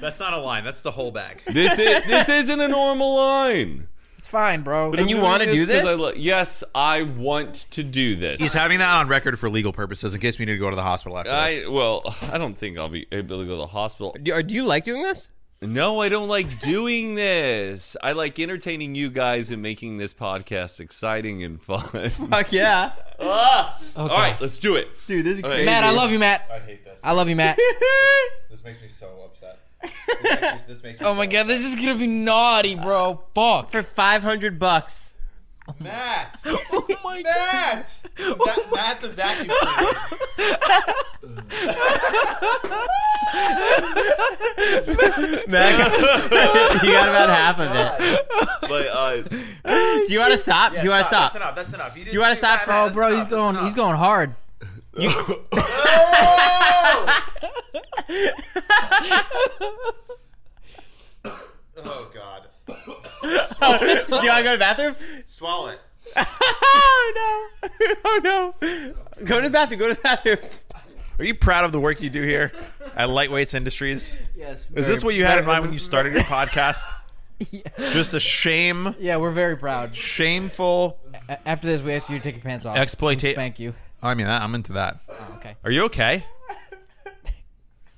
that's 0.00 0.18
not 0.18 0.32
a 0.32 0.38
line. 0.38 0.64
That's 0.64 0.82
the 0.82 0.90
whole 0.90 1.12
bag. 1.12 1.42
this 1.46 1.78
is 1.78 2.04
this 2.06 2.28
isn't 2.28 2.60
a 2.60 2.66
normal 2.68 3.14
line. 3.14 3.86
It's 4.18 4.28
fine, 4.28 4.62
bro. 4.62 4.92
And 4.92 5.08
you 5.08 5.20
wanna 5.20 5.46
do 5.50 5.64
this? 5.64 5.84
I 5.84 5.94
lo- 5.94 6.12
yes, 6.16 6.64
I 6.74 7.02
want 7.02 7.54
to 7.70 7.82
do 7.84 8.16
this. 8.16 8.40
He's 8.40 8.52
having 8.52 8.80
that 8.80 8.92
on 8.92 9.08
record 9.08 9.38
for 9.38 9.48
legal 9.48 9.72
purposes 9.72 10.12
in 10.12 10.20
case 10.20 10.38
we 10.38 10.44
need 10.44 10.52
to 10.52 10.58
go 10.58 10.70
to 10.70 10.76
the 10.76 10.82
hospital 10.82 11.16
after 11.18 11.30
this. 11.30 11.64
I 11.64 11.68
well, 11.68 12.02
I 12.30 12.36
don't 12.38 12.58
think 12.58 12.78
I'll 12.78 12.88
be 12.88 13.06
able 13.12 13.38
to 13.38 13.44
go 13.44 13.52
to 13.52 13.56
the 13.58 13.66
hospital. 13.68 14.14
Do, 14.22 14.32
or 14.34 14.42
do 14.42 14.54
you 14.54 14.64
like 14.64 14.84
doing 14.84 15.02
this? 15.02 15.30
No, 15.60 16.00
I 16.02 16.08
don't 16.08 16.28
like 16.28 16.60
doing 16.60 17.16
this. 17.16 17.96
I 18.00 18.12
like 18.12 18.38
entertaining 18.38 18.94
you 18.94 19.10
guys 19.10 19.50
and 19.50 19.60
making 19.60 19.96
this 19.98 20.14
podcast 20.14 20.78
exciting 20.78 21.42
and 21.42 21.60
fun. 21.60 22.08
Fuck 22.10 22.52
yeah, 22.52 22.92
Ah! 23.18 23.80
All 23.96 24.06
right, 24.08 24.40
let's 24.40 24.58
do 24.58 24.76
it. 24.76 24.88
dude. 25.08 25.24
This 25.26 25.38
is 25.38 25.44
Okay. 25.44 25.48
crazy. 25.54 25.64
Matt, 25.66 25.82
I 25.84 25.90
love 25.90 26.12
you, 26.12 26.18
Matt. 26.20 26.48
I 26.52 26.60
hate 26.60 26.84
this. 26.84 27.00
I 27.02 27.10
love 27.12 27.28
you, 27.28 27.36
Matt. 27.36 27.58
This 28.50 28.64
makes 28.64 28.80
me 28.82 28.88
so 28.88 29.06
upset. 29.24 29.58
This 29.80 29.92
makes 30.22 30.42
me, 30.42 30.58
this 30.66 30.82
makes 30.82 31.00
me 31.00 31.06
oh 31.06 31.14
my 31.14 31.26
so 31.26 31.30
god, 31.30 31.46
this 31.46 31.64
is 31.64 31.76
gonna 31.76 31.94
be 31.94 32.06
naughty, 32.06 32.74
bro. 32.74 33.22
Fuck. 33.34 33.70
for 33.70 33.82
five 33.82 34.22
hundred 34.22 34.58
bucks. 34.58 35.14
Matt. 35.78 36.40
oh 36.46 36.86
my 37.04 37.22
Matt. 37.22 37.94
Matt. 38.18 38.36
Oh 38.40 38.68
Matt 38.74 39.00
the 39.00 39.08
vacuum 39.08 39.50
cleaner. 39.60 39.92
Matt, 45.48 45.78
you 46.82 46.92
got 46.92 47.08
about 47.08 47.28
half 47.28 47.60
of 47.60 47.70
it. 47.70 48.26
My 48.70 48.88
eyes. 48.90 49.28
Do 49.28 50.12
you 50.12 50.18
want 50.18 50.32
to 50.32 50.38
stop? 50.38 50.72
do 50.72 50.80
you 50.82 50.90
want 50.90 51.02
to 51.02 51.06
stop? 51.06 51.32
That's 51.32 51.36
enough. 51.36 51.54
That's 51.56 51.72
enough. 51.74 51.96
You 51.96 52.04
Do 52.04 52.10
you 52.10 52.20
want 52.20 52.32
to 52.32 52.36
stop? 52.36 52.62
Oh, 52.66 52.90
bro, 52.90 53.16
he's 53.16 53.26
going. 53.26 53.56
He's 53.58 53.74
going 53.74 53.96
hard. 53.96 54.34
Oh 55.00 55.44
Oh, 61.84 62.10
God. 62.14 62.42
Do 62.66 62.74
you 63.26 64.28
want 64.28 64.38
to 64.38 64.42
go 64.42 64.42
to 64.44 64.50
the 64.52 64.56
bathroom? 64.58 64.96
Swallow 65.26 65.68
it. 65.68 65.80
Oh 66.16 67.12
no! 67.62 67.68
Oh 68.04 68.20
no! 68.24 68.54
Go 69.24 69.40
to 69.40 69.48
the 69.48 69.50
bathroom. 69.50 69.78
Go 69.80 69.88
to 69.88 69.94
the 69.94 70.00
bathroom. 70.00 70.38
Are 71.18 71.24
you 71.24 71.34
proud 71.34 71.64
of 71.64 71.72
the 71.72 71.80
work 71.80 72.00
you 72.00 72.10
do 72.10 72.22
here 72.22 72.52
at 72.96 73.08
Lightweights 73.08 73.54
Industries? 73.54 74.16
Yes. 74.36 74.68
Is 74.74 74.86
this 74.86 75.02
what 75.04 75.14
you 75.14 75.24
had 75.24 75.38
in 75.38 75.44
mind 75.46 75.62
when 75.64 75.72
you 75.72 75.78
started 75.78 76.12
your 76.14 76.22
podcast? 76.22 76.84
Just 77.78 78.14
a 78.14 78.20
shame, 78.20 78.94
Yeah, 78.98 79.16
we're 79.18 79.30
very 79.32 79.56
proud. 79.56 79.94
shameful. 79.94 80.98
A- 81.28 81.48
After 81.48 81.66
this, 81.68 81.82
we 81.82 81.92
ask 81.94 82.08
you 82.08 82.16
to 82.18 82.22
take 82.22 82.34
your 82.36 82.42
pants 82.42 82.66
off. 82.66 82.76
Exploita- 82.76 83.24
and 83.24 83.32
Spank 83.34 83.58
you. 83.60 83.74
I 84.02 84.14
mean, 84.14 84.26
I'm 84.28 84.54
into 84.54 84.72
that. 84.74 85.00
Oh, 85.08 85.34
okay. 85.36 85.56
Are 85.64 85.70
you 85.70 85.82
okay? 85.84 86.24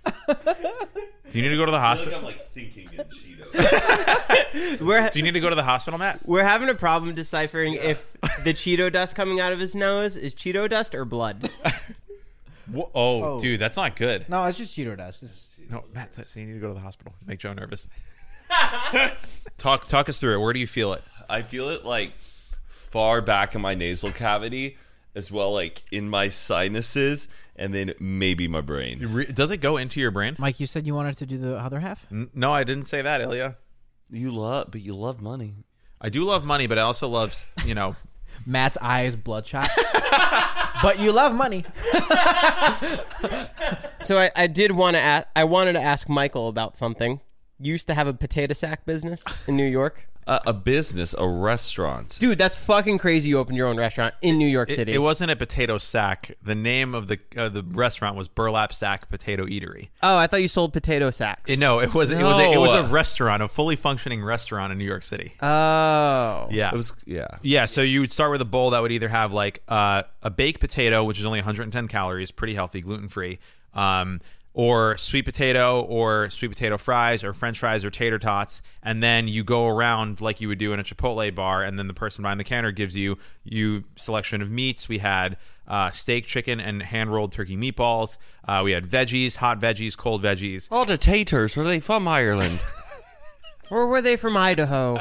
Do 0.06 1.38
you 1.38 1.42
need 1.42 1.50
to 1.50 1.56
go 1.56 1.64
to 1.66 1.70
the 1.72 1.78
hospital? 1.80 2.18
I'm 2.18 2.24
like 2.24 2.50
thinking 2.52 2.88
in 2.92 2.98
Cheetos. 3.06 4.80
We're 4.80 5.08
Do 5.10 5.18
you 5.18 5.22
need 5.24 5.32
to 5.34 5.40
go 5.40 5.48
to 5.50 5.54
the 5.54 5.62
hospital, 5.62 5.98
Matt? 5.98 6.20
we're 6.26 6.42
having 6.44 6.68
a 6.68 6.74
problem 6.74 7.14
deciphering 7.14 7.74
if 7.74 8.12
the 8.44 8.52
Cheeto 8.52 8.90
dust 8.92 9.14
coming 9.14 9.38
out 9.40 9.52
of 9.52 9.58
his 9.60 9.74
nose 9.74 10.16
is 10.16 10.34
Cheeto 10.34 10.68
dust 10.68 10.94
or 10.94 11.04
blood. 11.04 11.48
Wha- 12.70 12.86
Oh, 12.94 13.22
Oh. 13.36 13.40
dude, 13.40 13.60
that's 13.60 13.76
not 13.76 13.96
good. 13.96 14.28
No, 14.28 14.44
it's 14.44 14.58
just 14.58 14.76
Cheeto 14.76 14.96
dust. 14.96 15.22
It's, 15.22 15.48
No, 15.68 15.84
Matt, 15.94 16.14
so 16.14 16.40
you 16.40 16.46
need 16.46 16.54
to 16.54 16.58
go 16.60 16.68
to 16.68 16.74
the 16.74 16.80
hospital. 16.80 17.14
Make 17.26 17.38
Joe 17.40 17.52
nervous. 17.52 17.86
talk, 19.58 19.86
talk 19.86 20.08
us 20.08 20.18
through 20.18 20.34
it. 20.34 20.38
Where 20.38 20.52
do 20.52 20.58
you 20.60 20.66
feel 20.66 20.92
it? 20.94 21.02
I 21.28 21.42
feel 21.42 21.68
it 21.68 21.84
like 21.84 22.12
far 22.66 23.20
back 23.22 23.54
in 23.54 23.60
my 23.60 23.74
nasal 23.74 24.10
cavity, 24.10 24.76
as 25.14 25.30
well 25.30 25.52
like 25.52 25.82
in 25.92 26.08
my 26.08 26.28
sinuses, 26.28 27.28
and 27.60 27.72
then 27.74 27.92
maybe 28.00 28.48
my 28.48 28.60
brain. 28.60 28.98
Re- 29.12 29.26
Does 29.26 29.50
it 29.52 29.58
go 29.58 29.76
into 29.76 30.00
your 30.00 30.10
brain? 30.10 30.34
Mike, 30.38 30.58
you 30.58 30.66
said 30.66 30.86
you 30.86 30.94
wanted 30.94 31.16
to 31.18 31.26
do 31.26 31.38
the 31.38 31.56
other 31.56 31.78
half. 31.80 32.06
N- 32.10 32.30
No, 32.34 32.52
I 32.52 32.64
didn't 32.64 32.84
say 32.86 33.02
that, 33.02 33.20
Ilya. 33.20 33.56
You 34.10 34.30
love, 34.32 34.68
but 34.72 34.80
you 34.80 34.94
love 34.96 35.20
money. 35.22 35.64
I 36.00 36.08
do 36.08 36.24
love 36.24 36.44
money, 36.44 36.66
but 36.66 36.78
I 36.78 36.82
also 36.82 37.06
love, 37.06 37.34
you 37.64 37.74
know, 37.74 37.94
Matt's 38.46 38.78
eyes 38.80 39.14
bloodshot. 39.14 39.68
but 40.82 40.98
you 40.98 41.12
love 41.12 41.34
money. 41.34 41.64
So 44.02 44.18
I, 44.18 44.30
I 44.34 44.46
did 44.46 44.72
want 44.72 44.96
to 44.96 45.00
ask, 45.00 45.28
I 45.36 45.44
wanted 45.44 45.74
to 45.74 45.80
ask 45.80 46.08
Michael 46.08 46.48
about 46.48 46.74
something. 46.76 47.20
You 47.58 47.72
used 47.72 47.86
to 47.88 47.94
have 47.94 48.06
a 48.06 48.14
potato 48.14 48.54
sack 48.54 48.86
business 48.86 49.22
in 49.46 49.56
New 49.56 49.66
York. 49.66 50.08
Uh, 50.26 50.38
a 50.46 50.52
business, 50.52 51.14
a 51.18 51.26
restaurant. 51.26 52.16
Dude, 52.20 52.38
that's 52.38 52.54
fucking 52.54 52.98
crazy. 52.98 53.30
You 53.30 53.38
opened 53.38 53.56
your 53.56 53.66
own 53.66 53.76
restaurant 53.76 54.14
in 54.22 54.38
New 54.38 54.46
York 54.46 54.70
it, 54.70 54.74
City. 54.74 54.92
it 54.92 54.98
wasn't 54.98 55.30
a 55.30 55.36
potato 55.36 55.78
sack. 55.78 56.36
The 56.42 56.54
name 56.54 56.94
of 56.94 57.08
the 57.08 57.18
uh, 57.36 57.48
the 57.48 57.62
restaurant 57.62 58.16
was 58.16 58.28
Burlap 58.28 58.72
Sack 58.72 59.08
Potato 59.08 59.46
Eatery. 59.46 59.88
Oh, 60.02 60.16
I 60.16 60.26
thought 60.26 60.42
you 60.42 60.48
sold 60.48 60.72
potato 60.72 61.10
sacks. 61.10 61.50
Eh, 61.50 61.56
no, 61.58 61.80
it 61.80 61.94
was 61.94 62.10
it 62.10 62.22
was 62.22 62.38
a, 62.38 62.52
it 62.52 62.58
was 62.58 62.72
a 62.72 62.84
restaurant, 62.84 63.42
a 63.42 63.48
fully 63.48 63.76
functioning 63.76 64.22
restaurant 64.22 64.72
in 64.72 64.78
New 64.78 64.84
York 64.84 65.04
City. 65.04 65.32
Oh. 65.42 66.48
yeah, 66.50 66.70
It 66.72 66.76
was, 66.76 66.92
yeah. 67.06 67.26
Yeah, 67.42 67.66
so 67.66 67.82
you 67.82 68.00
would 68.00 68.10
start 68.10 68.30
with 68.30 68.40
a 68.40 68.46
bowl 68.46 68.70
that 68.70 68.82
would 68.82 68.92
either 68.92 69.08
have 69.08 69.32
like 69.32 69.62
uh, 69.68 70.02
a 70.22 70.30
baked 70.30 70.60
potato, 70.60 71.04
which 71.04 71.18
is 71.18 71.26
only 71.26 71.38
110 71.38 71.88
calories, 71.88 72.30
pretty 72.30 72.54
healthy, 72.54 72.80
gluten 72.80 73.08
free, 73.08 73.38
um, 73.74 74.20
or 74.52 74.96
sweet 74.96 75.24
potato, 75.24 75.82
or 75.82 76.28
sweet 76.30 76.48
potato 76.48 76.76
fries, 76.76 77.22
or 77.22 77.32
French 77.32 77.58
fries, 77.58 77.84
or 77.84 77.90
tater 77.90 78.18
tots, 78.18 78.62
and 78.82 79.02
then 79.02 79.28
you 79.28 79.44
go 79.44 79.66
around 79.68 80.20
like 80.20 80.40
you 80.40 80.48
would 80.48 80.58
do 80.58 80.72
in 80.72 80.80
a 80.80 80.82
Chipotle 80.82 81.34
bar, 81.34 81.62
and 81.62 81.78
then 81.78 81.86
the 81.86 81.94
person 81.94 82.22
behind 82.22 82.40
the 82.40 82.44
counter 82.44 82.70
gives 82.72 82.96
you 82.96 83.16
you 83.44 83.84
selection 83.96 84.42
of 84.42 84.50
meats. 84.50 84.88
We 84.88 84.98
had 84.98 85.36
uh, 85.68 85.90
steak, 85.90 86.26
chicken, 86.26 86.60
and 86.60 86.82
hand 86.82 87.12
rolled 87.12 87.32
turkey 87.32 87.56
meatballs. 87.56 88.18
Uh, 88.46 88.62
we 88.64 88.72
had 88.72 88.84
veggies, 88.84 89.36
hot 89.36 89.60
veggies, 89.60 89.96
cold 89.96 90.22
veggies. 90.22 90.68
All 90.70 90.84
the 90.84 90.98
taters, 90.98 91.56
were 91.56 91.64
they 91.64 91.80
from 91.80 92.08
Ireland? 92.08 92.60
Or 93.70 93.86
were 93.86 94.02
they 94.02 94.16
from 94.16 94.36
Idaho? 94.36 94.98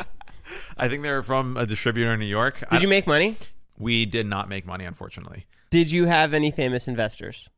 I 0.78 0.88
think 0.88 1.02
they 1.02 1.10
were 1.10 1.24
from 1.24 1.58
a 1.58 1.66
distributor 1.66 2.14
in 2.14 2.20
New 2.20 2.26
York. 2.26 2.64
Did 2.70 2.82
you 2.82 2.88
make 2.88 3.08
money? 3.08 3.36
We 3.78 4.06
did 4.06 4.28
not 4.28 4.48
make 4.48 4.66
money, 4.66 4.86
unfortunately. 4.86 5.48
Did 5.72 5.92
you 5.92 6.06
have 6.06 6.34
any 6.34 6.52
famous 6.52 6.88
investors? 6.88 7.50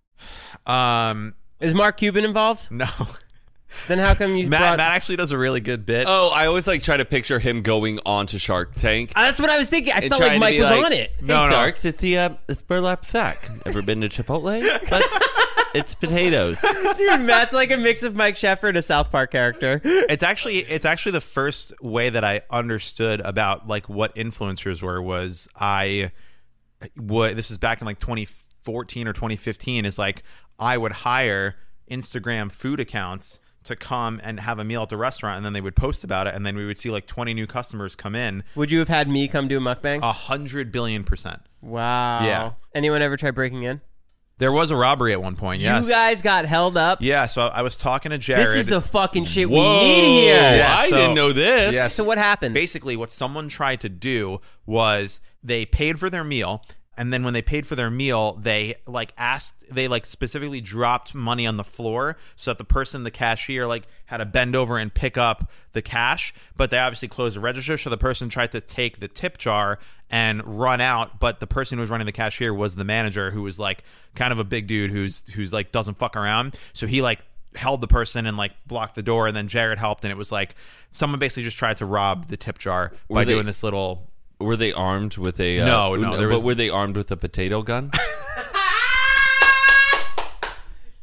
Um, 0.65 1.33
Is 1.61 1.73
Mark 1.73 1.97
Cuban 1.97 2.25
involved? 2.25 2.69
no. 2.71 2.87
Then 3.87 3.99
how 3.99 4.15
come 4.15 4.35
you 4.35 4.47
Matt, 4.47 4.59
brought? 4.59 4.77
Matt 4.79 4.95
actually 4.95 5.15
does 5.15 5.31
a 5.31 5.37
really 5.37 5.61
good 5.61 5.85
bit. 5.85 6.05
oh, 6.05 6.29
I 6.33 6.47
always 6.47 6.67
like 6.67 6.83
try 6.83 6.97
to 6.97 7.05
picture 7.05 7.39
him 7.39 7.61
going 7.61 7.99
on 8.05 8.25
to 8.27 8.37
Shark 8.37 8.73
Tank. 8.73 9.13
Ah, 9.15 9.21
that's 9.21 9.39
what 9.39 9.49
I 9.49 9.57
was 9.57 9.69
thinking. 9.69 9.93
I 9.93 9.99
and 9.99 10.09
felt 10.09 10.19
trying 10.21 10.31
like 10.31 10.35
to 10.35 10.39
Mike 10.41 10.53
be 10.55 10.59
was 10.59 10.69
like, 10.71 10.85
on 10.85 10.91
it. 10.91 11.11
No, 11.21 11.43
hey, 11.43 11.45
no. 11.45 11.51
Sharks, 11.51 11.85
it's 11.85 12.01
the 12.01 12.17
uh, 12.17 12.29
it's 12.49 12.61
burlap 12.61 13.05
sack. 13.05 13.49
Ever 13.65 13.81
been 13.81 14.01
to 14.01 14.09
Chipotle? 14.09 14.61
But 14.89 15.03
it's 15.73 15.95
potatoes. 15.95 16.59
Dude, 16.97 17.21
Matt's 17.21 17.53
like 17.53 17.71
a 17.71 17.77
mix 17.77 18.03
of 18.03 18.13
Mike 18.13 18.35
Sheffer, 18.35 18.75
a 18.75 18.81
South 18.81 19.09
Park 19.09 19.31
character. 19.31 19.79
it's 19.85 20.21
actually 20.21 20.57
it's 20.57 20.85
actually 20.85 21.13
the 21.13 21.21
first 21.21 21.71
way 21.81 22.09
that 22.09 22.25
I 22.25 22.41
understood 22.49 23.21
about 23.21 23.69
like 23.69 23.87
what 23.87 24.13
influencers 24.15 24.81
were 24.81 25.01
was 25.01 25.47
I 25.55 26.11
what 26.97 27.37
this 27.37 27.51
is 27.51 27.57
back 27.57 27.79
in 27.79 27.85
like 27.87 27.99
2014 27.99 29.07
or 29.07 29.13
2015 29.13 29.85
is 29.85 29.97
like 29.97 30.23
I 30.61 30.77
would 30.77 30.91
hire 30.91 31.55
Instagram 31.89 32.51
food 32.51 32.79
accounts 32.79 33.39
to 33.63 33.75
come 33.75 34.19
and 34.23 34.39
have 34.39 34.57
a 34.59 34.63
meal 34.63 34.81
at 34.83 34.89
the 34.89 34.97
restaurant 34.97 35.37
and 35.37 35.45
then 35.45 35.53
they 35.53 35.61
would 35.61 35.75
post 35.75 36.03
about 36.03 36.25
it 36.27 36.33
and 36.33 36.45
then 36.45 36.55
we 36.55 36.65
would 36.65 36.77
see 36.79 36.89
like 36.89 37.05
20 37.05 37.33
new 37.33 37.45
customers 37.45 37.95
come 37.95 38.15
in 38.15 38.43
Would 38.55 38.71
you 38.71 38.79
have 38.79 38.87
had 38.87 39.07
me 39.07 39.27
come 39.27 39.47
do 39.47 39.57
a 39.57 39.61
mukbang? 39.61 39.99
a 40.01 40.11
hundred 40.11 40.71
billion 40.71 41.03
percent 41.03 41.41
wow. 41.61 42.25
Yeah. 42.25 42.51
Anyone 42.73 43.01
ever 43.01 43.17
try 43.17 43.31
breaking 43.31 43.63
in? 43.63 43.81
there 44.39 44.51
was 44.51 44.71
a 44.71 44.75
robbery 44.75 45.11
at 45.13 45.21
one 45.21 45.35
point 45.35 45.61
yes 45.61 45.85
You 45.85 45.91
guys 45.93 46.23
got 46.23 46.45
held 46.45 46.75
up. 46.75 46.99
yeah 47.03 47.27
so 47.27 47.43
I 47.47 47.61
was 47.61 47.77
talking 47.77 48.09
to 48.09 48.17
Jared 48.17 48.47
This 48.47 48.55
is 48.55 48.65
the 48.65 48.81
fucking 48.81 49.25
shit 49.25 49.47
Whoa, 49.47 49.79
we 49.83 49.85
need 49.85 50.21
here. 50.21 50.57
Yeah, 50.57 50.75
I 50.79 50.89
so- 50.89 50.95
didn't 50.97 51.13
know 51.15 51.31
this. 51.31 51.75
Yeah, 51.75 51.87
So 51.87 52.03
what 52.03 52.17
happened? 52.17 52.55
basically 52.55 52.95
what 52.95 53.11
someone 53.11 53.47
tried 53.47 53.81
to 53.81 53.89
do 53.89 54.41
was 54.65 55.21
they 55.43 55.65
paid 55.65 55.99
for 55.99 56.09
their 56.09 56.23
meal 56.23 56.63
and 57.01 57.11
then 57.11 57.23
when 57.23 57.33
they 57.33 57.41
paid 57.41 57.65
for 57.65 57.75
their 57.75 57.89
meal, 57.89 58.33
they 58.33 58.75
like 58.85 59.11
asked, 59.17 59.73
they 59.73 59.87
like 59.87 60.05
specifically 60.05 60.61
dropped 60.61 61.15
money 61.15 61.47
on 61.47 61.57
the 61.57 61.63
floor 61.63 62.15
so 62.35 62.51
that 62.51 62.59
the 62.59 62.63
person, 62.63 63.01
the 63.01 63.09
cashier, 63.09 63.65
like 63.65 63.87
had 64.05 64.17
to 64.17 64.25
bend 64.25 64.55
over 64.55 64.77
and 64.77 64.93
pick 64.93 65.17
up 65.17 65.49
the 65.73 65.81
cash. 65.81 66.31
But 66.55 66.69
they 66.69 66.77
obviously 66.77 67.07
closed 67.07 67.35
the 67.35 67.39
register, 67.39 67.79
so 67.79 67.89
the 67.89 67.97
person 67.97 68.29
tried 68.29 68.51
to 68.51 68.61
take 68.61 68.99
the 68.99 69.07
tip 69.07 69.39
jar 69.39 69.79
and 70.11 70.45
run 70.45 70.79
out. 70.79 71.19
But 71.19 71.39
the 71.39 71.47
person 71.47 71.79
who 71.79 71.81
was 71.81 71.89
running 71.89 72.05
the 72.05 72.11
cashier 72.11 72.53
was 72.53 72.75
the 72.75 72.85
manager, 72.85 73.31
who 73.31 73.41
was 73.41 73.59
like 73.59 73.83
kind 74.13 74.31
of 74.31 74.37
a 74.37 74.43
big 74.43 74.67
dude 74.67 74.91
who's 74.91 75.27
who's 75.31 75.51
like 75.51 75.71
doesn't 75.71 75.97
fuck 75.97 76.15
around. 76.15 76.55
So 76.73 76.85
he 76.85 77.01
like 77.01 77.25
held 77.55 77.81
the 77.81 77.87
person 77.87 78.27
and 78.27 78.37
like 78.37 78.51
blocked 78.67 78.93
the 78.93 79.01
door 79.01 79.25
and 79.25 79.35
then 79.35 79.47
Jared 79.47 79.79
helped 79.79 80.05
and 80.05 80.11
it 80.11 80.17
was 80.17 80.31
like 80.31 80.53
someone 80.91 81.19
basically 81.19 81.41
just 81.41 81.57
tried 81.57 81.77
to 81.77 81.85
rob 81.87 82.27
the 82.27 82.37
tip 82.37 82.59
jar 82.59 82.93
by 83.09 83.23
they- 83.25 83.33
doing 83.33 83.47
this 83.47 83.63
little 83.63 84.10
Were 84.41 84.55
they 84.57 84.73
armed 84.73 85.17
with 85.17 85.39
a? 85.39 85.59
Uh, 85.59 85.65
No, 85.65 85.95
no, 85.95 86.17
there 86.17 86.27
but 86.27 86.35
was- 86.35 86.43
were 86.43 86.55
they 86.55 86.69
armed 86.69 86.97
with 86.97 87.11
a 87.11 87.17
potato 87.17 87.61
gun? 87.61 87.91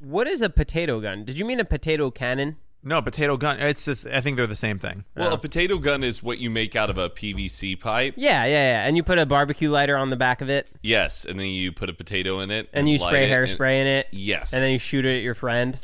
What 0.01 0.27
is 0.27 0.41
a 0.43 0.49
potato 0.49 1.01
gun? 1.01 1.25
Did 1.25 1.39
you 1.39 1.45
mean 1.45 1.61
a 1.61 1.65
potato 1.65 2.11
cannon? 2.11 2.57
no 2.85 3.03
potato 3.03 3.37
gun 3.37 3.59
it's 3.59 3.85
just 3.85 4.07
I 4.07 4.21
think 4.21 4.37
they're 4.37 4.47
the 4.47 4.55
same 4.55 4.79
thing. 4.79 5.05
well, 5.17 5.35
a 5.35 5.39
potato 5.39 5.79
gun 5.79 6.05
is 6.05 6.23
what 6.23 6.39
you 6.39 6.49
make 6.49 6.77
out 6.77 6.89
of 6.89 6.97
a 6.97 7.11
PVC 7.11 7.79
pipe. 7.79 8.15
Yeah, 8.17 8.45
yeah, 8.45 8.51
yeah. 8.71 8.87
And 8.87 8.97
you 8.97 9.03
put 9.03 9.19
a 9.19 9.27
barbecue 9.27 9.69
lighter 9.69 9.97
on 9.97 10.11
the 10.11 10.17
back 10.17 10.41
of 10.41 10.49
it, 10.49 10.69
Yes, 10.81 11.25
and 11.25 11.39
then 11.41 11.49
you 11.49 11.73
put 11.73 11.91
a 11.91 11.93
potato 11.93 12.39
in 12.39 12.53
it, 12.53 12.69
and 12.73 12.89
you 12.89 12.97
spray 12.97 13.29
hairspray 13.29 13.81
in 13.81 13.87
it. 13.89 14.07
Yes. 14.13 14.53
And 14.55 14.63
then 14.63 14.73
you 14.73 14.79
shoot 14.79 15.05
it 15.05 15.17
at 15.17 15.23
your 15.25 15.35
friend, 15.35 15.79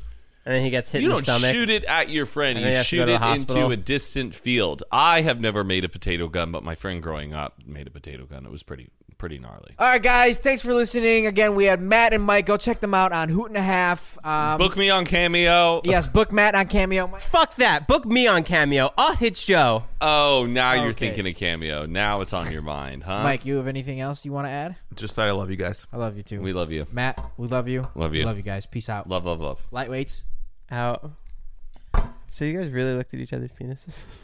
and 0.45 0.55
then 0.55 0.63
he 0.63 0.71
gets 0.71 0.91
hit 0.91 1.03
You 1.03 1.09
in 1.09 1.13
don't 1.15 1.23
stomach. 1.23 1.55
shoot 1.55 1.71
it 1.71 1.85
at 1.85 2.09
your 2.11 2.27
friend. 2.27 2.57
And 2.59 2.65
You 2.65 2.71
he 2.71 2.77
has 2.77 2.87
to 2.89 2.97
shoot 2.97 3.09
it 3.09 3.19
hospital. 3.21 3.57
into 3.57 3.71
a 3.73 3.77
distant 3.77 4.35
field. 4.35 4.83
I 4.93 5.23
have 5.23 5.41
never 5.41 5.65
made 5.65 5.85
a 5.85 5.89
potato 5.89 6.29
gun, 6.29 6.53
but 6.53 6.63
my 6.63 6.75
friend 6.75 7.03
growing 7.03 7.33
up 7.33 7.55
made 7.67 7.87
a 7.87 7.91
potato 7.91 8.25
gun. 8.27 8.45
It 8.45 8.51
was 8.51 8.63
pretty 8.63 8.91
pretty 9.17 9.39
gnarly. 9.39 9.75
All 9.79 9.87
right, 9.87 10.03
guys. 10.03 10.37
Thanks 10.37 10.61
for 10.61 10.75
listening. 10.75 11.27
Again, 11.27 11.55
we 11.55 11.65
had 11.65 11.81
Matt 11.81 12.13
and 12.13 12.23
Mike. 12.25 12.45
Go 12.45 12.59
check 12.59 12.81
them 12.81 12.93
out 12.93 13.11
on 13.13 13.31
Hoot 13.31 13.47
and 13.47 13.57
a 13.57 13.63
Half. 13.63 14.19
Um, 14.27 14.59
Book 14.59 14.77
me 14.77 14.91
on 14.91 15.07
Cameo. 15.07 15.81
Yes, 15.85 16.09
book 16.09 16.31
Matt 16.31 16.55
on 16.55 16.67
Cameo. 16.67 17.07
Fuck 17.17 17.55
that. 17.57 17.87
Book 17.87 18.05
me 18.05 18.27
on 18.27 18.43
Cameo. 18.43 18.91
Oh, 18.99 19.17
it's 19.23 19.43
Joe. 19.47 19.85
Oh, 20.01 20.47
now 20.51 20.75
you're 20.75 20.87
Okay. 20.91 21.07
thinking 21.07 21.27
of 21.27 21.37
Cameo. 21.37 21.87
Now 21.87 22.21
it's 22.21 22.35
on 22.35 22.51
your 22.53 22.61
mind, 22.61 23.05
huh? 23.05 23.23
Mike, 23.23 23.47
you 23.47 23.57
have 23.57 23.69
anything 23.69 23.99
else 24.01 24.27
you 24.27 24.33
want 24.33 24.47
to 24.47 24.51
add? 24.51 24.77
Just 24.95 25.17
that 25.17 25.29
I 25.29 25.33
love 25.33 25.49
you 25.51 25.57
guys. 25.57 25.87
I 25.93 25.97
love 25.97 26.17
you 26.19 26.23
too. 26.23 26.43
we 26.43 26.53
love 26.53 26.71
you. 26.71 26.87
Matt, 26.93 27.19
we 27.39 27.47
love 27.49 27.67
you. 27.69 27.89
Love 27.95 28.15
you. 28.15 28.27
love 28.27 28.37
you 28.37 28.43
guys. 28.43 28.67
Peace 28.67 28.91
out. 28.91 29.09
Love, 29.09 29.25
love, 29.25 29.41
love. 29.41 29.63
Lightweights. 29.73 30.23
Out. 30.71 31.13
So 32.29 32.45
you 32.45 32.59
guys 32.59 32.71
really 32.71 32.95
looked 32.95 33.15
at 33.15 33.21
each 33.21 33.33
other's 33.33 33.53
penises? 33.53 34.05